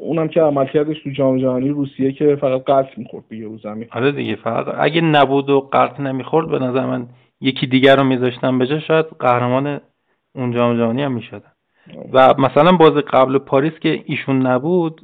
اونم 0.00 0.28
که 0.28 0.42
عملکردش 0.42 1.02
تو 1.04 1.10
جام 1.10 1.38
جهانی 1.38 1.68
روسیه 1.68 2.12
که 2.12 2.36
فقط 2.40 2.64
قلط 2.64 2.98
می‌خورد 2.98 3.24
دیگه 3.28 3.44
رو 3.44 3.58
زمین. 3.58 3.88
آره 3.92 4.12
دیگه 4.12 4.36
فقط 4.36 4.74
اگه 4.78 5.00
نبود 5.00 5.50
و 5.50 5.60
قلط 5.60 6.00
نمی‌خورد 6.00 6.48
به 6.48 6.58
نظر 6.58 6.86
من 6.86 7.06
یکی 7.40 7.66
دیگر 7.66 7.96
رو 7.96 8.04
میذاشتن 8.04 8.58
بجا 8.58 8.80
شاید 8.80 9.06
قهرمان 9.18 9.80
اون 10.34 10.52
جام 10.52 10.76
جهانی 10.76 11.02
هم 11.02 11.12
می‌شدن. 11.12 11.52
و 12.12 12.34
مثلا 12.38 12.72
بازی 12.72 13.00
قبل 13.00 13.38
پاریس 13.38 13.72
که 13.78 14.02
ایشون 14.06 14.46
نبود 14.46 15.00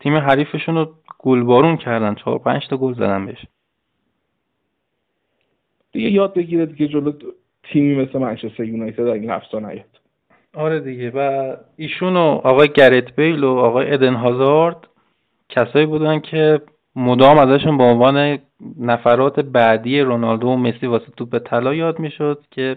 تیم 0.00 0.16
حریفشون 0.16 0.74
رو 0.74 0.88
گلبارون 1.22 1.76
کردن. 1.76 2.14
چهار 2.14 2.38
پنج 2.38 2.68
تا 2.68 2.76
گل 2.76 2.94
زدن 2.94 3.26
بهش. 3.26 3.46
دیگه 5.92 6.10
یاد 6.10 6.34
بگیره 6.34 6.66
دیگه 6.66 6.88
جلو 6.88 7.12
تیمی 7.62 7.94
مثل 7.94 8.18
منچستر 8.18 8.64
یونایتد 8.64 9.06
این 9.06 9.30
هفته 9.30 9.60
نیاد. 9.60 10.00
آره 10.54 10.80
دیگه. 10.80 11.10
و 11.10 11.56
ایشون 11.76 12.16
و 12.16 12.40
آقای 12.44 12.68
گرت 12.68 13.16
بیل 13.16 13.44
و 13.44 13.50
آقای 13.50 13.92
ادن 13.92 14.14
هازارد 14.14 14.88
کسایی 15.48 15.86
بودن 15.86 16.20
که 16.20 16.60
مدام 16.96 17.38
ازشون 17.38 17.78
به 17.78 17.84
عنوان 17.84 18.38
نفرات 18.78 19.40
بعدی 19.40 20.00
رونالدو 20.00 20.48
و 20.48 20.56
مسی 20.56 20.86
واسه 20.86 21.06
توپ 21.16 21.38
طلا 21.38 21.74
یاد 21.74 21.98
می‌شد 21.98 22.44
که 22.50 22.76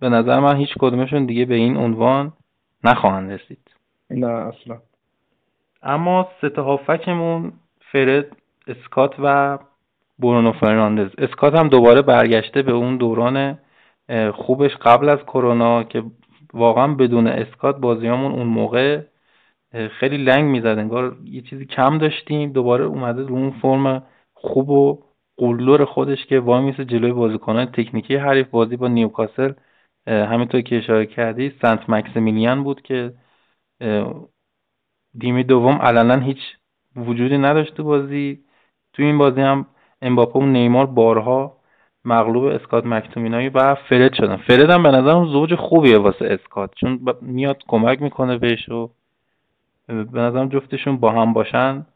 به 0.00 0.08
نظر 0.08 0.40
من 0.40 0.56
هیچ 0.56 0.74
کدومشون 0.78 1.26
دیگه 1.26 1.44
به 1.44 1.54
این 1.54 1.76
عنوان 1.76 2.32
نخواهند 2.84 3.32
رسید. 3.32 3.70
نه 4.10 4.26
اصلا. 4.26 4.78
اما 5.82 6.28
سه 6.40 6.62
هافکمون 6.62 7.52
فرد 7.96 8.36
اسکات 8.66 9.14
و 9.18 9.58
برونو 10.18 10.52
فرناندز. 10.52 11.10
اسکات 11.18 11.54
هم 11.54 11.68
دوباره 11.68 12.02
برگشته 12.02 12.62
به 12.62 12.72
اون 12.72 12.96
دوران 12.96 13.58
خوبش 14.34 14.76
قبل 14.76 15.08
از 15.08 15.18
کرونا 15.18 15.84
که 15.84 16.02
واقعا 16.52 16.94
بدون 16.94 17.26
اسکات 17.26 17.76
بازیامون 17.76 18.32
اون 18.32 18.46
موقع 18.46 19.02
خیلی 20.00 20.16
لنگ 20.16 20.44
می‌زد. 20.44 20.66
انگار 20.66 21.16
یه 21.24 21.40
چیزی 21.40 21.66
کم 21.66 21.98
داشتیم. 21.98 22.52
دوباره 22.52 22.84
اومده 22.84 23.22
رو 23.22 23.34
اون 23.34 23.50
فرم 23.50 24.02
خوب 24.34 24.70
و 24.70 25.02
قلدر 25.36 25.84
خودش 25.84 26.26
که 26.26 26.40
وای 26.40 26.62
میسه 26.62 26.84
جلوی 26.84 27.12
بازیکنان 27.12 27.66
تکنیکی 27.66 28.16
حریف 28.16 28.48
بازی 28.48 28.76
با 28.76 28.88
نیوکاسل 28.88 29.52
همینطور 30.06 30.60
که 30.60 30.78
اشاره 30.78 31.06
کردی 31.06 31.52
سنت 31.62 31.90
مکسیمیلیان 31.90 32.64
بود 32.64 32.82
که 32.82 33.12
دیمی 35.18 35.44
دوم 35.44 35.74
علنا 35.74 36.16
هیچ 36.16 36.38
وجودی 36.96 37.38
نداشت 37.38 37.74
تو 37.74 37.84
بازی. 37.84 38.38
تو 38.92 39.02
این 39.02 39.18
بازی 39.18 39.40
هم 39.40 39.66
امباپه 40.02 40.38
و 40.38 40.46
نیمار 40.46 40.86
بارها 40.86 41.56
مغلوب 42.04 42.44
اسکات 42.44 42.86
مکتومینایی 42.86 43.48
و 43.48 43.74
فرد 43.74 44.14
شدن. 44.14 44.36
فرد 44.36 44.70
هم 44.70 44.82
به 44.82 44.90
نظرم 44.90 45.24
زوج 45.24 45.54
خوبیه 45.54 45.98
واسه 45.98 46.24
اسکات 46.24 46.70
چون 46.74 47.00
میاد 47.22 47.62
کمک 47.68 48.02
می‌کنه 48.02 48.38
بهش 48.38 48.68
و 48.68 48.90
به 49.88 50.20
نظرم 50.20 50.48
جفتشون 50.48 50.96
با 50.96 51.12
هم 51.12 51.32
باشن. 51.32 51.86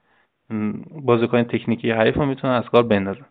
بازیکن 0.90 1.42
تکنیکی 1.42 1.90
حریف 1.90 2.16
رو 2.16 2.26
می‌تونن 2.26 2.52
از 2.52 2.64
کار 2.64 2.82
بندازن. 2.82 3.26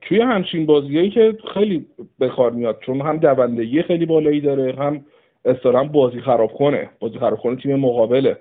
توی 0.00 0.20
همچین 0.20 0.66
بازیایی 0.66 1.10
که 1.10 1.38
خیلی 1.54 1.86
به 2.18 2.28
کار 2.28 2.50
میاد 2.50 2.78
چون 2.80 3.00
هم 3.00 3.16
دوندگی 3.16 3.82
خیلی 3.82 4.06
بالایی 4.06 4.40
داره 4.40 4.74
هم 4.78 5.04
اصطلاحا 5.44 5.84
بازی 5.84 6.20
خراب 6.20 6.52
کنه. 6.52 6.90
بازی 7.00 7.18
خراب 7.18 7.38
کنه 7.38 7.56
تیم 7.56 7.76
مقابله. 7.76 8.38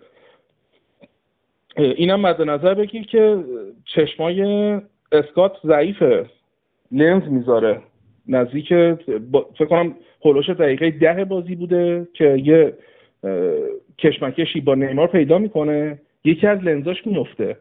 اینم 1.77 2.21
مد 2.21 2.41
نظر 2.41 2.73
بگیر 2.73 3.05
که 3.05 3.43
چشمای 3.85 4.41
اسکات 5.11 5.57
ضعیفه. 5.65 6.25
لنز 6.91 7.23
می‌ذاره. 7.27 7.81
نزدیک 8.27 8.67
فکر 9.57 9.65
کنم 9.69 9.95
هلوش 10.25 10.49
دقیقه 10.49 10.91
ده 10.91 11.25
بازی 11.25 11.55
بوده 11.55 12.07
که 12.13 12.41
یه 12.43 12.73
کشمکشی 13.97 14.61
با 14.61 14.75
نیمار 14.75 15.07
پیدا 15.07 15.37
می‌کنه. 15.37 15.99
یکی 16.23 16.47
از 16.47 16.59
لنزاش 16.59 17.07
میفته 17.07 17.57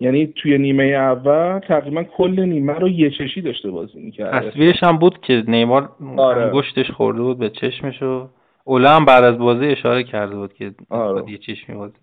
یعنی 0.00 0.26
توی 0.26 0.58
نیمه 0.58 0.84
اول 0.84 1.58
تقریبا 1.58 2.02
کل 2.02 2.40
نیمه 2.40 2.72
رو 2.72 2.88
یه 2.88 3.10
چشی 3.10 3.40
داشته 3.40 3.70
بازی 3.70 4.00
می‌کرد. 4.00 4.50
تصویرش 4.50 4.82
هم 4.82 4.96
بود 4.98 5.20
که 5.20 5.42
نیمار 5.48 5.88
آره. 6.16 6.50
گشتش 6.50 6.90
خورده 6.90 7.22
بود 7.22 7.38
به 7.38 7.50
چشمش 7.50 8.02
و 8.02 8.28
اولا 8.64 8.90
هم 8.90 9.04
بعد 9.04 9.24
از 9.24 9.38
بازی 9.38 9.66
اشاره 9.66 10.04
کرده 10.04 10.36
بود 10.36 10.54
که 10.54 10.70
آره. 10.90 11.30
یه 11.30 11.38
چشمی 11.38 11.76
بازی 11.76 11.94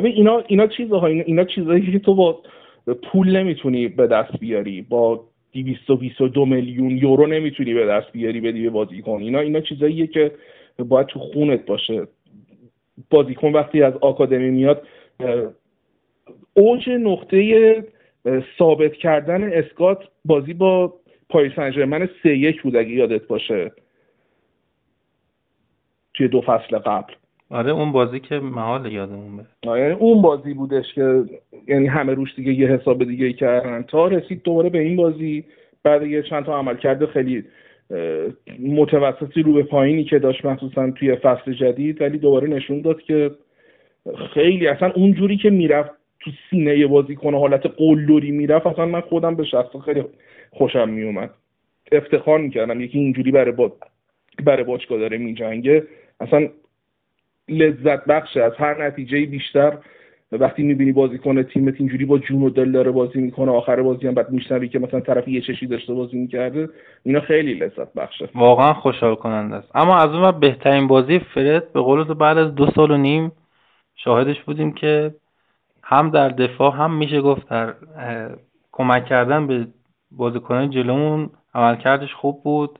ببین 0.00 0.12
اینا 0.12 0.42
اینا 0.46 0.66
چیزها 0.66 1.06
اینا, 1.06 1.44
چیزهایی 1.44 1.92
که 1.92 1.98
تو 1.98 2.14
با 2.14 2.42
پول 3.02 3.36
نمی‌تونی 3.36 3.88
به 3.88 4.06
دست 4.06 4.38
بیاری 4.40 4.82
با 4.82 5.24
222 5.52 6.46
میلیون 6.46 6.90
یورو 6.90 7.26
نمی‌تونی 7.26 7.74
به 7.74 7.86
دست 7.86 8.12
بیاری 8.12 8.40
بدی 8.40 8.62
به 8.62 8.70
بازیکن. 8.70 9.20
اینا 9.20 9.40
اینا 9.40 9.60
چیزاییه 9.60 10.06
که 10.06 10.32
باید 10.78 11.06
تو 11.06 11.18
خونت 11.18 11.66
باشه. 11.66 12.06
بازیکن 13.10 13.52
وقتی 13.52 13.82
از 13.82 13.94
آکادمی 14.00 14.50
میاد 14.50 14.86
اوج 16.54 16.88
نقطه 16.88 17.84
ثابت 18.58 18.92
کردن 18.92 19.52
اسکات 19.52 20.04
بازی 20.24 20.54
با 20.54 20.94
پاریس 21.28 21.52
سن 21.56 22.08
سه 22.22 22.36
یک 22.36 22.62
بود 22.62 22.76
اگه 22.76 22.90
یادت 22.90 23.26
باشه. 23.26 23.72
توی 26.14 26.28
دو 26.28 26.40
فصل 26.40 26.78
قبل. 26.78 27.12
آره 27.50 27.70
اون 27.70 27.92
بازی 27.92 28.20
که 28.20 28.38
محال 28.38 28.92
یادمون 28.92 29.36
به 29.36 29.44
یعنی 29.80 29.92
اون 29.92 30.22
بازی 30.22 30.54
بودش 30.54 30.94
که 30.94 31.24
یعنی 31.68 31.86
همه 31.86 32.14
روش 32.14 32.34
دیگه 32.34 32.52
یه 32.52 32.68
حساب 32.68 33.04
دیگه 33.04 33.26
ای 33.26 33.32
کردن. 33.32 33.82
تا 33.82 34.06
رسید 34.06 34.42
دوباره 34.42 34.70
به 34.70 34.78
این 34.78 34.96
بازی 34.96 35.44
بعد 35.82 36.02
یه 36.02 36.22
چند 36.22 36.44
تا 36.44 36.58
عمل 36.58 36.76
کرده 36.76 37.06
خیلی 37.06 37.44
متوسطی 38.60 39.42
رو 39.42 39.52
به 39.52 39.62
پایینی 39.62 40.04
که 40.04 40.18
داشت 40.18 40.44
مخصوصا 40.44 40.90
توی 40.90 41.16
فصل 41.16 41.52
جدید 41.52 42.02
ولی 42.02 42.18
دوباره 42.18 42.48
نشون 42.48 42.80
داد 42.80 43.02
که 43.02 43.30
خیلی 44.34 44.68
اصلا 44.68 44.90
اونجوری 44.90 45.36
که 45.36 45.50
می‌رفت 45.50 45.90
تو 46.20 46.30
سینه 46.50 46.86
بازی 46.86 47.16
کنه 47.16 47.38
حالت 47.38 47.66
قلدری 47.66 48.30
می‌رفت 48.30 48.66
اصلا 48.66 48.86
من 48.86 49.00
خودم 49.00 49.34
به 49.34 49.44
شخص 49.44 49.76
خیلی 49.84 50.04
خوشم 50.50 50.88
میومد 50.88 51.30
افتخار 51.92 52.38
می‌کردم 52.38 52.80
یکی 52.80 52.98
اینجوری 52.98 53.30
برای 53.30 53.52
با... 53.52 53.72
برای 54.44 54.64
باشگاه 54.64 54.98
داره 54.98 55.18
میجنگه. 55.18 55.82
اصلا 56.20 56.48
لذت 57.48 58.04
بخشه 58.04 58.42
از 58.42 58.52
هر 58.56 58.86
نتیجه 58.86 59.26
بیشتر. 59.26 59.78
وقتی 60.32 60.62
می‌بینی 60.62 60.92
بازیکن 60.92 61.42
تیمت 61.42 61.74
اینجوری 61.78 62.04
با 62.04 62.18
جون 62.18 62.42
و 62.42 62.50
دل 62.50 62.72
داره 62.72 62.90
بازی 62.90 63.20
می‌کنه 63.20 63.52
آخر 63.52 63.82
بازی 63.82 64.06
هم 64.06 64.14
بعد 64.14 64.30
میشنوی 64.30 64.68
که 64.68 64.78
مثلا 64.78 65.00
طرف 65.00 65.28
یه 65.28 65.40
چشی 65.40 65.66
داشته 65.66 65.94
بازی 65.94 66.18
می‌کرده 66.18 66.68
اینا 67.02 67.20
خیلی 67.20 67.54
لذت 67.54 67.94
بخشه 67.94 68.28
واقعا 68.34 68.72
خوشحال 68.72 69.14
کننده 69.14 69.56
است. 69.56 69.70
اما 69.74 69.96
از 69.96 70.10
اون 70.10 70.40
بهترین 70.40 70.86
بازی 70.86 71.18
فرد 71.18 71.72
به 71.72 71.80
قول 71.80 72.04
بعد 72.04 72.38
از 72.38 72.54
دو 72.54 72.66
سال 72.66 72.90
و 72.90 72.96
نیم 72.96 73.32
شاهدش 73.96 74.42
بودیم 74.42 74.72
که 74.72 75.14
هم 75.82 76.10
در 76.10 76.28
دفاع 76.28 76.74
هم 76.76 76.94
میشه 76.94 77.20
گفت 77.20 77.48
در 77.48 77.74
کمک 78.72 79.04
کردن 79.06 79.46
به 79.46 79.66
بازیکنان 80.10 80.70
جلومون 80.70 81.30
عملکردش 81.54 82.14
خوب 82.14 82.42
بود. 82.44 82.78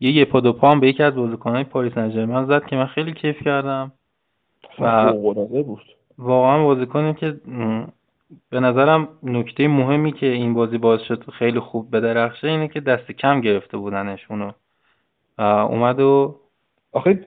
یه 0.00 0.10
یه 0.10 0.24
پا 0.24 0.40
دو 0.40 0.52
پا 0.52 0.74
به 0.74 0.88
یکی 0.88 1.02
از 1.02 1.14
بازیکنان 1.14 1.64
پاریس 1.64 1.92
سن 1.94 2.46
زد 2.46 2.66
که 2.66 2.76
من 2.76 2.86
خیلی 2.86 3.12
کیف 3.12 3.42
کردم. 3.44 3.92
و 4.78 5.12
بود. 5.62 5.82
واقعا 6.18 6.64
بازیکنی 6.64 7.14
که 7.14 7.34
به 8.50 8.60
نظرم 8.60 9.08
نکته 9.22 9.68
مهمی 9.68 10.12
که 10.12 10.26
این 10.26 10.54
بازی 10.54 10.78
باز 10.78 11.02
شد 11.02 11.30
خیلی 11.30 11.60
خوب 11.60 11.90
به 11.90 12.00
درخشه 12.00 12.48
اینه 12.48 12.68
که 12.68 12.80
دست 12.80 13.12
کم 13.12 13.40
گرفته 13.40 13.76
بودنش 13.76 14.30
اونو. 14.30 14.52
اومد 15.38 16.00
و 16.00 16.40
آخه 16.92 17.26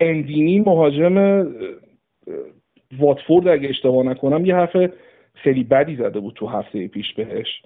اندینی 0.00 0.60
مهاجم 0.60 1.46
واتفورد 2.98 3.48
اگه 3.48 3.68
اشتباه 3.68 4.06
نکنم 4.06 4.46
یه 4.46 4.54
حرف 4.54 4.76
خیلی 5.34 5.64
بدی 5.64 5.96
زده 5.96 6.20
بود 6.20 6.34
تو 6.34 6.46
هفته 6.46 6.88
پیش 6.88 7.14
بهش. 7.14 7.62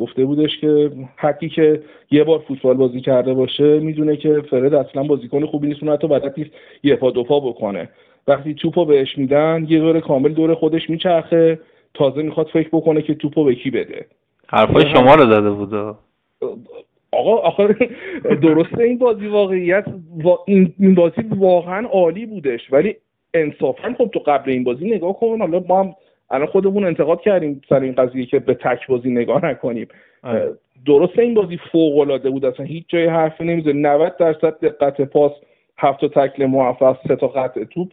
گفته 0.00 0.24
بودش 0.24 0.58
که 0.60 0.90
حتی 1.16 1.48
که 1.48 1.82
یه 2.10 2.24
بار 2.24 2.38
فوتبال 2.38 2.76
بازی 2.76 3.00
کرده 3.00 3.34
باشه 3.34 3.78
می‌دونه 3.78 4.16
که 4.16 4.42
فرد 4.50 4.74
اصلا 4.74 5.02
بازیکن 5.02 5.46
خوبی 5.46 5.68
نیست 5.68 5.82
اون 5.82 5.92
حتی 5.92 6.08
بلد 6.08 6.34
نیست 6.36 6.50
یه 6.82 6.96
پا 6.96 7.10
دو 7.10 7.24
پا 7.24 7.40
بکنه. 7.40 7.88
وقتی 8.28 8.54
توپو 8.54 8.84
بهش 8.84 9.18
میدن 9.18 9.66
یه 9.68 9.78
دور 9.78 10.00
کامل 10.00 10.32
دور 10.32 10.54
خودش 10.54 10.90
میچرخه. 10.90 11.60
تازه 11.94 12.22
می‌خواد 12.22 12.46
فکر 12.46 12.68
بکنه 12.72 13.02
که 13.02 13.14
توپو 13.14 13.44
به 13.44 13.54
کی 13.54 13.70
بده. 13.70 14.06
حرفای 14.46 14.90
شما 14.90 15.14
رو 15.14 15.34
زده 15.34 15.50
بود. 15.50 15.74
آقا 17.12 17.36
آخر 17.36 17.76
درسته 18.42 18.82
این 18.82 18.98
بازی 18.98 19.26
واقعیت. 19.26 19.84
این 20.46 20.94
بازی 20.94 21.22
واقعا 21.36 21.86
عالی 21.86 22.26
بودش 22.26 22.72
ولی 22.72 22.96
انصافا 23.34 23.94
خب 23.98 24.10
تو 24.14 24.18
قبل 24.18 24.50
این 24.50 24.64
بازی 24.64 24.90
نگاه 24.90 25.20
کن. 25.20 25.38
حالا 25.40 25.64
ما 25.68 25.82
هم 25.82 25.94
الان 26.30 26.46
خودمون 26.46 26.84
انتقاد 26.84 27.20
کردیم 27.20 27.60
سر 27.68 27.80
این 27.80 27.92
قضیه 27.92 28.26
که 28.26 28.38
به 28.38 28.54
تک 28.54 28.86
بازی 28.86 29.10
نگاه 29.10 29.44
نکنیم. 29.44 29.88
آره. 30.22 30.58
درسته 30.86 31.22
این 31.22 31.34
بازی 31.34 31.58
فوق 31.72 31.98
العاده 31.98 32.30
بود. 32.30 32.44
اصلا 32.44 32.66
هیچ 32.66 32.84
جای 32.88 33.06
حرفی 33.06 33.44
نمیزه 33.44 33.72
90 33.72 34.16
درصد 34.16 34.60
دقت 34.60 35.00
پاس 35.00 35.32
هفت 35.78 36.04
تکل 36.04 36.46
موفق 36.46 36.98
سه 37.08 37.16
تا 37.16 37.26
قطع 37.26 37.64
توپ. 37.64 37.92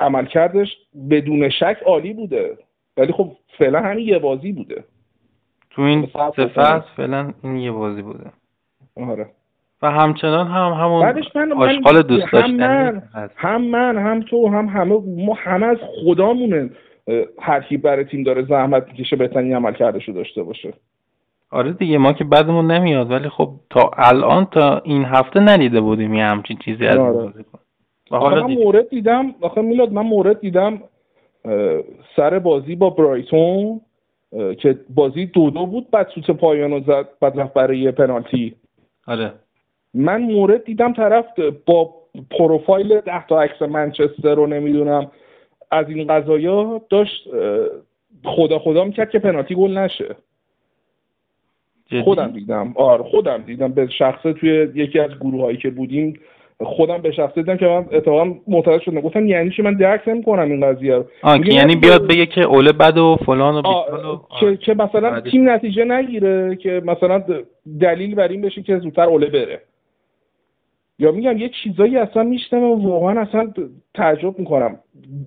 عمل 0.00 0.26
کردش 0.26 0.76
بدون 1.10 1.48
شک 1.48 1.76
عالی 1.86 2.12
بوده. 2.12 2.58
ولی 2.96 3.12
خب 3.12 3.32
فعلا 3.58 3.80
همین 3.80 4.08
یه 4.08 4.18
بازی 4.18 4.52
بوده. 4.52 4.84
تو 5.70 5.82
این 5.82 6.06
سه 6.36 6.46
فصل 6.46 6.94
فعلا 6.96 7.34
این 7.44 7.56
یه 7.56 7.70
بازی 7.70 8.02
بوده. 8.02 8.30
آره. 8.96 9.26
و 9.84 9.90
همچنان 9.90 10.46
هم 10.46 10.72
همون 10.72 11.24
من 11.34 11.52
آشغال 11.52 12.02
دوست 12.02 12.32
داشتنی 12.32 12.62
هم 12.62 12.94
من 12.94 13.30
هم 13.36 13.62
من 13.62 13.98
هم 13.98 14.20
تو 14.20 14.48
هم 14.48 14.66
همه 14.66 15.00
ما 15.06 15.34
همه 15.34 15.66
از 15.66 15.78
خدامونه 16.04 16.70
هر 17.38 17.60
کی 17.60 17.76
برای 17.76 18.04
تیم 18.04 18.22
داره 18.22 18.42
زحمت 18.42 18.88
می‌کشه 18.88 19.16
بهترین 19.16 19.54
عمل 19.54 19.72
کرده 19.72 20.12
داشته 20.12 20.42
باشه. 20.42 20.72
آره 21.50 21.72
دیگه 21.72 21.98
ما 21.98 22.12
که 22.12 22.24
بدمون 22.24 22.70
نمیاد 22.70 23.10
ولی 23.10 23.28
خب 23.28 23.50
تا 23.70 23.90
الان 23.96 24.44
تا 24.44 24.78
این 24.78 25.04
هفته 25.04 25.40
ندیده 25.40 25.80
بودیم 25.80 26.14
یه 26.14 26.24
همچین 26.24 26.58
چیزی 26.64 26.86
از 26.86 26.98
آره. 26.98 27.32
حالا 28.10 28.46
من 28.46 28.54
مورد 28.54 28.88
دیدم 28.88 29.34
آخه 29.40 29.62
میلاد 29.62 29.92
من 29.92 30.02
مورد 30.02 30.40
دیدم 30.40 30.80
سر 32.16 32.38
بازی 32.38 32.76
با 32.76 32.90
برایتون 32.90 33.80
که 34.58 34.78
بازی 34.94 35.26
دو 35.26 35.50
دو 35.50 35.66
بود 35.66 35.90
بعد 35.90 36.08
سوت 36.14 36.30
پایان 36.30 36.70
رو 36.70 36.80
زد 36.80 37.08
بعد 37.20 37.40
رفت 37.40 37.54
برای 37.54 37.90
پنالتی. 37.90 38.54
آره. 39.06 39.32
من 39.94 40.22
مورد 40.22 40.64
دیدم 40.64 40.92
طرف 40.92 41.24
با 41.66 41.94
پروفایل 42.30 43.00
ده 43.00 43.26
تا 43.26 43.42
عکس 43.42 43.62
منچستر 43.62 44.34
رو 44.34 44.46
نمی‌دونم 44.46 45.10
از 45.70 45.88
این 45.88 46.06
قضایا 46.06 46.80
داشت 46.90 47.28
خدا 48.24 48.58
خدا 48.58 48.84
می‌کرد 48.84 49.10
که 49.10 49.18
پنالتی 49.18 49.54
گل 49.54 49.78
نشه. 49.78 50.16
خودم 52.04 52.32
دیدم. 52.32 52.72
آره 52.76 53.02
خودم 53.02 53.42
دیدم. 53.42 53.72
به 53.72 53.88
شخصه 53.88 54.32
توی 54.32 54.68
یکی 54.74 54.98
از 54.98 55.10
گروه 55.20 55.42
هایی 55.42 55.56
که 55.56 55.70
بودیم 55.70 56.20
خودم 56.60 56.98
به 56.98 57.12
شخصه 57.12 57.34
دیدم 57.34 57.56
که 57.56 57.66
من 57.66 57.86
اتفاقا 57.92 58.34
معترض 58.48 58.80
شدم. 58.80 59.00
گفتم 59.00 59.26
یعنی 59.26 59.50
چی؟ 59.50 59.62
من 59.62 59.74
درک 59.74 60.24
کنم 60.24 60.50
این 60.50 60.60
قضیه 60.60 60.94
رو. 60.94 61.04
یعنی 61.44 61.76
بیاد 61.76 62.08
بگه 62.08 62.26
که 62.26 62.40
اوله 62.40 62.72
بد 62.72 62.98
و 62.98 63.16
فلان 63.26 63.54
و 63.54 63.62
که, 64.40 64.56
که 64.56 64.74
مثلا 64.74 65.20
تیم 65.20 65.48
نتیجه 65.48 65.84
نگیره 65.84 66.56
که 66.56 66.82
مثلا 66.84 67.24
دلیل 67.80 68.14
بر 68.14 68.28
این 68.28 68.40
بشه 68.40 68.62
که 68.62 68.78
زودتر 68.78 69.02
اوله 69.02 69.26
بره. 69.26 69.60
یا 70.98 71.12
میگم 71.12 71.38
یه 71.38 71.48
چیزایی 71.48 71.96
اصلا 71.96 72.22
میشتم 72.22 72.62
و 72.62 72.88
واقعا 72.88 73.20
اصلا 73.20 73.52
تعجب 73.94 74.38
می‌کنم. 74.38 74.78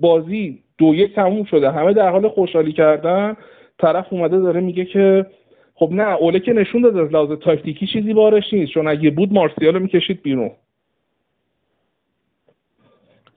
بازی 0.01 0.63
دو 0.77 0.95
یک 0.95 1.15
تموم 1.15 1.43
شده. 1.43 1.71
همه 1.71 1.93
در 1.93 2.09
حال 2.09 2.27
خوشحالی 2.27 2.71
کردن. 2.71 3.37
طرف 3.79 4.13
اومده 4.13 4.39
داره 4.39 4.59
میگه 4.61 4.85
که 4.85 5.25
خب 5.75 5.89
نه 5.91 6.03
اوله 6.03 6.39
که 6.39 6.53
نشون 6.53 6.81
داده 6.81 7.01
از 7.01 7.11
لحاظ 7.11 7.31
تاکتیکی 7.31 7.87
چیزی 7.87 8.13
بارش 8.13 8.53
نیست. 8.53 8.71
چون 8.71 8.87
اگه 8.87 9.09
بود 9.09 9.33
مارسیال 9.33 9.81
می‌کشید 9.81 10.21
بیرون. 10.21 10.51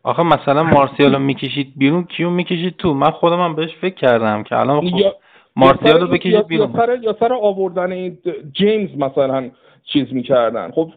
آخه 0.03 0.23
مثلا 0.23 0.63
مارسیال 0.63 1.13
رو 1.13 1.19
می‌کشید 1.19 1.73
بیرون 1.77 2.05
کیو 2.05 2.31
می‌کشید 2.31 2.77
تو؟ 2.77 2.95
من 2.95 3.11
خودم 3.11 3.41
هم 3.41 3.55
بهش 3.55 3.75
فکر 3.81 3.95
کردم 3.95 4.43
که 4.43 4.57
الان 4.57 4.91
خب 4.91 5.13
مارسیال 5.57 6.01
رو 6.01 6.07
بکشید 6.07 6.47
بیرون. 6.47 6.75
یا 7.03 7.17
سر 7.21 7.33
آوردن 7.33 8.19
جیمز 8.53 8.99
مثلا 8.99 9.51
چیز 9.85 10.13
می‌کردن. 10.13 10.71
خب 10.71 10.93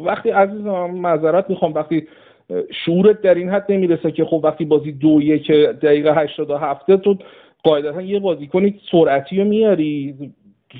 وقتی 0.00 0.30
عزیزم 0.30 0.90
معذرت 0.90 1.50
می‌خوام 1.50 1.74
وقتی 1.74 2.08
شعورت 2.84 3.20
در 3.20 3.34
این 3.34 3.50
حد 3.50 3.72
نمی‌رسه 3.72 4.10
که 4.10 4.24
خب 4.24 4.40
وقتی 4.44 4.64
بازی 4.64 4.92
دو 4.92 5.22
یک 5.22 5.50
دقیقه 5.50 6.14
هشتاد 6.14 6.50
هفته 6.50 6.96
تو 6.96 7.16
قاعدتا 7.64 8.02
یه 8.02 8.20
بازیکنی 8.20 8.80
سرعتی 8.90 9.38
رو 9.38 9.44
میاری. 9.44 10.14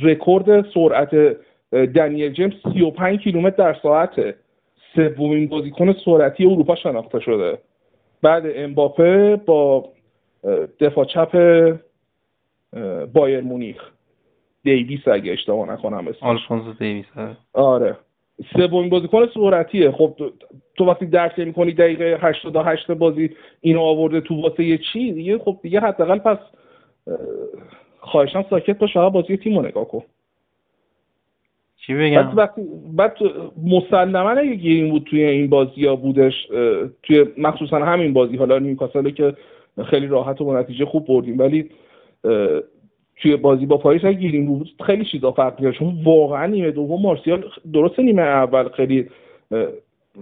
رکورد 0.02 0.70
سرعت 0.74 1.36
دنیل 1.72 2.32
جیمز 2.32 2.52
35 2.72 3.20
کیلومتر 3.20 3.56
در 3.56 3.78
ساعته. 3.82 4.34
سومین 4.94 5.48
بازیکن 5.48 5.92
سرعتی 5.92 6.46
اروپا 6.46 6.74
شناخته 6.74 7.20
شده. 7.20 7.58
بعد 8.22 8.42
امباپه 8.54 9.36
با 9.36 9.88
دفاع 10.80 11.04
چپ 11.04 11.32
بایر 13.12 13.40
مونیخ. 13.40 13.90
دیویس 14.62 15.08
اگه 15.08 15.32
اشتباه 15.32 15.72
نکنم 15.72 16.08
اسمش. 16.08 16.22
آلفونسو 16.22 16.72
دیویس 16.72 17.06
آره. 17.52 17.96
سومین 18.53 18.89
بازیکن 18.89 19.26
سرعتیه. 19.34 19.91
خب 19.91 20.16
تو 20.76 20.84
وقتی 20.84 21.07
درک 21.07 21.34
نمی‌کنی 21.39 21.72
دقیقه 21.72 22.18
88 22.20 22.91
بازی 22.91 23.30
اینو 23.61 23.80
آورده 23.80 24.20
تو 24.20 24.43
واسه 24.43 24.64
یه 24.64 24.78
چی؟ 24.93 25.12
دیگه 25.12 25.39
خب 25.39 25.59
دیگه 25.62 25.80
حداقل 25.80 26.18
پس 26.18 26.39
خواهشان 28.01 28.45
ساکت 28.51 28.78
باش 28.78 28.95
فقط 28.95 29.12
بازی 29.12 29.36
تیم 29.36 29.59
رو 29.59 29.66
نگاه 29.66 29.89
کن. 29.89 30.03
چی 31.76 31.95
بگم؟ 31.95 32.22
بعد, 32.22 32.55
بعد 32.97 33.16
مسلما 33.66 34.30
اگه 34.30 34.55
گیرین 34.55 34.91
بود 34.91 35.03
توی 35.03 35.22
این 35.22 35.51
بازی 35.51 35.86
ها 35.86 35.97
بودش 35.97 36.47
توی 37.03 37.24
مخصوصا 37.39 37.78
همین 37.78 38.12
بازی 38.12 38.36
حالا 38.36 38.59
نیوکاسل 38.59 39.11
که 39.11 39.34
خیلی 39.84 40.07
راحت 40.07 40.41
و 40.41 40.59
نتیجه 40.59 40.84
خوب 40.84 41.07
بردیم 41.07 41.39
ولی 41.39 41.70
توی 43.22 43.36
بازی 43.36 43.66
با 43.66 43.76
پاریس 43.76 44.04
اگه 44.04 44.18
گیرین 44.18 44.46
بود 44.46 44.70
خیلی 44.86 45.04
چیزا 45.04 45.32
فرق 45.32 45.60
می‌کرد. 45.60 45.78
چون 45.78 45.94
واقعا 46.04 46.46
نیمه 46.46 46.70
دوم 46.70 47.02
مارسیال 47.02 47.44
درسته 47.72 48.02
نیمه 48.02 48.22
اول 48.22 48.68
خیلی 48.68 49.06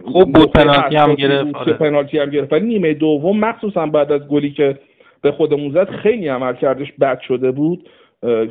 خوب 0.05 0.33
بود 0.33 0.53
پنالتی 0.53 0.97
هم 0.97 1.15
گرفت. 1.15 1.55
آره. 1.55 1.73
پنالتی 1.73 2.19
هم 2.19 2.31
گرفت. 2.31 2.53
ولی 2.53 2.67
نیمه 2.67 2.95
دوم 2.95 3.41
مخصوصا 3.41 3.87
بعد 3.87 4.13
از 4.13 4.29
گلی 4.29 4.51
که 4.51 4.79
به 5.23 5.33
خودمون 5.33 5.71
زد 5.71 5.91
خیلی 5.91 6.29
عمل 6.29 6.55
کردش 6.55 6.93
بد 6.93 7.21
شده 7.21 7.51
بود. 7.51 7.89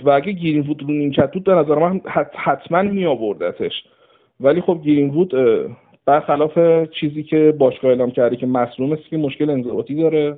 و 0.04 0.10
اگه 0.10 0.32
گیرین 0.32 0.62
وود 0.62 0.82
رو 0.82 0.88
نیمکت 0.88 1.32
بود 1.32 1.44
به 1.44 1.54
نظر 1.54 1.76
من 1.76 2.02
حتما 2.36 2.82
می 2.82 3.06
آوردتش 3.06 3.84
ولی 4.40 4.62
خب 4.62 4.80
گیرین 4.84 5.10
وود 5.10 5.34
برخلاف 6.06 6.60
چیزی 7.00 7.24
که 7.24 7.56
باشگاه 7.58 7.92
اعلام 7.92 8.12
کرده 8.12 8.36
که 8.36 8.46
مصروم 8.46 8.92
است 8.92 9.10
که 9.10 9.18
مشکل 9.18 9.50
انضباطی 9.50 9.96
داره. 9.96 10.38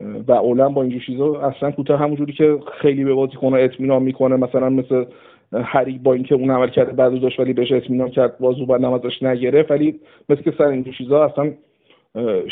و 0.00 0.32
اولا 0.32 0.68
با 0.68 0.82
اینجور 0.82 1.00
چیزا 1.00 1.40
اصلا 1.40 1.70
کوتاه 1.70 2.00
همونجوری 2.00 2.32
که 2.32 2.58
خیلی 2.80 3.04
به 3.04 3.14
بازیکن 3.14 3.54
اطمینان 3.54 4.02
می‌کنه. 4.02 4.36
مثلا 4.36 4.68
مثل 4.68 5.04
هری 5.52 5.98
با 5.98 6.12
اینکه 6.12 6.34
اون 6.34 6.50
عمل 6.50 6.68
کرده 6.68 6.92
بعد 6.92 7.20
داشت 7.20 7.40
ولی 7.40 7.52
بهش 7.52 7.72
اطمینان 7.72 8.10
کرد 8.10 8.38
بازو 8.38 8.66
بعد 8.66 8.80
نمازش 8.80 9.22
نگرفت. 9.22 9.70
ولی 9.70 10.00
مثل 10.28 10.42
که 10.42 10.50
سر 10.58 10.64
اینجور 10.64 10.94
چیزا 10.94 11.24
اصلا 11.24 11.52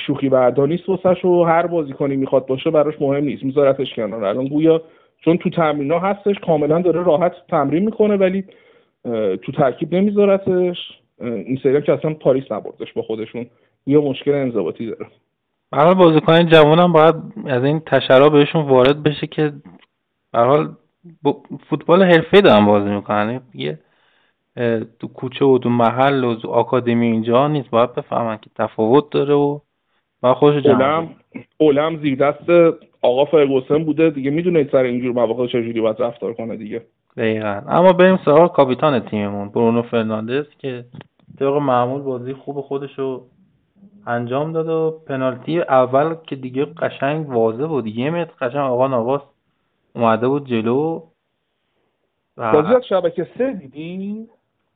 شوخی 0.07 0.29
بردار 0.29 0.69
نیست 0.69 0.89
واسش 0.89 1.25
و 1.25 1.43
هر 1.43 1.67
بازیکنی 1.67 2.17
می‌خواد 2.17 2.47
باشه 2.47 2.71
براش 2.71 2.95
مهم 3.01 3.25
نیست. 3.25 3.45
میذارتش 3.45 3.95
کنار. 3.95 4.25
الان 4.25 4.49
گویا 4.49 4.83
چون 5.25 5.37
تو 5.37 5.51
تمرین 5.51 5.91
ها 5.91 5.99
هستش 5.99 6.39
کاملا 6.39 6.83
داره 6.83 7.03
راحت 7.03 7.33
تمرین 7.49 7.85
می‌کنه 7.85 8.17
ولی 8.17 8.45
تو 9.43 9.53
ترکیب 9.53 9.95
نمیذارتش. 9.95 10.79
این 11.21 11.59
سری 11.63 11.83
که 11.83 11.93
اصلا 11.93 12.15
پاریس 12.15 12.53
نبردش 12.53 12.93
با 12.93 13.03
خودشون. 13.03 13.47
یه 13.87 13.99
مشکل 13.99 14.35
انضباطی 14.35 14.87
داره. 14.87 15.07
برای 15.77 15.95
بازیکن 15.95 16.47
جوان 16.47 16.79
هم 16.79 16.93
باید 16.93 17.15
از 17.47 17.65
این 17.65 17.81
تشرا 17.81 18.29
بهشون 18.29 18.69
وارد 18.69 19.03
بشه 19.03 19.27
که 19.27 19.53
به 20.33 20.39
حال 20.39 20.69
فوتبال 21.71 22.03
حرفه 22.03 22.41
دارن 22.41 22.67
بازی 22.67 22.91
می‌کنن. 22.91 23.41
یه 23.55 23.79
تو 25.01 25.09
کوچه 25.15 25.45
و 25.45 25.59
تو 25.59 25.69
محل 25.69 26.25
و 26.25 26.35
تو 26.35 26.49
آکادمی 26.51 27.07
اینجا 27.07 27.49
نیست. 27.49 27.71
باید 27.71 27.95
بفهمن 27.95 28.37
که 28.37 28.51
تفاوت 28.57 29.11
داره 29.11 29.35
و 29.35 29.59
باید 30.21 30.37
خودش 30.37 30.67
اولم 30.67 31.09
اولم 31.59 31.97
زیر 31.97 32.19
دست 32.19 32.77
آقا 33.03 33.25
فرگوسن 33.25 33.85
بوده. 33.85 34.11
دیگه 34.11 34.31
می‌دونه 34.31 34.69
سر 34.73 34.83
اینجور 34.83 35.13
مواقع 35.13 35.47
چجوری 35.47 35.81
باید 35.81 36.03
رفتار 36.03 36.33
کنه 36.33 36.57
دیگه. 36.57 36.83
دقیقا. 37.17 37.63
اما 37.69 37.93
بریم 37.93 38.19
سراغ 38.25 38.57
کاپیتان 38.57 39.01
تیممون. 39.01 39.49
برونو 39.49 39.83
فرناندز 39.83 40.45
که 40.59 40.85
طبق 41.39 41.57
معمول 41.57 42.03
بازی 42.03 42.33
خوب 42.33 42.61
خودش 42.61 42.99
رو 42.99 43.27
انجام 44.07 44.53
داد 44.53 44.69
و 44.69 45.03
پنالتی 45.07 45.61
اول 45.61 46.15
که 46.15 46.37
دیگه 46.37 46.65
قشنگ 46.65 47.29
واضح 47.29 47.67
بود. 47.67 47.87
یه 47.87 48.11
متر 48.11 48.33
قشنگ 48.41 48.61
آقا 48.61 48.89
نواس 48.89 49.23
اومده 49.95 50.29
بود 50.29 50.47
جلو 50.47 51.03
بازی 52.37 52.75
از 52.75 52.87
شبکه 52.89 53.27
سه 53.39 53.53
دیدی؟ 53.53 54.29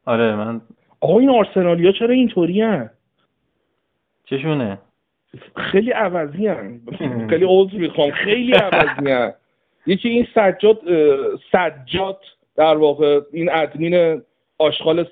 آره 0.06 0.36
من 0.36 0.60
آقا 1.00 1.18
این 1.18 1.30
آرسنالیا 1.30 1.92
چرا 1.92 2.14
اینطوری 2.14 2.64
چشونه؟ 4.24 4.78
خیلی 5.56 5.90
عوضی 5.90 6.48
خیلی 7.28 7.44
عوض 7.44 7.74
می‌خوام. 7.74 8.10
خیلی 8.10 8.52
عوضی 8.52 9.32
یکی 9.86 10.08
این 10.08 10.26
سجاد 10.34 10.80
سجاد 11.52 12.20
در 12.56 12.76
واقع 12.76 13.20
این 13.32 13.50
ادمین 13.52 14.22
آشغال 14.58 15.04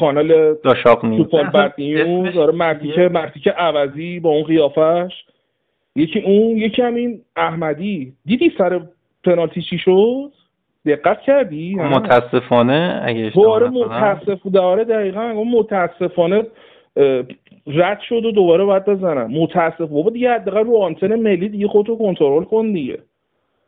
کانال 0.00 0.54
داشاق 0.54 1.00
فوتبال 1.00 1.46
بد 1.46 1.74
نیوز 1.78 2.34
داره 2.34 2.52
مردی 2.52 2.92
که 2.92 3.08
مردی 3.08 3.40
که 3.40 3.50
عوضی 3.50 4.20
با 4.20 4.30
اون 4.30 4.42
قیافش. 4.42 5.24
یکی 5.96 6.20
اون 6.20 6.56
یکی 6.56 6.82
هم 6.82 6.94
این 6.94 7.20
احمدی. 7.36 8.12
دیدی 8.24 8.52
سر 8.58 8.80
پنالتی 9.24 9.62
چی 9.62 9.78
شد؟ 9.78 10.32
دقت 10.86 11.20
کردی؟ 11.20 11.74
متاسفانه 11.74 13.02
اگه 13.04 13.32
آره 13.46 13.68
متاسف 13.68 14.46
داره 14.52 14.84
دقیقا. 14.84 15.44
متاسفانه 15.44 16.46
رد 17.66 18.00
شد 18.00 18.24
و 18.24 18.30
دوباره 18.30 18.64
باید 18.64 18.84
بزنم 18.84 19.30
متاسف. 19.30 19.80
بابا 19.80 20.10
دیگه 20.10 20.30
حداقل 20.30 20.64
رو 20.64 20.76
آنتن 20.76 21.16
ملی 21.16 21.48
دیگه 21.48 21.68
خودتو 21.68 21.96
کنترل 21.96 22.44
کن 22.44 22.72
دیگه. 22.72 22.98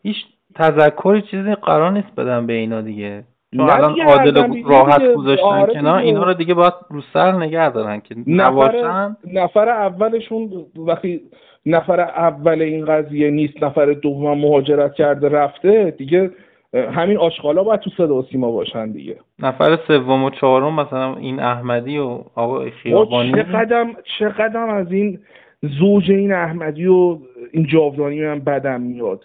هیچ 0.02 0.16
تذکری 0.54 1.22
چیزی 1.22 1.54
قرار 1.54 1.92
نیست 1.92 2.14
بدم 2.16 2.46
به 2.46 2.52
اینا 2.52 2.80
دیگه. 2.80 3.24
چون 3.56 3.70
الان 3.70 4.00
عادل 4.00 4.62
راحت 4.64 5.14
گذاشتن 5.14 5.44
آره 5.44 5.74
کنار 5.74 5.98
اینا 5.98 6.22
رو 6.22 6.34
دیگه 6.34 6.54
باید 6.54 6.72
رو 6.90 7.00
سر 7.12 7.32
نگه 7.32 7.70
دارن 7.70 8.00
که 8.00 8.14
نفر, 8.26 9.10
نفر 9.32 9.68
اولشون 9.68 10.50
وقتی 10.76 11.20
نفر 11.66 12.00
اول 12.00 12.62
این 12.62 12.84
قضیه 12.84 13.30
نیست 13.30 13.62
نفر 13.62 13.92
دوم 13.92 14.38
مهاجرت 14.38 14.94
کرده 14.94 15.28
رفته 15.28 15.94
دیگه 15.98 16.30
همین 16.74 17.18
آشغالا 17.18 17.62
باید 17.62 17.80
تو 17.80 17.90
صدا 17.96 18.14
و 18.14 18.22
سیما 18.22 18.50
باشن 18.50 18.90
دیگه. 18.92 19.16
نفر 19.38 19.78
سوم 19.86 20.24
و 20.24 20.30
چهارم 20.30 20.80
مثلا 20.80 21.16
این 21.16 21.40
احمدی 21.40 21.98
و 21.98 22.18
آقا 22.34 22.70
خیابانی. 22.82 23.32
چقدر 23.32 23.86
چقدر 24.18 24.70
از 24.70 24.92
این 24.92 25.18
زوج 25.62 26.10
این 26.10 26.32
احمدی 26.32 26.86
و 26.86 27.18
این 27.52 27.66
جاودانی 27.66 28.20
من 28.20 28.38
بدم 28.38 28.80
میاد. 28.80 29.24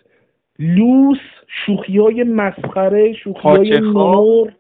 لوس 0.59 1.17
شوخی 1.47 1.97
های 1.97 2.23
مسخره 2.23 3.13
شوخی 3.13 3.49
های 3.49 3.79
نور. 3.79 4.51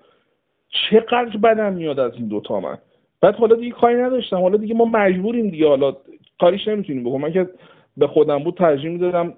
چقدر 0.69 1.37
بدم 1.37 1.73
میاد 1.73 1.99
از 1.99 2.13
این 2.15 2.27
دوتا 2.27 2.59
من. 2.59 2.77
بعد 3.21 3.35
حالا 3.35 3.55
دیگه 3.55 3.71
کاری 3.71 3.95
نداشتم. 3.95 4.37
حالا 4.37 4.57
دیگه 4.57 4.75
ما 4.75 4.85
مجبوریم 4.85 5.49
دیگه. 5.49 5.67
حالا 5.67 5.95
کاریش 6.39 6.67
نمی‌تونیم 6.67 7.03
بکنم 7.03 7.21
من 7.21 7.31
که 7.31 7.49
به 7.97 8.07
خودم 8.07 8.43
بود 8.43 8.53
ترجیح 8.53 8.89
می‌دادم 8.89 9.33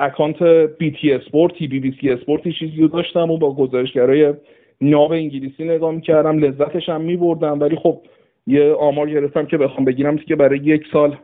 اکانت 0.00 0.42
BT 0.78 1.12
Sport 1.12 1.54
ی 1.54 1.68
BBC 1.68 2.10
Sport 2.10 2.45
ی 2.45 2.52
چیزی 2.52 2.82
رو 2.82 2.88
داشتم 2.88 3.30
و 3.30 3.38
با 3.38 3.54
گزارشگرای 3.54 4.34
ناو 4.80 5.12
انگلیسی 5.12 5.64
نگاه 5.64 5.94
می‌کردم. 5.94 6.38
لذتش 6.38 6.88
هم 6.88 7.00
میبردم. 7.00 7.60
ولی 7.60 7.76
خب 7.76 8.00
یه 8.46 8.72
آمار 8.72 9.10
گرفتم 9.10 9.46
که 9.46 9.58
بخوام 9.58 9.84
بگیرم 9.84 10.16
که 10.16 10.36
برای 10.36 10.58
یک 10.58 10.86
سال 10.92 11.16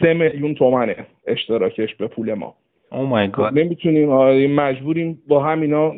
سه 0.00 0.14
میلیون 0.14 0.54
تومنه 0.54 0.96
اشتراکش 1.26 1.94
به 1.94 2.06
پول 2.06 2.34
ما. 2.34 2.54
oh 2.94 3.06
my 3.06 3.28
God 3.28 3.58
نمی‌تونیم 3.58 4.10
مجبوریم 4.54 5.22
با 5.28 5.44
همینا 5.44 5.92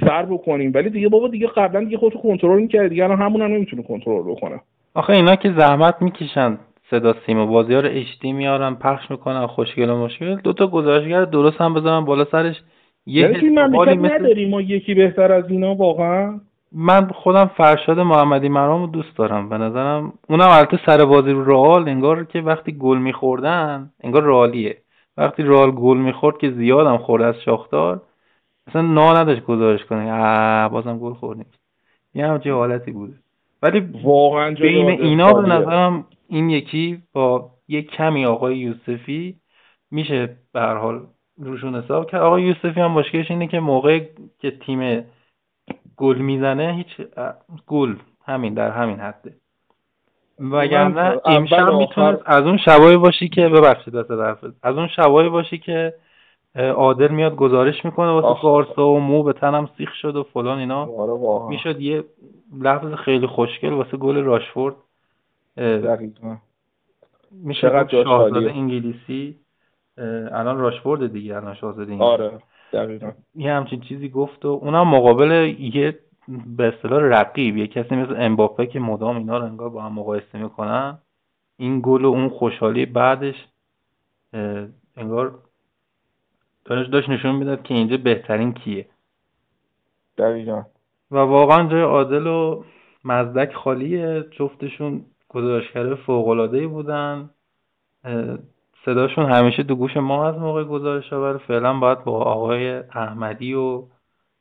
سر 0.00 0.22
بکنیم. 0.22 0.72
ولی 0.74 0.90
دیگه 0.90 1.08
بابا 1.08 1.28
دیگه 1.28 1.46
قبلا 1.46 1.84
دیگه 1.84 1.98
خودتو 1.98 2.18
کنترل 2.18 2.60
می‌کردی. 2.60 2.88
دیگه 2.88 3.04
الان 3.04 3.18
همون 3.18 3.42
هم 3.42 3.50
نمی‌تونه 3.50 3.82
کنترل 3.82 4.22
بکنه 4.22 4.60
آخه 4.94 5.12
اینا 5.12 5.36
که 5.36 5.52
زحمت 5.52 6.02
می‌کشن 6.02 6.58
صدا 6.90 7.14
سیما. 7.26 7.46
بازی 7.46 7.74
ها 7.74 7.80
رو 7.80 7.88
اشتی 7.92 8.32
میارن 8.32 8.74
پخش 8.74 9.10
می‌کنن 9.10 9.46
خوشگل 9.46 9.90
و 9.90 9.96
مشکل. 9.96 10.34
دو 10.34 10.52
تا 10.52 10.66
گزارشگر 10.66 11.24
درست 11.24 11.60
هم 11.60 11.74
بزنن 11.74 12.04
بالا 12.04 12.24
سرش. 12.24 12.56
یه 13.06 13.22
یعنی 13.22 13.50
مثل... 13.50 14.06
نداریم 14.06 14.50
ما 14.50 14.60
یکی 14.60 14.94
بهتر 14.94 15.32
از 15.32 15.50
اینا 15.50 15.74
واقعا؟ 15.74 16.40
من 16.72 17.06
خودم 17.06 17.50
فرشاد 17.56 18.00
محمدی 18.00 18.48
مرام 18.48 18.80
رو 18.80 18.86
دوست 18.86 19.18
دارم. 19.18 19.48
به 19.48 19.58
نظرم 19.58 20.12
اونم 20.28 20.48
البته 20.50 20.78
سر 20.86 21.04
بازی 21.04 21.30
رو 21.30 21.44
رئال 21.44 21.88
انگار 21.88 22.24
که 22.24 22.40
وقتی 22.40 22.72
گل 22.72 22.98
میخوردن 22.98 23.90
انگار 24.02 24.22
رئالیه. 24.22 24.76
وقتی 25.16 25.42
رئال 25.42 25.70
گل 25.70 25.98
می‌خورد 25.98 26.38
که 26.38 26.50
زیادم 26.50 26.96
خورد 26.96 27.22
از 27.22 27.40
شاختار 27.44 28.02
اصلا 28.66 28.82
نا 28.82 29.20
نداشت 29.20 29.44
گزارش 29.44 29.84
کنه. 29.84 30.68
بازم 30.68 30.98
گل 30.98 31.14
خوردیم 31.14 31.46
یه 32.14 32.26
همچین 32.26 32.52
حالتی 32.52 32.90
بوده. 32.90 33.14
ولی 33.62 33.80
واقعا 34.04 34.54
بین 34.54 34.88
اینا 34.88 35.32
به 35.32 35.48
نظرم 35.48 36.06
این 36.28 36.50
یکی 36.50 37.02
با 37.12 37.50
یک 37.68 37.90
کمی 37.90 38.26
آقای 38.26 38.58
یوسفی 38.58 39.36
میشه 39.90 40.36
به 40.52 40.60
هر 40.60 40.74
حال 40.74 41.06
روشون 41.38 41.74
حساب 41.74 42.10
کرد. 42.10 42.22
آقای 42.22 42.42
یوسفی 42.42 42.80
هم 42.80 42.90
مشکلش 42.90 43.30
اینه 43.30 43.46
که 43.46 43.60
موقع 43.60 44.00
که 44.38 44.50
تیم 44.50 45.04
گل 45.96 46.18
می‌زنه 46.18 46.74
هیچ 46.74 47.06
گل 47.66 47.96
همین 48.24 48.54
در 48.54 48.70
همین 48.70 49.00
حده. 49.00 49.34
وگرنه 50.40 51.20
امشب 51.24 51.72
می‌تونه 51.72 52.18
از 52.26 52.42
اون 52.42 52.56
شبایی 52.56 52.96
باشی 52.96 53.28
که 53.28 53.48
ببخشید 53.48 53.96
از 54.62 54.76
اون 54.76 54.88
شبایی 54.88 55.28
باشی 55.28 55.58
که 55.58 55.94
عادل 56.56 57.08
میاد 57.08 57.36
گزارش 57.36 57.84
می‌کنه 57.84 58.10
واسه 58.10 58.42
گارسا 58.42 58.88
و 58.88 59.00
مو 59.00 59.22
به 59.22 59.32
تنم 59.32 59.68
سیخ 59.78 59.94
شد 59.94 60.16
و 60.16 60.22
فلان 60.22 60.58
اینا. 60.58 60.86
آره 60.86 61.48
می‌شد 61.48 61.80
یه 61.80 62.04
لفظ 62.60 62.92
خیلی 62.92 63.26
خوشگل 63.26 63.72
واسه 63.72 63.96
گل 63.96 64.16
راشفورد. 64.16 64.74
میشه 67.30 67.86
شاهزاده 67.90 68.50
انگلیسی. 68.50 69.36
الان 70.32 70.58
راشفورد 70.58 71.12
دیگه 71.12 71.36
الان 71.36 71.54
شاهزاده 71.54 71.92
انگلیسی. 71.92 72.12
آره 72.12 72.30
دقیقا. 72.72 73.12
یه 73.34 73.52
همچین 73.52 73.80
چیزی 73.80 74.08
گفت 74.08 74.44
و 74.44 74.48
اونم 74.48 74.88
مقابل 74.88 75.54
یه 75.58 75.98
به 76.28 76.74
اصطلاح 76.74 77.02
رقیب 77.02 77.56
یه 77.56 77.66
کسی 77.66 77.94
مثل 77.94 78.14
امباپه 78.18 78.66
که 78.66 78.80
مدام 78.80 79.16
اینا 79.16 79.38
رو 79.38 79.44
انگار 79.44 79.70
با 79.70 79.82
هم 79.82 79.92
مقایسه 79.92 80.38
می‌کنن 80.38 80.98
این 81.56 81.80
گل 81.84 82.04
و 82.04 82.08
اون 82.08 82.28
خوشحالی 82.28 82.86
بعدش 82.86 83.48
انگار 84.96 85.38
داشت 86.64 86.90
داشت 86.90 87.08
نشون 87.08 87.36
می‌داد 87.36 87.62
که 87.62 87.74
اینجا 87.74 87.96
بهترین 87.96 88.52
کیه. 88.54 88.86
دقیقا. 90.18 90.62
و 91.10 91.16
واقعا 91.16 91.68
جای 91.68 91.82
عادل 91.82 92.26
و 92.26 92.64
مزدک 93.04 93.54
خالیه. 93.54 94.24
جفتشون 94.30 95.04
گزارشگر 95.28 95.94
فوقالعاده 95.94 96.66
بودن. 96.66 97.30
صداشون 98.84 99.26
همیشه 99.26 99.62
دو 99.62 99.76
گوش 99.76 99.96
ما 99.96 100.28
از 100.28 100.38
موقع 100.38 100.64
گزارش 100.64 101.12
ها 101.12 101.38
فعلا 101.38 101.78
باید 101.78 102.04
با 102.04 102.22
آقای 102.22 102.74
احمدی 102.74 103.54
و 103.54 103.82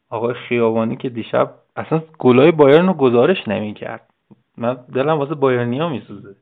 آقای 0.09 0.33
خیابانی 0.33 0.95
که 0.95 1.09
دیشب 1.09 1.55
اصلا 1.75 2.03
گلای 2.19 2.51
بایرن 2.51 2.87
رو 2.87 2.93
گزارش 2.93 3.47
نمی‌کرد. 3.47 4.09
من 4.57 4.77
دلم 4.93 5.17
واسه 5.17 5.35
بایرنی 5.35 5.79
ها 5.79 5.89
میسوزه. 5.89 6.35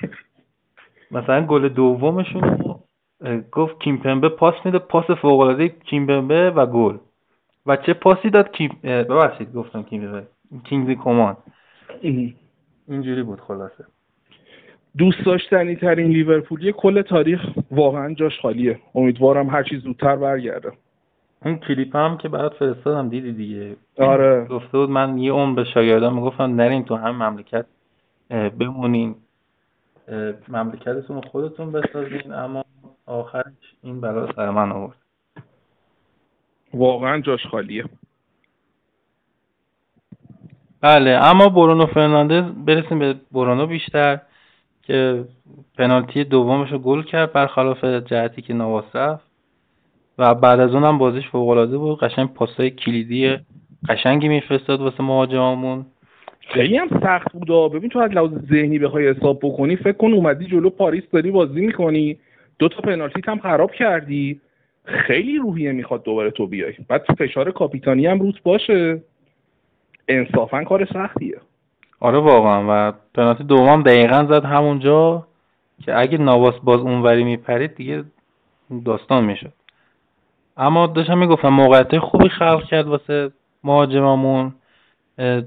مثلا 1.10 1.46
گل 1.46 1.68
دومشون 1.68 2.58
گفت 3.52 3.80
کیمپمبه 3.80 4.28
پاس 4.28 4.54
میده 4.64 4.78
پاس 4.78 5.10
فوق 5.10 5.40
العاده 5.40 5.68
کیمپمبه 5.68 6.50
و 6.50 6.66
گل. 6.66 6.96
و 7.66 7.76
چه 7.76 7.94
پاسی 7.94 8.30
داد 8.30 8.52
کیم 8.52 8.78
ببخشید 8.82 9.52
گفتم 9.52 9.82
کیمپمبه. 9.82 10.26
کینگزی 10.64 10.94
کمان. 10.94 11.36
اینجوری 12.88 13.22
بود 13.22 13.40
خلاصه. 13.40 13.84
دوست 14.98 15.24
داشتنی 15.24 15.76
ترین 15.76 16.06
لیورپولی 16.06 16.72
کل 16.76 17.02
تاریخ 17.02 17.40
واقعا 17.70 18.14
جاش 18.14 18.40
خالیه. 18.40 18.80
امیدوارم 18.94 19.50
هر 19.50 19.62
چیز 19.62 19.82
زودتر 19.82 20.16
برگرده. 20.16 20.72
اون 21.44 21.58
کلیپ 21.58 21.96
هم 21.96 22.16
که 22.16 22.28
برات 22.28 22.54
فرستادم 22.54 23.08
دیدی 23.08 23.32
دیگه. 23.32 23.76
آره. 23.98 24.44
گفته 24.44 24.78
بود 24.78 24.90
من 24.90 25.18
یه 25.18 25.32
عمر 25.32 25.56
به 25.56 25.64
شاگردان 25.64 26.14
می‌گفتم 26.14 26.54
نرین 26.54 26.84
تو 26.84 26.96
هم 26.96 27.22
مملکت 27.22 27.66
بمونین. 28.30 29.14
مملکتتون 30.48 31.20
خودتون 31.20 31.72
بسازین 31.72 32.32
اما 32.32 32.64
آخرش 33.06 33.74
این 33.82 34.00
بلا 34.00 34.32
سر 34.32 34.50
من 34.50 34.72
آورد. 34.72 34.96
واقعا 36.74 37.20
جاش 37.20 37.46
خالیه. 37.46 37.84
بله 40.80 41.10
اما 41.10 41.48
برونو 41.48 41.86
فرناندز 41.86 42.44
برسیم 42.66 42.98
به 42.98 43.14
برونو 43.32 43.66
بیشتر 43.66 44.20
که 44.82 45.24
پنالتی 45.78 46.24
دومش 46.24 46.72
رو 46.72 46.78
گل 46.78 47.02
کرد 47.02 47.32
برخلاف 47.32 47.84
جهتی 47.84 48.42
که 48.42 48.54
نواس 48.54 48.96
رفت. 48.96 49.29
و 50.20 50.34
بعد 50.34 50.60
از 50.60 50.74
اونم 50.74 50.98
بازیش 50.98 51.28
فوق 51.28 51.48
العاده 51.48 51.78
بود. 51.78 51.98
قشنگ 51.98 52.34
پاسای 52.34 52.70
کلیدی 52.70 53.36
قشنگی 53.88 54.28
میفرستاد 54.28 54.80
واسه 54.80 55.02
مهاجمامون. 55.02 55.86
خیلی 56.40 56.76
هم 56.76 56.88
سخت 57.02 57.32
بود. 57.32 57.72
ببین 57.72 57.90
تو 57.90 57.98
از 57.98 58.10
لحاظ 58.10 58.30
ذهنی 58.50 58.78
بخوای 58.78 59.08
حساب 59.08 59.38
بکنی 59.42 59.76
فکر 59.76 59.92
کن 59.92 60.12
اومدی 60.12 60.46
جلو 60.46 60.70
پاریس 60.70 61.04
داری 61.12 61.30
بازی 61.30 61.60
می‌کنی. 61.60 62.18
دو 62.58 62.68
تا 62.68 62.80
پنالتی 62.80 63.20
هم 63.26 63.38
خراب 63.38 63.72
کردی. 63.72 64.40
خیلی 64.84 65.38
روحیه 65.38 65.72
می‌خواد 65.72 66.02
دوباره 66.02 66.30
تو 66.30 66.46
بیای. 66.46 66.74
بعد 66.88 67.04
فشار 67.18 67.50
کاپیتانی 67.50 68.06
هم 68.06 68.20
روز 68.20 68.34
باشه. 68.44 69.02
انصافا 70.08 70.64
کار 70.64 70.84
سختیه. 70.84 71.36
آره 72.00 72.18
واقعا. 72.18 72.64
و 72.68 72.92
پنالتی 73.14 73.44
دوم 73.44 73.82
دقیقا 73.82 74.26
زد 74.30 74.44
همونجا 74.44 75.26
که 75.84 75.98
اگه 75.98 76.18
نواس 76.18 76.54
باز 76.64 76.80
اونوری 76.80 77.24
میپرید 77.24 77.74
دیگه 77.74 78.04
داستان 78.84 79.24
می‌شد. 79.24 79.52
اما 80.60 80.86
داشتم 80.86 81.18
می‌گفتم 81.18 81.48
موقعیت 81.48 81.98
خوبی 81.98 82.28
خلق 82.28 82.64
کرد 82.64 82.86
واسه 82.86 83.30
مهاجممون 83.64 84.52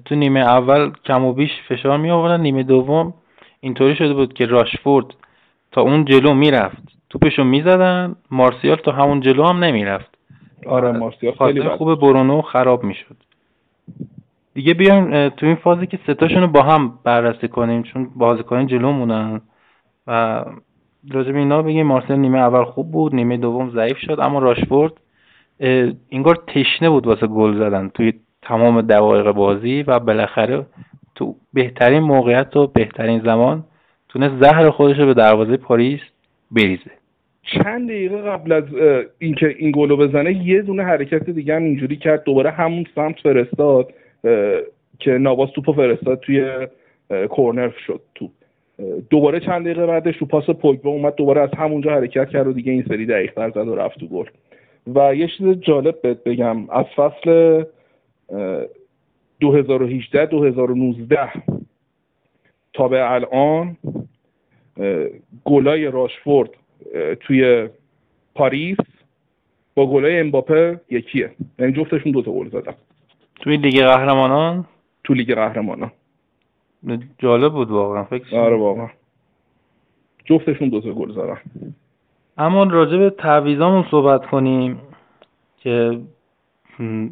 تو 0.05 0.15
نیمه 0.15 0.39
اول 0.39 0.91
کم 1.05 1.25
و 1.25 1.33
بیش 1.33 1.51
فشار 1.67 1.97
می 1.97 2.11
آوردن 2.11 2.41
نیمه 2.41 2.63
دوم 2.63 3.13
اینطوری 3.59 3.95
شده 3.95 4.13
بود 4.13 4.33
که 4.33 4.45
راشفورد 4.45 5.05
تا 5.71 5.81
اون 5.81 6.05
جلو 6.05 6.33
می‌رفت. 6.33 6.83
توپشو 7.09 7.43
می‌زدن 7.43 8.15
مارسیال 8.31 8.75
تا 8.75 8.91
همون 8.91 9.19
جلو 9.19 9.43
هم 9.43 9.63
نمی‌رفت. 9.63 10.17
آره 10.67 10.91
مارسیال 10.91 11.33
خیلی 11.33 11.69
خوب 11.69 11.95
برونو 11.95 12.41
خراب 12.41 12.83
می‌شد. 12.83 13.15
دیگه 14.53 14.73
بیایم 14.73 15.29
تو 15.29 15.45
این 15.45 15.55
فازی 15.55 15.87
که 15.87 15.99
ستاشون 16.03 16.41
رو 16.41 16.47
با 16.47 16.61
هم 16.61 16.99
بررسی 17.03 17.47
کنیم 17.47 17.83
چون 17.83 18.09
بازیکن 18.15 18.67
جلو 18.67 18.91
مونن 18.91 19.41
و 20.07 20.43
راجب 21.11 21.35
اینا 21.35 21.61
بگیم 21.61 21.87
مارسل 21.87 22.15
نیمه 22.15 22.37
اول 22.37 22.63
خوب 22.63 22.91
بود 22.91 23.15
نیمه 23.15 23.37
دوم 23.37 23.69
ضعیف 23.69 23.97
شد 23.97 24.19
اما 24.19 24.39
راشفورد 24.39 24.93
اینگار 26.09 26.43
تشنه 26.47 26.89
بود 26.89 27.07
واسه 27.07 27.27
گل 27.27 27.59
زدن 27.59 27.91
توی 27.93 28.13
تمام 28.41 28.81
دقایق 28.81 29.31
بازی 29.31 29.83
و 29.87 29.99
بالاخره 29.99 30.65
تو 31.15 31.35
بهترین 31.53 31.99
موقعیت 31.99 32.57
و 32.57 32.67
بهترین 32.67 33.21
زمان 33.25 33.63
تونست 34.09 34.43
زهر 34.43 34.69
خودش 34.69 34.99
رو 34.99 35.05
به 35.05 35.13
دروازه 35.13 35.57
پاریس 35.57 35.99
بریزه. 36.51 36.91
چند 37.43 37.89
دقیقه 37.89 38.21
قبل 38.21 38.51
از 38.51 38.63
اینکه 39.19 39.55
این 39.57 39.71
گلو 39.71 39.97
بزنه 39.97 40.47
یه 40.47 40.61
دونه 40.61 40.83
حرکت 40.83 41.29
دیگه 41.29 41.55
هم 41.55 41.63
اینجوری 41.63 41.95
کرد. 41.95 42.23
دوباره 42.23 42.51
همون 42.51 42.85
سمت 42.95 43.19
فرستاد 43.19 43.93
که 44.99 45.11
نواز 45.11 45.49
توپو 45.49 45.73
فرستاد 45.73 46.19
توی 46.19 46.67
کورنر 47.29 47.71
شد 47.87 48.01
تو 48.15 48.29
دوباره 49.09 49.39
چند 49.39 49.61
دقیقه 49.61 49.85
بعدش 49.85 50.17
رو 50.17 50.27
پاس 50.27 50.49
پوگبا 50.49 50.89
اومد 50.89 51.15
دوباره 51.15 51.41
از 51.41 51.49
همونجا 51.57 51.91
حرکت 51.91 52.29
کرد 52.29 52.47
و 52.47 52.53
دیگه 52.53 52.71
این 52.71 52.85
سری 52.87 53.05
دقیق 53.05 53.51
زد 53.51 53.67
و 53.67 53.75
رفت 53.75 53.99
تو 53.99 54.07
گل. 54.07 54.25
و 54.87 55.15
یه 55.15 55.27
چیز 55.27 55.47
جالب 55.47 56.01
بهت 56.01 56.23
بگم. 56.23 56.69
از 56.69 56.85
فصل 56.95 57.63
2018 59.39 60.25
2019 60.25 61.31
تا 62.73 62.87
به 62.87 63.11
الان 63.11 63.77
گلای 65.45 65.85
راشفورد 65.85 66.49
توی 67.19 67.69
پاریس 68.35 68.77
با 69.75 69.91
گلای 69.91 70.19
امباپه 70.19 70.79
یکیه. 70.89 71.31
یعنی 71.59 71.73
جفتشون 71.73 72.11
دو 72.11 72.21
تا 72.21 72.31
گل 72.31 72.49
زدن. 72.49 72.73
توی 73.35 73.57
لیگ 73.57 73.83
قهرمانان؟ 73.83 74.65
تو 75.03 75.13
لیگ 75.13 75.33
قهرمانان. 75.35 75.91
جالب 77.17 77.51
بود 77.53 77.71
واقعا 77.71 78.03
فکر 78.03 78.37
آره 78.37 78.55
واقعا. 78.55 78.89
جفتشون 80.25 80.69
دو 80.69 80.81
تا 80.81 80.91
گل 80.91 81.11
زدن. 81.11 81.37
اما 82.37 82.63
راجع 82.63 82.97
به 82.97 83.09
تعویضامون 83.09 83.85
صحبت 83.91 84.25
کنیم 84.25 84.81
که 85.57 85.99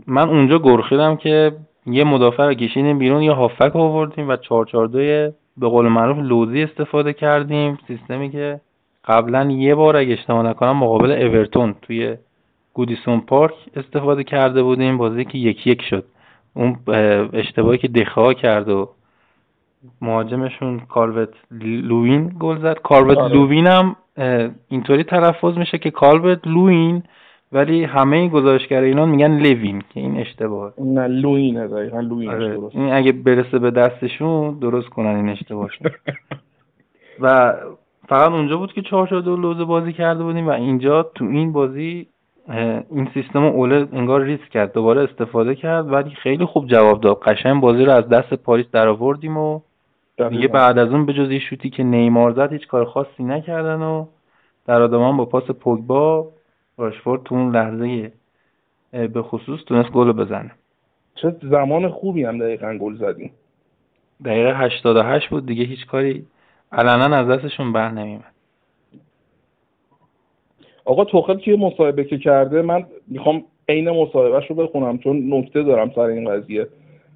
من 0.07 0.29
اونجا 0.29 0.59
گرخیدم 0.59 1.15
که 1.15 1.51
یه 1.85 2.03
مدافع 2.03 2.45
رو 2.45 2.53
کشیدیم 2.53 2.99
بیرون 2.99 3.21
یه 3.21 3.31
هافک 3.31 3.75
آوردیم 3.75 4.29
و 4.29 4.35
442 4.35 5.33
به 5.57 5.67
قول 5.67 5.87
معروف 5.87 6.17
لوزی 6.17 6.63
استفاده 6.63 7.13
کردیم. 7.13 7.79
سیستمی 7.87 8.29
که 8.29 8.59
قبلا 9.05 9.51
یه 9.51 9.75
بار 9.75 9.97
اگه 9.97 10.13
اشتباه 10.13 10.43
نکنم 10.43 10.77
مقابل 10.77 11.11
اورتون 11.11 11.75
توی 11.81 12.15
گودیسون 12.73 13.21
پارک 13.21 13.53
استفاده 13.75 14.23
کرده 14.23 14.63
بودیم. 14.63 14.97
بازی 14.97 15.25
که 15.25 15.37
یکی 15.37 15.69
یک 15.69 15.81
شد. 15.81 16.05
اون 16.53 16.77
اشتباهی 17.33 17.77
که 17.77 17.87
دخا 17.87 18.33
کرد 18.33 18.69
و 18.69 18.89
مهاجمشون 20.01 20.79
کالورت 20.79 21.29
لوین 21.61 22.35
گل 22.39 22.57
زد. 22.61 22.77
کالورت 22.83 23.17
آره. 23.17 23.33
لوین 23.33 23.67
هم 23.67 23.95
اینطوری 24.67 25.03
تلفظ 25.03 25.57
میشه 25.57 25.77
که 25.77 25.91
کالورت 25.91 26.47
لوین 26.47 27.03
ولی 27.51 27.83
همه 27.83 28.27
گزارشگر 28.29 28.81
اینا 28.81 29.05
میگن 29.05 29.37
لوین 29.37 29.83
که 29.93 29.99
این 29.99 30.17
اشتباه 30.17 30.73
نه 30.77 31.07
لوین 31.07 31.67
دقیقا 31.67 31.99
لوین 31.99 32.29
آره. 32.29 32.59
این 32.71 32.93
اگه 32.93 33.11
برسه 33.11 33.59
به 33.59 33.71
دستشون 33.71 34.59
درست 34.59 34.89
کنن 34.89 35.15
این 35.15 35.29
اشتباهشون 35.29 35.91
و 37.21 37.53
فقط 38.07 38.31
اونجا 38.31 38.57
بود 38.57 38.73
که 38.73 38.81
چهار 38.81 39.07
دو 39.07 39.35
لوزه 39.35 39.63
بازی 39.63 39.93
کرده 39.93 40.23
بودیم 40.23 40.47
و 40.47 40.51
اینجا 40.51 41.03
تو 41.03 41.25
این 41.25 41.51
بازی 41.51 42.07
این 42.91 43.09
سیستم 43.13 43.43
اوله 43.43 43.87
انگار 43.93 44.23
ریسک 44.23 44.49
کرد. 44.49 44.73
دوباره 44.73 45.01
استفاده 45.03 45.55
کرد 45.55 45.91
ولی 45.91 46.09
خیلی 46.09 46.45
خوب 46.45 46.67
جواب 46.67 47.01
داد. 47.01 47.19
قشنگ 47.19 47.61
بازی 47.61 47.85
رو 47.85 47.91
از 47.91 48.09
دست 48.09 48.33
پاریس 48.33 48.65
در 48.71 48.87
آوردیم 48.87 49.37
و 49.37 49.59
دیگه 50.17 50.47
بعد 50.47 50.77
از 50.77 50.89
اون 50.89 51.05
به 51.05 51.13
جز 51.13 51.31
شوتی 51.31 51.69
که 51.69 51.83
نیمار 51.83 52.31
زد 52.31 52.53
هیچ 52.53 52.67
کار 52.67 52.85
خاصی 52.85 53.23
نکردن 53.23 53.81
و 53.81 54.05
در 54.65 54.81
آدمان 54.81 55.17
با 55.17 55.25
پاس 55.25 55.51
پوگبا 55.51 56.31
راشفورد 56.77 57.23
تو 57.23 57.35
اون 57.35 57.55
لحظه 57.55 58.11
به 58.91 59.21
خصوص 59.21 59.59
تونست 59.67 59.91
گل 59.91 60.11
بزنه. 60.11 60.51
چه 61.15 61.35
زمان 61.41 61.89
خوبی 61.89 62.23
هم 62.23 62.39
دقیقا 62.39 62.77
گل 62.77 62.95
زدیم. 62.95 63.31
دقیقه 64.25 64.57
88 64.57 65.29
بود 65.29 65.45
دیگه 65.45 65.63
هیچ 65.63 65.85
کاری 65.85 66.25
علنا 66.71 67.17
از 67.17 67.27
دستشون 67.27 67.73
بر 67.73 67.91
نمیمد 67.91 68.33
آقا 70.85 71.05
توخل 71.05 71.37
که 71.37 71.55
مصاحبه 71.55 72.03
که 72.03 72.17
کرده؟ 72.17 72.61
من 72.61 72.85
می‌خوام 73.07 73.43
عین 73.69 73.89
مصاحبهش 73.89 74.49
رو 74.49 74.55
بخونم 74.55 74.97
چون 74.97 75.33
نکته 75.33 75.63
دارم 75.63 75.91
سر 75.95 76.01
این 76.01 76.29
قضیه. 76.29 76.67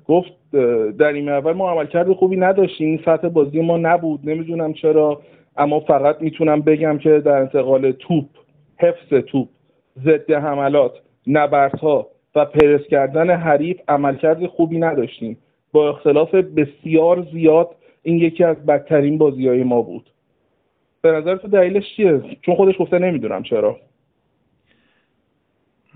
گفت 0.07 0.51
در 0.97 1.13
این 1.13 1.29
اول 1.29 1.53
ما 1.53 1.71
عملکرد 1.71 2.13
خوبی 2.13 2.37
نداشتیم 2.37 3.01
سطح 3.05 3.27
بازی 3.27 3.61
ما 3.61 3.77
نبود 3.77 4.29
نمی‌دونم 4.29 4.73
چرا 4.73 5.21
اما 5.57 5.79
فقط 5.79 6.21
می‌تونم 6.21 6.61
بگم 6.61 6.97
که 6.97 7.19
در 7.19 7.37
انتقال 7.37 7.91
توپ 7.91 8.25
حفظ 8.77 9.13
توپ 9.27 9.49
ضد 10.03 10.31
حملات 10.31 10.91
نبردها 11.27 12.07
و 12.35 12.45
پرس 12.45 12.81
کردن 12.81 13.29
حریف 13.29 13.77
عملکرد 13.87 14.47
خوبی 14.47 14.79
نداشتیم. 14.79 15.37
با 15.71 15.89
اختلاف 15.89 16.35
بسیار 16.35 17.27
زیاد 17.33 17.75
این 18.03 18.17
یکی 18.17 18.43
از 18.43 18.65
بدترین 18.65 19.17
بازی 19.17 19.47
های 19.47 19.63
ما 19.63 19.81
بود. 19.81 20.09
به 21.01 21.11
نظر 21.11 21.35
تو 21.35 21.47
دلیلش 21.47 21.95
چیه؟ 21.95 22.21
چون 22.41 22.55
خودش 22.55 22.75
گفته 22.79 22.99
نمی‌دونم 22.99 23.43
چرا. 23.43 23.77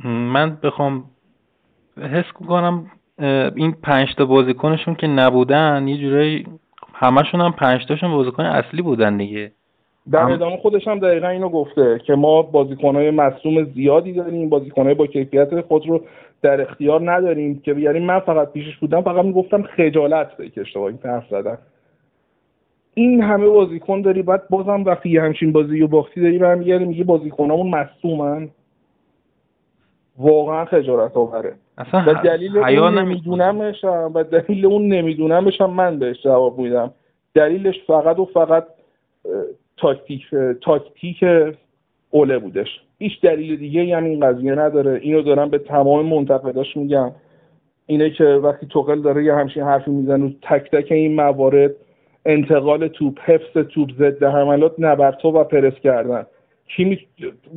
من 0.06 0.58
بخوام 0.64 1.06
حس 1.98 2.32
کنم 2.34 2.92
این 3.56 3.76
پنج 3.84 4.16
تا 4.18 4.26
بازیکنشون 4.26 4.96
که 4.96 5.08
نبودن 5.08 5.88
یه 5.88 5.98
جورایی 5.98 6.46
همشون 6.94 7.42
هم 7.42 7.52
پنج 7.52 7.86
تاشون 7.86 8.12
بازیکن 8.12 8.46
اصلی 8.46 8.82
بودن 8.82 9.18
دیگه. 9.18 9.52
در 10.12 10.24
هم... 10.24 10.32
ادامه 10.32 10.58
خودش 10.58 10.88
هم 10.88 11.00
دقیقا 11.00 11.28
اینو 11.28 11.50
گفته 11.50 12.02
که 12.06 12.16
ما 12.16 12.42
بازیکنهای 12.42 13.12
مصوم 13.12 13.64
زیادی 13.64 14.14
داریم 14.14 14.50
بازیکنهای 14.50 14.94
با 14.94 15.08
کیفیت 15.08 15.62
خود 15.62 15.88
رو 15.88 16.02
در 16.42 16.62
اختیار 16.62 17.12
نداریم 17.12 17.60
که 17.60 17.74
یعنی 17.74 18.00
من 18.00 18.20
فقط 18.20 18.52
پیشش 18.52 18.78
بودم 18.78 19.02
فقط 19.02 19.26
می‌گفتم 19.26 19.64
خجالت 19.64 20.54
که 20.54 20.62
اشتباهی 20.62 20.96
حرف 21.04 21.28
زدن. 21.30 21.58
این 22.94 23.24
همه 23.24 23.48
بازیکن 23.48 24.02
داری 24.02 24.22
بعد 24.22 24.50
بازم 24.50 24.84
وقتی 24.84 25.10
یه 25.10 25.22
همچین 25.22 25.52
بازی 25.52 25.82
و 25.82 25.88
باختی 25.88 26.22
داری 26.22 26.38
برمیگردی 26.38 26.86
میگه 26.86 27.04
بازیکنامون 27.04 27.70
مصومن؟ 27.70 28.50
واقعا 30.18 30.66
خجالت 30.66 31.18
آوره. 31.18 31.54
اصلا 31.80 32.04
و 32.08 32.14
دلیل 32.24 32.58
اون 32.58 33.00
نمیدونمش 33.00 33.84
و 33.84 34.24
دلیل 34.24 34.66
اون 34.66 34.88
نمیدونمش 34.88 35.62
من 35.62 36.00
بهش 36.00 36.24
جواب 36.24 36.60
میدم. 36.60 36.92
دلیلش 37.34 37.76
فقط 37.88 38.20
و 38.20 38.26
فقط 38.26 38.66
تاکتیک 39.78 40.22
تاکتیک 40.62 41.26
اوله 42.10 42.40
بودش. 42.40 42.68
هیچ 43.00 43.22
دلیل 43.22 43.56
دیگه 43.56 43.86
یعنی 43.86 44.10
این 44.10 44.20
قضیه 44.20 44.56
نداره. 44.56 45.00
اینو 45.02 45.22
دارم 45.22 45.50
به 45.50 45.58
تمام 45.58 46.06
منتقداش 46.06 46.78
میگم. 46.78 47.12
اینه 47.86 48.10
که 48.10 48.24
وقتی 48.24 48.68
توقل 48.68 49.02
داره 49.02 49.24
یه 49.24 49.36
همچین 49.36 49.64
حرفی 49.64 49.92
می‌زنه 49.92 50.36
تک 50.42 50.72
تک 50.72 50.92
این 50.92 51.16
موارد 51.16 51.72
انتقال 52.26 52.88
توپ 52.88 53.20
حفظ 53.26 53.58
توپ 53.68 53.90
ضد 54.00 54.24
حملات 54.24 54.74
نبرتو 54.80 55.30
و 55.30 55.44
پرس 55.44 55.74
کردن. 55.74 56.26
کی 56.76 57.00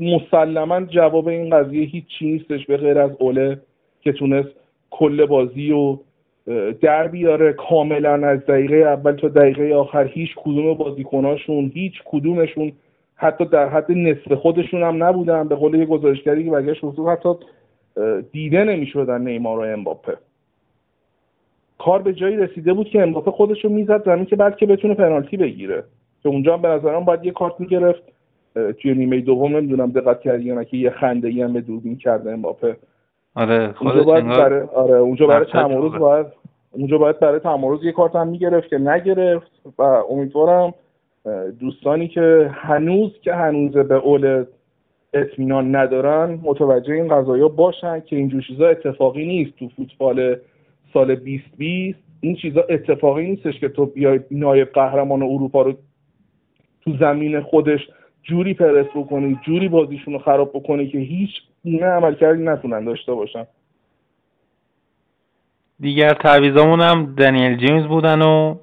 مسلما 0.01 0.81
جواب 0.81 1.29
این 1.29 1.51
قضیه 1.51 1.87
هیچ 1.87 2.05
چی 2.19 2.33
نیستش 2.33 2.67
به 2.67 2.77
غیر 2.77 2.99
از 2.99 3.11
اوله 3.19 3.61
که 4.03 4.13
تونست 4.13 4.49
کل 4.91 5.27
بازی 5.27 5.73
و 5.73 5.99
در 6.81 7.09
بیاره 7.09 7.53
کاملا 7.53 8.29
از 8.29 8.47
دقیقه 8.47 8.77
اول 8.77 9.13
تا 9.13 9.29
دقیقه 9.29 9.75
آخر. 9.75 10.05
هیچ 10.05 10.31
کدوم 10.37 10.75
بازیکناشون 10.75 11.71
هیچ 11.75 12.03
کدومشون 12.05 12.73
حتی 13.17 13.45
در 13.45 13.69
حد 13.69 13.93
نصف 13.93 14.33
خودشون 14.33 14.83
هم 14.83 15.05
نبودن. 15.05 15.49
به 15.49 15.55
قول 15.55 15.75
یه 15.75 15.87
گزارشگری 15.87 16.45
که 16.45 16.51
برگشت 16.51 16.85
حتی 16.85 17.29
دیده 18.33 18.65
نمی‌شدن 18.65 19.21
نیمار 19.21 19.59
و 19.59 19.63
امباپه. 19.63 20.17
کار 21.79 22.03
به 22.03 22.13
جایی 22.13 22.37
رسیده 22.37 22.73
بود 22.73 22.89
که 22.89 23.03
امباپه 23.03 23.31
خودش 23.31 23.65
رو 23.65 23.71
می‌زد 23.71 24.05
زمین 24.05 24.25
که 24.25 24.37
بعد 24.37 24.57
که 24.57 24.67
بتونه 24.67 24.95
پنالتی 24.95 25.37
بگیره. 25.37 25.85
که 26.23 26.29
اونجا 26.29 26.55
هم 26.55 26.63
به 26.63 26.69
نظرم 26.69 27.05
باید 27.05 27.25
یه 27.25 27.33
کارت 27.33 27.61
می‌گرفت. 27.61 28.03
توی 28.79 28.95
نیمه 28.95 29.21
دوم 29.21 29.57
نمی‌دونم 29.57 29.91
دقت 29.91 30.21
کردی 30.21 30.45
یا 30.45 30.55
نه 30.55 30.65
که 30.65 30.77
یه 30.77 30.91
خنده 30.91 31.29
ای 31.29 31.43
هم 31.43 31.53
به 31.53 31.61
دوربین 31.61 31.97
کرده 31.97 32.33
امباپه. 32.33 32.77
آره 33.35 33.75
اونجا 33.81 34.03
باید 34.03 34.27
برای 34.27 34.61
آره 34.61 34.95
اونجا 34.95 35.27
برای 35.27 35.47
تمارض 35.53 35.93
باید 35.93 36.27
اونجا 36.73 36.99
باید 36.99 37.21
برای 37.21 37.41
تمارض 37.41 37.85
یه 37.85 37.93
کارت 37.93 38.17
هم 38.17 38.29
می‌گرفت 38.29 38.69
که 38.69 38.79
نگرفت 38.79 39.51
و 39.79 39.83
امیدوارم 39.83 40.75
دوستانی 41.61 42.09
که 42.09 42.51
هنوز 42.55 43.11
که 43.23 43.35
هنوز 43.35 43.73
به 43.73 43.95
اول 43.95 44.45
اطمینان 45.15 45.77
ندارن 45.77 46.39
متوجه 46.43 46.95
این 46.95 47.09
قضايا 47.09 47.49
باشن 47.49 48.01
که 48.01 48.17
اینجور 48.17 48.43
چیزا 48.43 48.69
اتفاقی 48.69 49.27
نیست 49.27 49.59
تو 49.59 49.69
فوتبال 49.69 50.37
سال 50.93 51.15
2020 51.15 51.99
این 52.21 52.37
چیزا 52.37 52.65
اتفاقی 52.69 53.31
نیستش 53.31 53.61
که 53.61 53.69
تو 53.69 53.87
بیای 53.87 54.21
نایب 54.31 54.73
قهرمان 54.73 55.23
اروپا 55.23 55.63
رو 55.63 55.73
تو 56.85 56.97
زمین 57.01 57.41
خودش 57.41 57.89
جوری 58.23 58.55
پرس 58.55 58.87
بکنی 58.95 59.39
جوری 59.47 59.69
بازیشون 59.69 60.15
رو 60.15 60.21
خراب 60.21 60.51
بکنی 60.55 60.89
که 60.89 60.99
هیچ 60.99 61.31
گونه 61.65 61.87
عملکردی 61.87 62.43
نتونن 62.43 62.85
داشته 62.85 63.15
باشن. 63.15 63.47
دیگر 65.81 66.15
تعویضامون 66.15 66.81
هم 66.81 67.15
دنیل 67.15 67.57
جیمز 67.57 67.87
بودن 67.87 68.23
و 68.23 68.57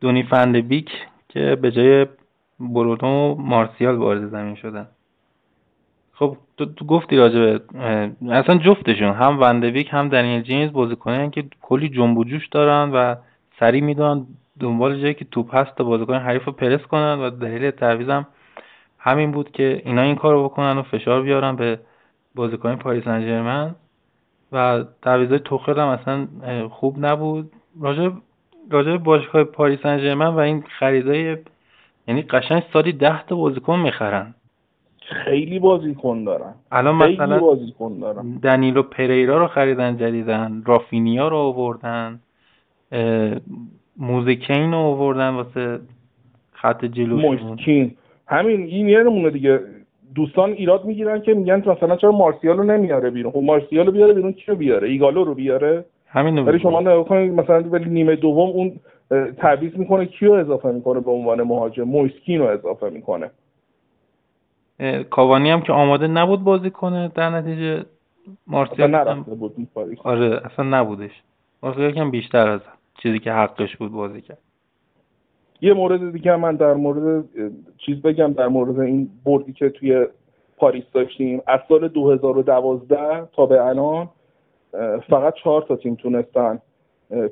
دونی 0.00 0.22
بیک 0.62 0.90
که 1.28 1.56
به 1.56 1.70
جای 1.70 2.06
برونو 2.60 3.34
مارسیال 3.34 3.94
وارد 3.94 4.28
زمین 4.28 4.54
شدن. 4.54 4.88
خب 6.12 6.36
تو, 6.56 6.64
تو 6.64 6.84
گفتی 6.84 7.16
راجبه 7.16 7.60
اصلا 8.30 8.58
جفتشون 8.58 9.12
هم 9.12 9.40
وندویک 9.40 9.88
هم 9.90 10.08
دنیل 10.08 10.42
جیمز 10.42 10.72
بازیکنن 10.72 11.30
که 11.30 11.44
کلی 11.62 11.88
جنب 11.88 12.18
و 12.18 12.24
جوش 12.24 12.48
دارن 12.48 12.90
و 12.90 13.14
سریع 13.60 13.82
می‌دونن 13.82 14.26
دنبال 14.60 15.00
جایی 15.00 15.14
که 15.14 15.24
توپ 15.24 15.54
هست 15.54 15.74
تا 15.76 15.84
بازیکن 15.84 16.14
حریف 16.14 16.44
رو 16.44 16.52
پرس 16.52 16.80
کنن 16.80 17.18
و 17.18 17.30
دلیل 17.30 17.70
تعویضم 17.70 18.26
همین 18.98 19.32
بود 19.32 19.50
که 19.50 19.82
اینا 19.84 20.02
این 20.02 20.16
کارو 20.16 20.44
بکنن 20.44 20.78
و 20.78 20.82
فشار 20.82 21.22
بیارن 21.22 21.56
به 21.56 21.78
بازیکن 22.38 22.76
پاریس 22.76 23.04
سن 23.04 23.74
و 24.52 24.84
تعویضای 25.02 25.38
توخل 25.38 25.78
هم 25.80 25.88
اصلا 25.88 26.26
خوب 26.68 26.96
نبود. 26.98 27.52
راجع 27.80 28.10
راجع 28.70 28.96
باشگاه 28.96 29.44
پاریس 29.44 29.80
سن 29.82 30.22
و 30.22 30.38
این 30.38 30.64
خریدای 30.78 31.36
یعنی 32.08 32.22
قشنگ 32.22 32.62
سالی 32.72 32.92
ده 32.92 33.22
تا 33.22 33.36
بازیکن 33.36 33.78
می‌خرن. 33.78 34.34
خیلی 35.24 35.58
بازیکن 35.58 36.24
دارن. 36.24 36.54
الان 36.72 36.94
مثلا 36.94 37.38
بازیکن 37.38 37.98
دارن. 38.00 38.38
دنیلو 38.42 38.82
پریرا 38.82 39.38
رو 39.38 39.46
خریدن 39.46 39.96
جدیدن. 39.96 40.62
رافینیا 40.66 41.28
رو 41.28 41.36
آوردن. 41.36 42.20
موزیکین 43.96 44.72
رو 44.72 44.78
آوردن 44.78 45.28
واسه 45.28 45.80
خط 46.52 46.84
جلوشون. 46.84 47.48
مویس 47.48 47.72
کین 47.72 47.96
همین 48.26 48.60
این 48.60 48.88
یه 48.88 49.02
نمونه 49.02 49.30
دیگه. 49.30 49.60
دوستان 50.14 50.50
ایراد 50.50 50.84
می‌گیرن 50.84 51.20
که 51.20 51.34
میگن 51.34 51.62
مثلا 51.66 51.96
چرا 51.96 52.12
مارسیال 52.12 52.56
رو 52.56 52.64
نمیاره 52.64 53.10
بیرون؟ 53.10 53.32
خب 53.32 53.38
مارسیال 53.38 53.86
رو 53.86 53.92
بیاره 53.92 54.12
بیرون 54.12 54.32
کیو 54.32 54.54
بیاره؟ 54.54 54.88
ایگالو 54.88 55.24
رو 55.24 55.34
بیاره؟ 55.34 55.84
همین 56.08 56.38
ولی 56.38 56.58
شما 56.58 56.80
نگاه 56.80 57.04
کنید 57.04 57.32
مثلا 57.32 57.60
ولی 57.60 57.90
نیمه 57.90 58.16
دوم 58.16 58.50
اون 58.50 58.80
تعویض 59.36 59.76
می‌کنه 59.76 60.06
کیو 60.06 60.32
اضافه 60.32 60.68
می‌کنه 60.68 61.00
به 61.00 61.10
عنوان 61.10 61.42
مهاجم؟ 61.42 61.82
مویس 61.82 62.10
کین 62.10 62.38
رو 62.40 62.46
اضافه 62.46 62.90
می‌کنه. 62.90 63.30
کاوانی 65.10 65.50
هم 65.50 65.60
که 65.60 65.72
آماده 65.72 66.06
نبود 66.06 66.44
بازی 66.44 66.70
کنه 66.70 67.10
در 67.14 67.30
نتیجه 67.30 67.84
مارسیال 68.46 68.90
نرفته 68.90 69.34
بود 69.34 69.68
آره 70.04 70.40
اصلا 70.44 70.64
نبودش. 70.80 71.22
مارسیال 71.62 71.92
کم 71.92 72.10
بیشتر 72.10 72.48
از 72.48 72.60
چیزی 73.02 73.18
که 73.18 73.32
حقش 73.32 73.76
بود 73.76 73.92
بازی 73.92 74.20
کرد. 74.20 74.38
یه 75.60 75.72
مورد 75.72 76.12
دیگه 76.12 76.36
من 76.36 76.56
در 76.56 76.74
مورد 76.74 77.24
چیز 77.78 78.02
بگم 78.02 78.32
در 78.32 78.48
مورد 78.48 78.80
این 78.80 79.10
بردی 79.24 79.52
که 79.52 79.68
توی 79.68 80.06
پاریس 80.56 80.84
داشتیم. 80.92 81.42
از 81.46 81.60
سال 81.68 81.88
2012 81.88 83.28
تا 83.32 83.46
به 83.46 83.64
الان 83.64 84.08
فقط 85.10 85.34
چهار 85.34 85.62
تا 85.62 85.76
تیم 85.76 85.94
تونستن 85.94 86.58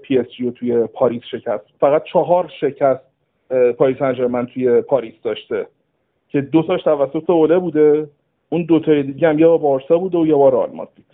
پی 0.03 0.19
اس 0.19 0.27
جی 0.27 0.45
رو 0.45 0.51
توی 0.51 0.87
پاریس 0.87 1.23
شکست. 1.31 1.65
فقط 1.81 2.05
چهار 2.05 2.53
شکست 2.61 3.01
پاریس 3.79 4.03
سن 4.03 4.17
ژرمن 4.17 4.47
توی 4.47 4.81
پاریس 4.81 5.15
داشته. 5.23 5.67
که 6.29 6.41
دو 6.41 6.63
تاش 6.63 6.83
توسط 6.83 7.31
اوله 7.31 7.59
بوده. 7.59 8.09
اون 8.49 8.63
دو 8.63 8.81
تای 8.81 9.03
دیگه 9.03 9.29
هم 9.29 9.39
یا 9.39 9.57
بارسا 9.57 9.99
بوده 9.99 10.19
و 10.19 10.27
یا 10.27 10.39
با 10.39 10.49
رئال 10.49 10.71
مادرید. 10.71 11.07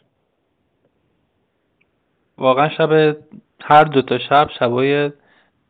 واقعا 2.38 2.68
شب 2.68 3.16
هر 3.60 3.84
دو 3.84 4.02
تا 4.02 4.18
شب 4.18 4.48
شبای 4.58 5.10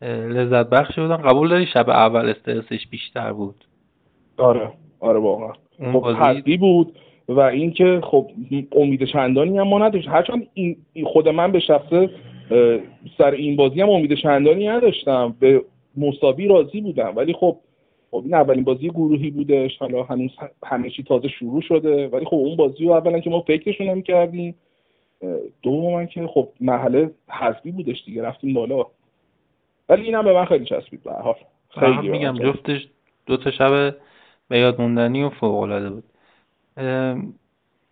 لذت 0.09 0.69
بخشی 0.71 1.01
بودن. 1.01 1.17
قبول 1.17 1.49
داری 1.49 1.67
شب 1.67 1.91
اول 1.91 2.29
استرسش 2.29 2.87
بیشتر 2.91 3.33
بود؟ 3.33 3.65
آره 4.37 4.73
آره 5.01 5.19
واقعا. 5.19 5.53
خب 5.93 6.57
بود 6.57 6.99
و 7.29 7.41
اینکه 7.41 8.01
خب 8.05 8.31
امید 8.73 9.05
چندانی 9.05 9.59
هم 9.59 9.69
ما 9.69 9.79
نداشت 9.79 10.09
هرچند 10.09 10.47
این 10.55 10.77
خود 11.05 11.29
من 11.29 11.53
به 11.53 11.61
شخصه 11.61 12.11
سر 13.19 13.31
این 13.31 13.57
بازی 13.57 13.81
هم 13.81 13.91
امید 13.91 14.15
چندانی 14.15 14.69
نداشتم. 14.69 15.37
به 15.41 15.65
مساوی 15.97 16.49
راضی 16.49 16.81
بودم. 16.81 17.13
ولی 17.17 17.33
خب 17.33 17.57
خب 18.11 18.23
این 18.25 18.35
اولین 18.35 18.65
بازی 18.65 18.89
گروهی 18.89 19.31
بودش. 19.31 19.79
حالا 19.79 20.03
هنوز 20.03 20.31
همه 20.65 20.91
چی 20.91 21.03
تازه 21.03 21.29
شروع 21.29 21.61
شده. 21.61 22.09
ولی 22.09 22.25
خب 22.25 22.35
اون 22.35 22.57
بازی 22.57 22.85
رو 22.85 22.93
اولا 22.93 23.19
که 23.21 23.31
ما 23.31 23.41
فکرشون 23.41 23.89
نمی‌کردیم 23.89 24.55
دوم 25.63 26.07
که 26.07 26.27
خب 26.27 26.49
محله 26.61 27.11
حذفی 27.29 27.71
بودش 27.71 28.05
دیگه. 28.07 28.23
رفتیم 28.23 28.55
بالا. 28.55 28.87
ولی 29.93 30.03
اینم 30.03 30.25
به 30.25 30.33
من 30.33 30.45
خیلی 30.45 30.65
چسبید 30.65 31.03
به 31.03 31.13
حال. 31.13 31.35
خیلی 31.81 32.09
میگم 32.09 32.39
جفتش 32.39 32.89
دو 33.27 33.37
تا 33.37 33.51
شب 33.51 33.97
به 34.49 34.59
یاد 34.59 34.81
موندنی 34.81 35.23
و 35.23 35.31
فوق 35.31 35.55
العاده 35.55 35.91
بود 35.91 36.05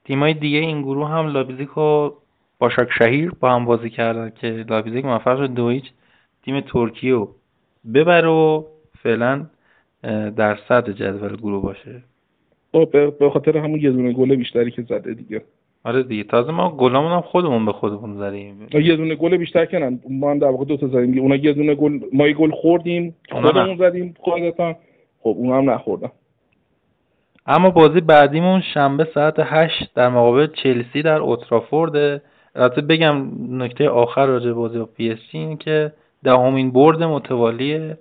تیمای 0.05 0.35
دیگه 0.35 0.59
این 0.59 0.82
گروه 0.82 1.09
هم 1.09 1.27
لابیزیک 1.27 1.78
و 1.78 2.10
باشاک 2.59 2.89
شهیر 2.98 3.31
با 3.40 3.51
هم 3.51 3.64
بازی 3.64 3.90
کردن 3.90 4.32
که 4.40 4.64
لابیزیک 4.68 5.05
موفق 5.05 5.36
شد 5.36 5.55
دو 5.55 5.81
تیم 6.43 6.60
ترکیه 6.60 7.12
رو 7.12 7.35
ببر 7.94 8.27
و 8.27 8.66
فعلا 9.02 9.47
در 10.36 10.59
صد 10.68 10.90
جدول 10.90 11.36
گروه 11.36 11.62
باشه. 11.62 12.02
خب 12.72 13.18
به 13.18 13.31
خاطر 13.31 13.56
همون 13.56 13.81
یه 13.81 13.90
دونه 13.90 14.12
گل 14.12 14.36
بیشتری 14.36 14.70
که 14.70 14.82
زده 14.82 15.14
دیگه. 15.14 15.43
آره 15.85 16.02
دیگه. 16.02 16.24
تازه 16.24 16.52
ما 16.52 16.70
گلامون 16.70 17.12
هم 17.12 17.20
خودمون 17.20 17.66
به 17.66 17.73
خودمون 17.73 18.19
زدیم. 18.19 18.69
یه 18.73 18.97
دونه 18.97 19.15
گل 19.15 19.36
بیشتر 19.36 19.65
کنن 19.65 20.01
ما 20.11 20.31
هم 20.31 20.39
در 20.39 20.48
واقع 20.48 20.65
دو 20.65 20.77
تا 20.77 20.86
زدیم. 20.86 21.19
اونا 21.19 21.36
یه 21.36 21.52
دونه 21.52 21.74
گل 21.74 22.01
ما 22.12 22.28
یه 22.28 22.35
گل 22.35 22.51
خوردیم. 22.51 23.16
خودمون 23.32 23.77
زدیم. 23.77 24.15
خودتون 24.20 24.74
خب 25.20 25.35
اون 25.39 25.57
هم 25.57 25.70
نخوردن. 25.70 26.11
اما 27.47 27.70
بازی 27.70 28.01
بعدیمون 28.01 28.61
شنبه 28.74 29.09
ساعت 29.15 29.35
هشت 29.39 29.94
در 29.94 30.09
مقابل 30.09 30.47
چلسی 30.47 31.02
در 31.02 31.19
اوترافورد. 31.19 32.23
البته 32.55 32.81
بگم 32.81 33.28
نکته 33.62 33.89
آخر 33.89 34.27
راجع 34.27 34.52
بازی 34.52 34.78
با 34.78 34.85
پی 34.85 35.11
اس 35.11 35.19
این 35.31 35.57
که 35.57 35.93
دهمین 36.24 36.70
برد 36.70 37.02
متوالی 37.02 37.94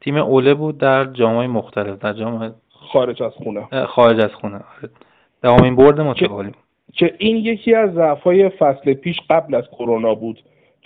تیم 0.00 0.16
اوله 0.16 0.54
بود 0.54 0.78
در 0.78 1.04
جامعه 1.04 1.46
مختلف 1.46 1.98
در 1.98 2.12
جام 2.12 2.54
خارج 2.70 3.22
از 3.22 3.32
خونه. 3.32 3.86
خارج 3.86 4.20
از 4.20 4.34
خونه. 4.34 4.56
آره. 4.56 4.90
دهمین 5.42 5.76
برد 5.76 6.00
متوالی. 6.00 6.52
که 6.92 7.14
این 7.18 7.36
یکی 7.36 7.74
از 7.74 7.94
ضعف‌های 7.94 8.48
فصل 8.48 8.94
پیش 8.94 9.16
قبل 9.30 9.54
از 9.54 9.64
کرونا 9.72 10.14
بود. 10.14 10.38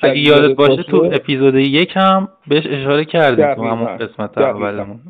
اگه 0.02 0.18
یادت 0.18 0.56
باشه 0.56 0.82
تو 0.82 1.10
اپیزود 1.12 1.54
یک 1.54 1.92
هم 1.94 2.28
بهش 2.48 2.66
اشاره 2.66 3.04
کردیم 3.04 3.54
تو 3.54 3.62
همون 3.62 3.96
قسمت 3.96 4.38
اولمون. 4.38 5.00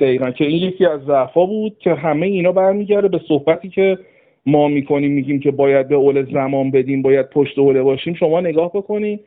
دقیقا. 0.00 0.30
که 0.30 0.44
این 0.44 0.68
یکی 0.68 0.86
از 0.86 1.00
ضعفا 1.04 1.46
بود 1.46 1.78
که 1.78 1.94
همه 1.94 2.26
اینا 2.26 2.52
برمیگرده 2.52 3.08
به 3.08 3.20
صحبتی 3.28 3.68
که 3.68 3.98
ما 4.46 4.68
می‌کنیم 4.68 5.12
میگیم 5.12 5.40
که 5.40 5.50
باید 5.50 5.88
به 5.88 5.94
اول 5.94 6.32
زمان 6.32 6.70
بدیم 6.70 7.02
باید 7.02 7.30
پشت 7.30 7.58
اوله 7.58 7.82
باشیم. 7.82 8.14
شما 8.14 8.40
نگاه 8.40 8.68
بکنید 8.68 9.20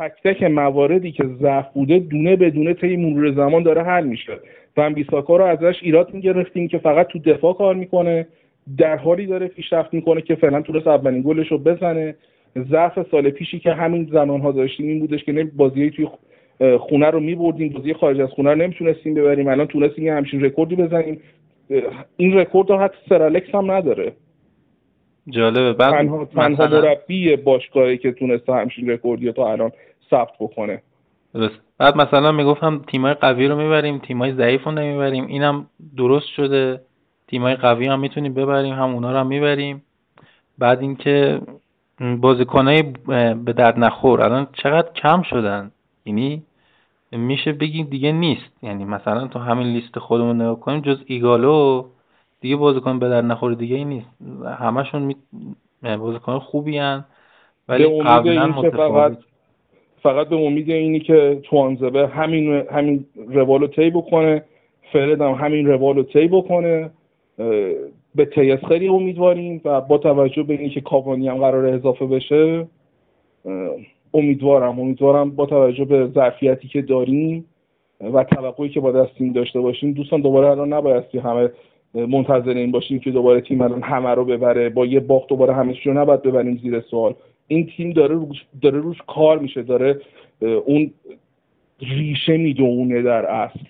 تک 0.00 0.12
تک 0.24 0.42
مواردی 0.42 1.12
که 1.12 1.24
ضعف 1.40 1.66
بوده 1.74 1.98
دونه 1.98 2.36
به 2.36 2.50
دونه 2.50 2.74
طی 2.74 2.96
مرور 2.96 3.32
زمان 3.32 3.62
داره 3.62 3.82
حل 3.82 4.04
میشه. 4.04 4.32
و 4.76 4.90
بیساکا 4.90 5.36
رو 5.36 5.44
ازش 5.44 5.74
ایراد 5.82 6.14
می‌گرفتیم 6.14 6.68
که 6.68 6.78
فقط 6.78 7.06
تو 7.06 7.18
دفاع 7.18 7.54
کار 7.54 7.74
می‌کنه. 7.74 8.26
در 8.78 8.96
حالی 8.96 9.26
داره 9.26 9.48
پیشرفت 9.48 9.94
می‌کنه 9.94 10.20
که 10.20 10.34
فعلا 10.34 10.62
تونست 10.62 10.86
اولین 10.86 11.22
گلش 11.22 11.48
رو 11.48 11.58
بزنه. 11.58 12.14
ضعف 12.70 13.10
سال 13.10 13.30
پیشی 13.30 13.58
که 13.58 13.72
همین 13.72 14.08
زمان 14.12 14.40
ها 14.40 14.52
داشتیم 14.52 14.88
این 14.88 15.00
بودش 15.00 15.24
که 15.24 15.50
بازی 15.56 15.90
توی 15.90 16.08
خونه 16.78 17.10
رو 17.10 17.20
میبردیم. 17.20 17.72
بازی 17.72 17.94
خارج 17.94 18.20
از 18.20 18.30
خونه 18.30 18.50
رو 18.50 18.56
نمی‌تونستیم 18.56 19.14
ببریم. 19.14 19.48
الان 19.48 19.66
تونستیم 19.66 20.04
یه 20.04 20.14
همچین 20.14 20.44
رکوردی 20.44 20.76
بزنیم. 20.76 21.20
این 22.16 22.34
رکورد 22.34 22.70
رو 22.70 22.78
حتی 22.78 22.96
سرالکس 23.08 23.54
هم 23.54 23.70
نداره. 23.70 24.12
جالبه. 25.28 25.72
بعد 25.72 25.92
تنها, 25.92 26.24
تنها 26.24 26.66
مربی 26.66 27.36
باشگاهی 27.36 27.98
که 27.98 28.12
تونسته 28.12 28.52
همچین 28.52 28.90
رکوردی 28.90 29.32
تا 29.32 29.52
الان 29.52 29.72
ثبت 30.10 30.32
بکنه. 30.40 30.82
درست. 31.34 31.60
بعد 31.78 31.96
مثلا 31.96 32.32
می‌گفتم 32.32 32.82
تیمای 32.88 33.14
قوی 33.14 33.48
رو 33.48 33.56
می‌بریم 33.56 33.98
تیمای 33.98 34.32
ضعیف 34.32 34.64
رو 34.64 34.72
نمی‌بریم. 34.72 35.26
اینم 35.26 35.66
درست 35.96 36.26
شده. 36.26 36.80
تیمای 37.28 37.54
قوی 37.54 37.86
هم 37.86 38.00
می‌تونیم 38.00 38.34
ببریم 38.34 38.74
هم 38.74 38.94
اونا 38.94 39.12
رو 39.12 39.18
هم 39.18 39.26
می‌بریم. 39.26 39.82
بعد 40.58 40.80
اینکه 40.80 41.40
بازیکنای 42.20 42.82
به 43.44 43.52
درد 43.52 43.78
نخور 43.78 44.22
الان 44.22 44.46
چقدر 44.52 44.92
کم 44.92 45.22
شدن. 45.22 45.70
یعنی 46.04 46.42
میشه 47.12 47.52
بگیم 47.52 47.86
دیگه 47.86 48.12
نیست. 48.12 48.52
یعنی 48.62 48.84
مثلا 48.84 49.26
تو 49.26 49.38
همین 49.38 49.66
لیست 49.66 49.98
خودمون 49.98 50.40
نگاه 50.40 50.60
کنیم 50.60 50.80
جز 50.80 51.02
ایگالو 51.06 51.84
دیگه 52.40 52.56
بازیکن 52.56 52.98
به 52.98 53.08
در 53.08 53.22
نخور 53.22 53.54
دیگه 53.54 53.76
ای 53.76 53.84
نیست. 53.84 54.08
همشون 54.58 55.02
می... 55.02 55.16
بازیکن 55.96 56.38
خوبی 56.38 56.78
هن 56.78 57.04
ولی 57.68 58.02
قبلا 58.02 58.52
فقط 58.52 59.18
فقط 60.02 60.28
به 60.28 60.36
امید 60.36 60.70
اینی 60.70 61.00
که 61.00 61.40
توانزبه 61.42 62.08
همین 62.08 62.64
همین 62.72 63.06
روالو 63.28 63.66
طی 63.66 63.90
بکنه 63.90 64.42
فرد 64.92 65.20
هم 65.20 65.32
همین 65.32 65.66
روالو 65.66 66.02
طی 66.02 66.28
بکنه. 66.28 66.90
به 68.14 68.24
تیس 68.34 68.64
خیلی 68.68 68.88
امیدواریم 68.88 69.60
و 69.64 69.80
با 69.80 69.98
توجه 69.98 70.42
به 70.42 70.54
اینکه 70.54 70.80
کاوانی 70.80 71.28
هم 71.28 71.36
قرار 71.36 71.66
اضافه 71.66 72.06
بشه 72.06 72.66
امیدوارم 74.14 74.80
امیدوارم 74.80 75.30
با 75.30 75.46
توجه 75.46 75.84
به 75.84 76.06
ظرفیتی 76.14 76.68
که 76.68 76.82
داریم 76.82 77.44
و 78.00 78.24
توقعی 78.24 78.68
که 78.68 78.80
با 78.80 78.92
دستیم 78.92 79.32
داشته 79.32 79.60
باشیم 79.60 79.92
دوستان 79.92 80.20
دوباره 80.20 80.48
الان 80.50 80.72
نبایستی 80.72 81.18
همه 81.18 81.50
منتظر 81.94 82.50
این 82.50 82.70
باشیم 82.70 82.98
که 82.98 83.10
دوباره 83.10 83.40
تیم 83.40 83.60
الان 83.60 83.82
همه 83.82 84.10
رو 84.10 84.24
ببره 84.24 84.68
با 84.68 84.86
یه 84.86 85.00
باخت 85.00 85.28
دوباره 85.28 85.54
همه 85.54 85.76
رو 85.84 85.92
نباید 85.92 86.22
ببریم 86.22 86.60
زیر 86.62 86.80
سوال. 86.80 87.14
این 87.48 87.66
تیم 87.76 87.92
داره 87.92 88.14
روش, 88.14 88.44
داره 88.62 88.78
روش 88.78 88.96
کار 89.06 89.38
میشه 89.38 89.62
داره 89.62 90.00
اون 90.64 90.90
ریشه 91.80 92.36
می‌دونه 92.36 93.02
در 93.02 93.26
اصل. 93.26 93.60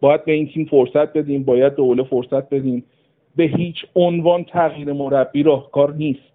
باید 0.00 0.24
به 0.24 0.32
این 0.32 0.48
تیم 0.48 0.64
فرصت 0.64 1.12
بدیم 1.12 1.42
باید 1.42 1.76
به 1.76 1.82
اوله 1.82 2.02
فرصت 2.02 2.50
بدیم. 2.50 2.84
به 3.36 3.44
هیچ 3.44 3.86
عنوان 3.94 4.44
تغییر 4.44 4.92
مربی 4.92 5.42
راهکار 5.42 5.94
نیست. 5.94 6.32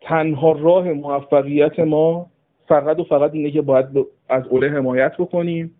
تنها 0.00 0.52
راه 0.52 0.92
موفقیت 0.92 1.78
ما 1.78 2.26
فقط 2.68 3.00
و 3.00 3.04
فقط 3.04 3.34
اینه 3.34 3.50
که 3.50 3.62
باید 3.62 3.86
از 4.28 4.46
اوله 4.46 4.70
حمایت 4.70 5.12
بکنیم 5.18 5.74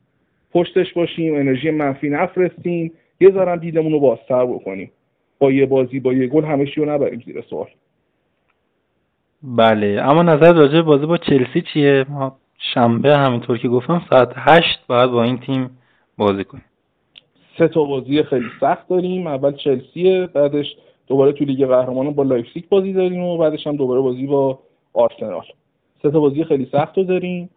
پشتش 0.52 0.92
باشیم 0.92 1.34
انرژی 1.34 1.70
منفی 1.70 2.08
نفرستیم 2.08 2.92
یه 3.20 3.30
ذرم 3.30 3.56
دیدمون 3.56 3.92
رو 3.92 4.00
بازتر 4.00 4.46
بکنیم. 4.46 4.90
با 5.38 5.52
یه 5.52 5.66
بازی 5.66 6.00
با 6.00 6.12
یه 6.12 6.26
گل 6.26 6.44
همه 6.44 6.70
رو 6.76 6.90
نبریم 6.90 7.22
زیر 7.26 7.44
سوال. 7.50 7.68
بله 9.42 10.00
اما 10.02 10.22
نظر 10.22 10.52
راجع 10.52 10.82
بازی 10.82 11.06
با 11.06 11.16
چلسی 11.16 11.62
چیه؟ 11.72 12.06
ما 12.08 12.36
شنبه 12.74 13.16
همینطور 13.16 13.58
که 13.58 13.68
گفتم 13.68 14.02
ساعت 14.10 14.32
هشت 14.34 14.78
باید 14.88 15.10
با 15.10 15.22
این 15.22 15.38
تیم 15.38 15.70
بازی 16.18 16.44
کنیم. 16.44 16.64
سه 17.58 17.68
تا 17.68 17.84
بازی 17.84 18.22
خیلی 18.22 18.48
سخت 18.60 18.88
داریم. 18.88 19.26
اول 19.26 19.52
چلسیه 19.52 20.26
بعدش 20.26 20.76
دوباره 21.06 21.32
تو 21.32 21.44
لیگ 21.44 21.66
قهرمانان 21.66 22.14
با 22.14 22.22
لایپزیگ 22.22 22.64
بازی 22.68 22.92
داریم 22.92 23.22
و 23.22 23.36
بعدش 23.36 23.66
هم 23.66 23.76
دوباره 23.76 24.00
بازی 24.00 24.26
با 24.26 24.58
آرسنال. 24.92 25.44
سه 26.02 26.10
تا 26.10 26.20
بازی 26.20 26.44
خیلی 26.44 26.68
سخت 26.72 26.98
رو 26.98 27.04
داریم. 27.04 27.50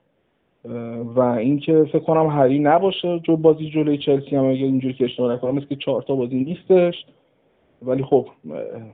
و 1.15 1.19
اینکه 1.19 1.84
فکر 1.84 1.99
کنم 1.99 2.28
هری 2.28 2.60
نباشه 2.60 3.19
جو 3.19 3.38
بازی 3.38 3.69
جلوی 3.69 3.98
چلسی 3.98 4.36
هم 4.36 4.45
اگه 4.45 4.65
اینجوری 4.65 4.94
که 4.94 5.06
اشتباه 5.06 5.34
نکنم 5.34 5.60
که 5.60 5.76
چهار 5.76 6.02
تا 6.02 6.15
بازی 6.15 6.36
نیستش. 6.36 7.06
ولی 7.82 8.03
خب 8.03 8.28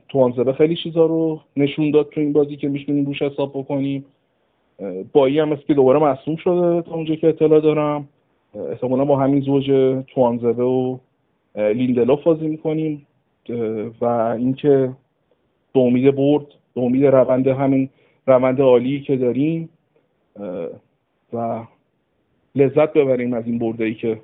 توانزبه 0.09 0.53
خیلی 0.53 0.75
چیزا 0.75 1.05
رو 1.05 1.39
نشون 1.57 1.91
داد 1.91 2.09
تو 2.09 2.21
این 2.21 2.33
بازی 2.33 2.55
که 2.55 2.67
می‌تونیم 2.67 3.05
روش 3.05 3.21
حساب 3.21 3.51
بکنیم. 3.53 4.05
بایی 5.13 5.39
هم 5.39 5.55
که 5.55 5.73
دوباره 5.73 5.99
مصوم 5.99 6.35
شده 6.35 6.81
تا 6.81 6.95
اونجا 6.95 7.15
که 7.15 7.27
اطلاع 7.27 7.59
دارم. 7.59 8.09
احتمالا 8.69 9.05
با 9.05 9.17
همین 9.17 9.41
زوج 9.41 10.03
توانزبه 10.13 10.63
و 10.63 10.97
لیندلوف 11.55 12.23
بازی 12.23 12.47
می‌کنیم. 12.47 13.07
و 14.01 14.05
اینکه 14.05 14.93
به 15.73 15.79
امید 15.79 16.15
برد 16.15 16.45
به 16.75 16.81
امید 16.81 17.05
روند 17.05 17.47
همین 17.47 17.89
روند 18.25 18.61
عالی 18.61 19.01
که 19.01 19.17
داریم 19.17 19.69
و 21.33 21.63
لذت 22.55 22.93
ببریم 22.93 23.33
از 23.33 23.45
این 23.45 23.59
برده 23.59 23.83
ای 23.83 23.93
که 23.93 24.21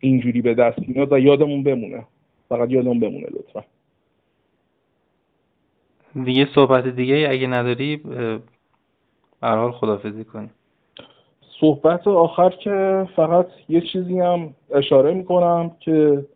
اینجوری 0.00 0.42
به 0.42 0.54
دست 0.54 0.78
میاد 0.88 1.12
و 1.12 1.18
یادمون 1.18 1.62
بمونه. 1.62 2.06
فقط 2.48 2.70
یادمون 2.70 3.00
بمونه 3.00 3.26
لطفا. 3.26 3.64
دیگه 6.24 6.48
صحبت 6.54 6.86
دیگه 6.86 7.26
اگه 7.30 7.46
نداری 7.46 7.96
به 7.96 8.40
حال 9.40 9.72
خدافزی 9.72 10.24
کنی 10.24 10.50
صحبت 11.60 12.08
آخر 12.08 12.50
که 12.50 13.08
فقط 13.16 13.46
یه 13.68 13.80
چیزی 13.80 14.20
هم 14.20 14.54
اشاره 14.70 15.14
می‌کنم 15.14 15.70
که 15.80 16.26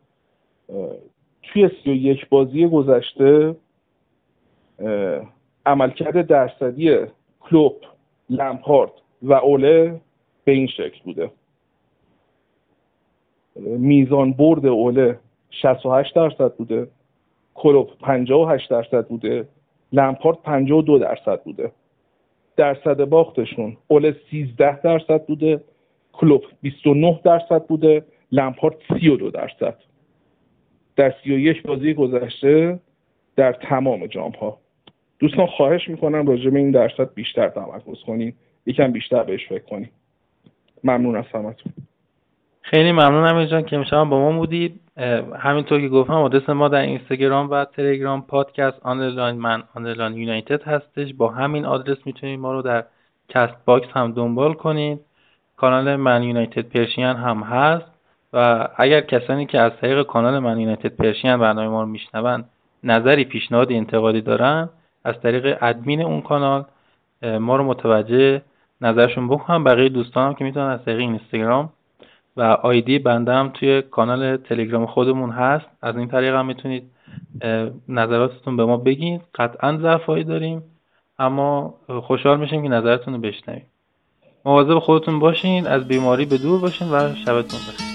توی 1.42 1.70
سی 1.84 1.90
و 1.90 1.94
یک 1.94 2.28
بازی 2.28 2.66
گذشته 2.68 3.56
عملکرد 5.66 6.26
درصدی 6.26 6.96
کلوب 7.40 7.76
لمپارد 8.30 8.92
و 9.22 9.32
اوله 9.32 10.00
به 10.44 10.52
این 10.52 10.66
شکل 10.66 11.00
بوده. 11.04 11.30
میزان 13.56 14.32
برد 14.32 14.66
اوله 14.66 15.18
68 15.50 16.14
درصد 16.14 16.54
بوده 16.54 16.88
کلوب 17.54 17.90
58 18.00 18.70
درصد 18.70 19.06
بوده 19.08 19.48
لمپارد 19.92 20.42
52 20.42 20.98
درصد 20.98 21.42
بوده. 21.42 21.72
درصد 22.60 23.04
باختشون. 23.04 23.76
اوله 23.88 24.16
13 24.30 24.80
درصد 24.80 25.26
بوده. 25.26 25.60
کلوب 26.12 26.44
29 26.62 27.20
درصد 27.24 27.66
بوده. 27.66 28.04
لمپارد 28.32 28.76
32 29.00 29.30
درصد. 29.30 29.76
در 30.96 31.14
31 31.24 31.62
بازی 31.62 31.94
گذشته 31.94 32.80
در 33.36 33.52
تمام 33.52 34.06
جام 34.06 34.30
ها 34.30 34.58
دوستان 35.18 35.46
خواهش 35.46 35.88
می‌کنم 35.88 36.26
راجع 36.26 36.50
به 36.50 36.58
این 36.58 36.70
درصد 36.70 37.14
بیشتر 37.14 37.48
تمرکز 37.48 38.02
کنیم 38.06 38.36
یکم 38.66 38.92
بیشتر 38.92 39.22
بهش 39.22 39.48
فکر 39.48 39.64
کنیم 39.64 39.90
ممنون 40.84 41.16
از 41.16 41.24
همتون. 41.34 41.72
خیلی 42.62 42.92
ممنونم 42.92 43.44
جان 43.44 43.62
که 43.62 43.76
امشب 43.76 44.04
با 44.04 44.20
ما 44.20 44.32
بودید. 44.38 44.80
همینطور 45.38 45.80
که 45.80 45.88
گفتم 45.88 46.12
آدرس 46.12 46.48
ما 46.48 46.68
در 46.68 46.80
اینستاگرام 46.80 47.50
و 47.50 47.64
تلگرام 47.64 48.22
پادکست 48.22 48.78
آنلاین 48.82 49.36
من 49.36 49.62
آنلاین 49.74 50.16
یونایتد 50.16 50.62
هستش. 50.62 51.14
با 51.14 51.28
همین 51.28 51.64
آدرس 51.64 51.98
می‌تونید 52.04 52.40
ما 52.40 52.52
رو 52.52 52.62
در 52.62 52.84
کست 53.28 53.54
باکس 53.64 53.88
هم 53.94 54.12
دنبال 54.12 54.54
کنید. 54.54 55.00
کانال 55.56 55.96
من 55.96 56.22
یونایتد 56.22 56.60
پرشین 56.60 57.04
هم 57.04 57.42
هست 57.42 57.86
و 58.32 58.68
اگر 58.76 59.00
کسانی 59.00 59.46
که 59.46 59.60
از 59.60 59.72
طریق 59.80 60.02
کانال 60.02 60.38
من 60.38 60.60
یونایتد 60.60 60.96
پرشین 60.96 61.36
برنامه 61.36 61.68
ما 61.68 61.82
رو 61.82 61.88
میشنون 61.88 62.44
نظری 62.84 63.24
پیشنهاد 63.24 63.72
انتقادی 63.72 64.20
دارن 64.20 64.68
از 65.04 65.20
طریق 65.20 65.58
ادمین 65.60 66.02
اون 66.02 66.20
کانال 66.20 66.64
ما 67.22 67.56
رو 67.56 67.64
متوجه 67.64 68.42
نظرشون 68.80 69.28
بکنم 69.28 69.64
بقیه 69.64 69.88
دوستانم 69.88 70.34
که 70.34 70.44
می‌تونن 70.44 70.66
از 70.66 70.84
طریق 70.84 70.98
اینستاگرام 70.98 71.70
و 72.40 72.42
آیدی 72.42 72.98
بنده 72.98 73.32
هم 73.32 73.48
توی 73.48 73.82
کانال 73.82 74.36
تلگرام 74.36 74.86
خودمون 74.86 75.30
هست. 75.30 75.66
از 75.82 75.96
این 75.96 76.08
طریق 76.08 76.34
هم 76.34 76.46
می‌تونید 76.46 76.90
نظراتتون 77.88 78.56
به 78.56 78.64
ما 78.64 78.76
بگید 78.76 79.20
قطعا 79.34 79.78
ضعفایی 79.82 80.24
داریم 80.24 80.62
اما 81.18 81.74
خوشحال 82.06 82.40
میشیم 82.40 82.62
که 82.62 82.68
نظرتون 82.68 83.14
رو 83.14 83.20
بشنویم. 83.20 83.66
مواظب 84.44 84.78
خودتون 84.78 85.18
باشین 85.18 85.66
از 85.66 85.88
بیماری 85.88 86.24
به 86.24 86.38
دور 86.38 86.60
باشین 86.60 86.90
و 86.90 87.14
شبتون 87.14 87.60
بخیر. 87.68 87.90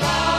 Along 0.00 0.37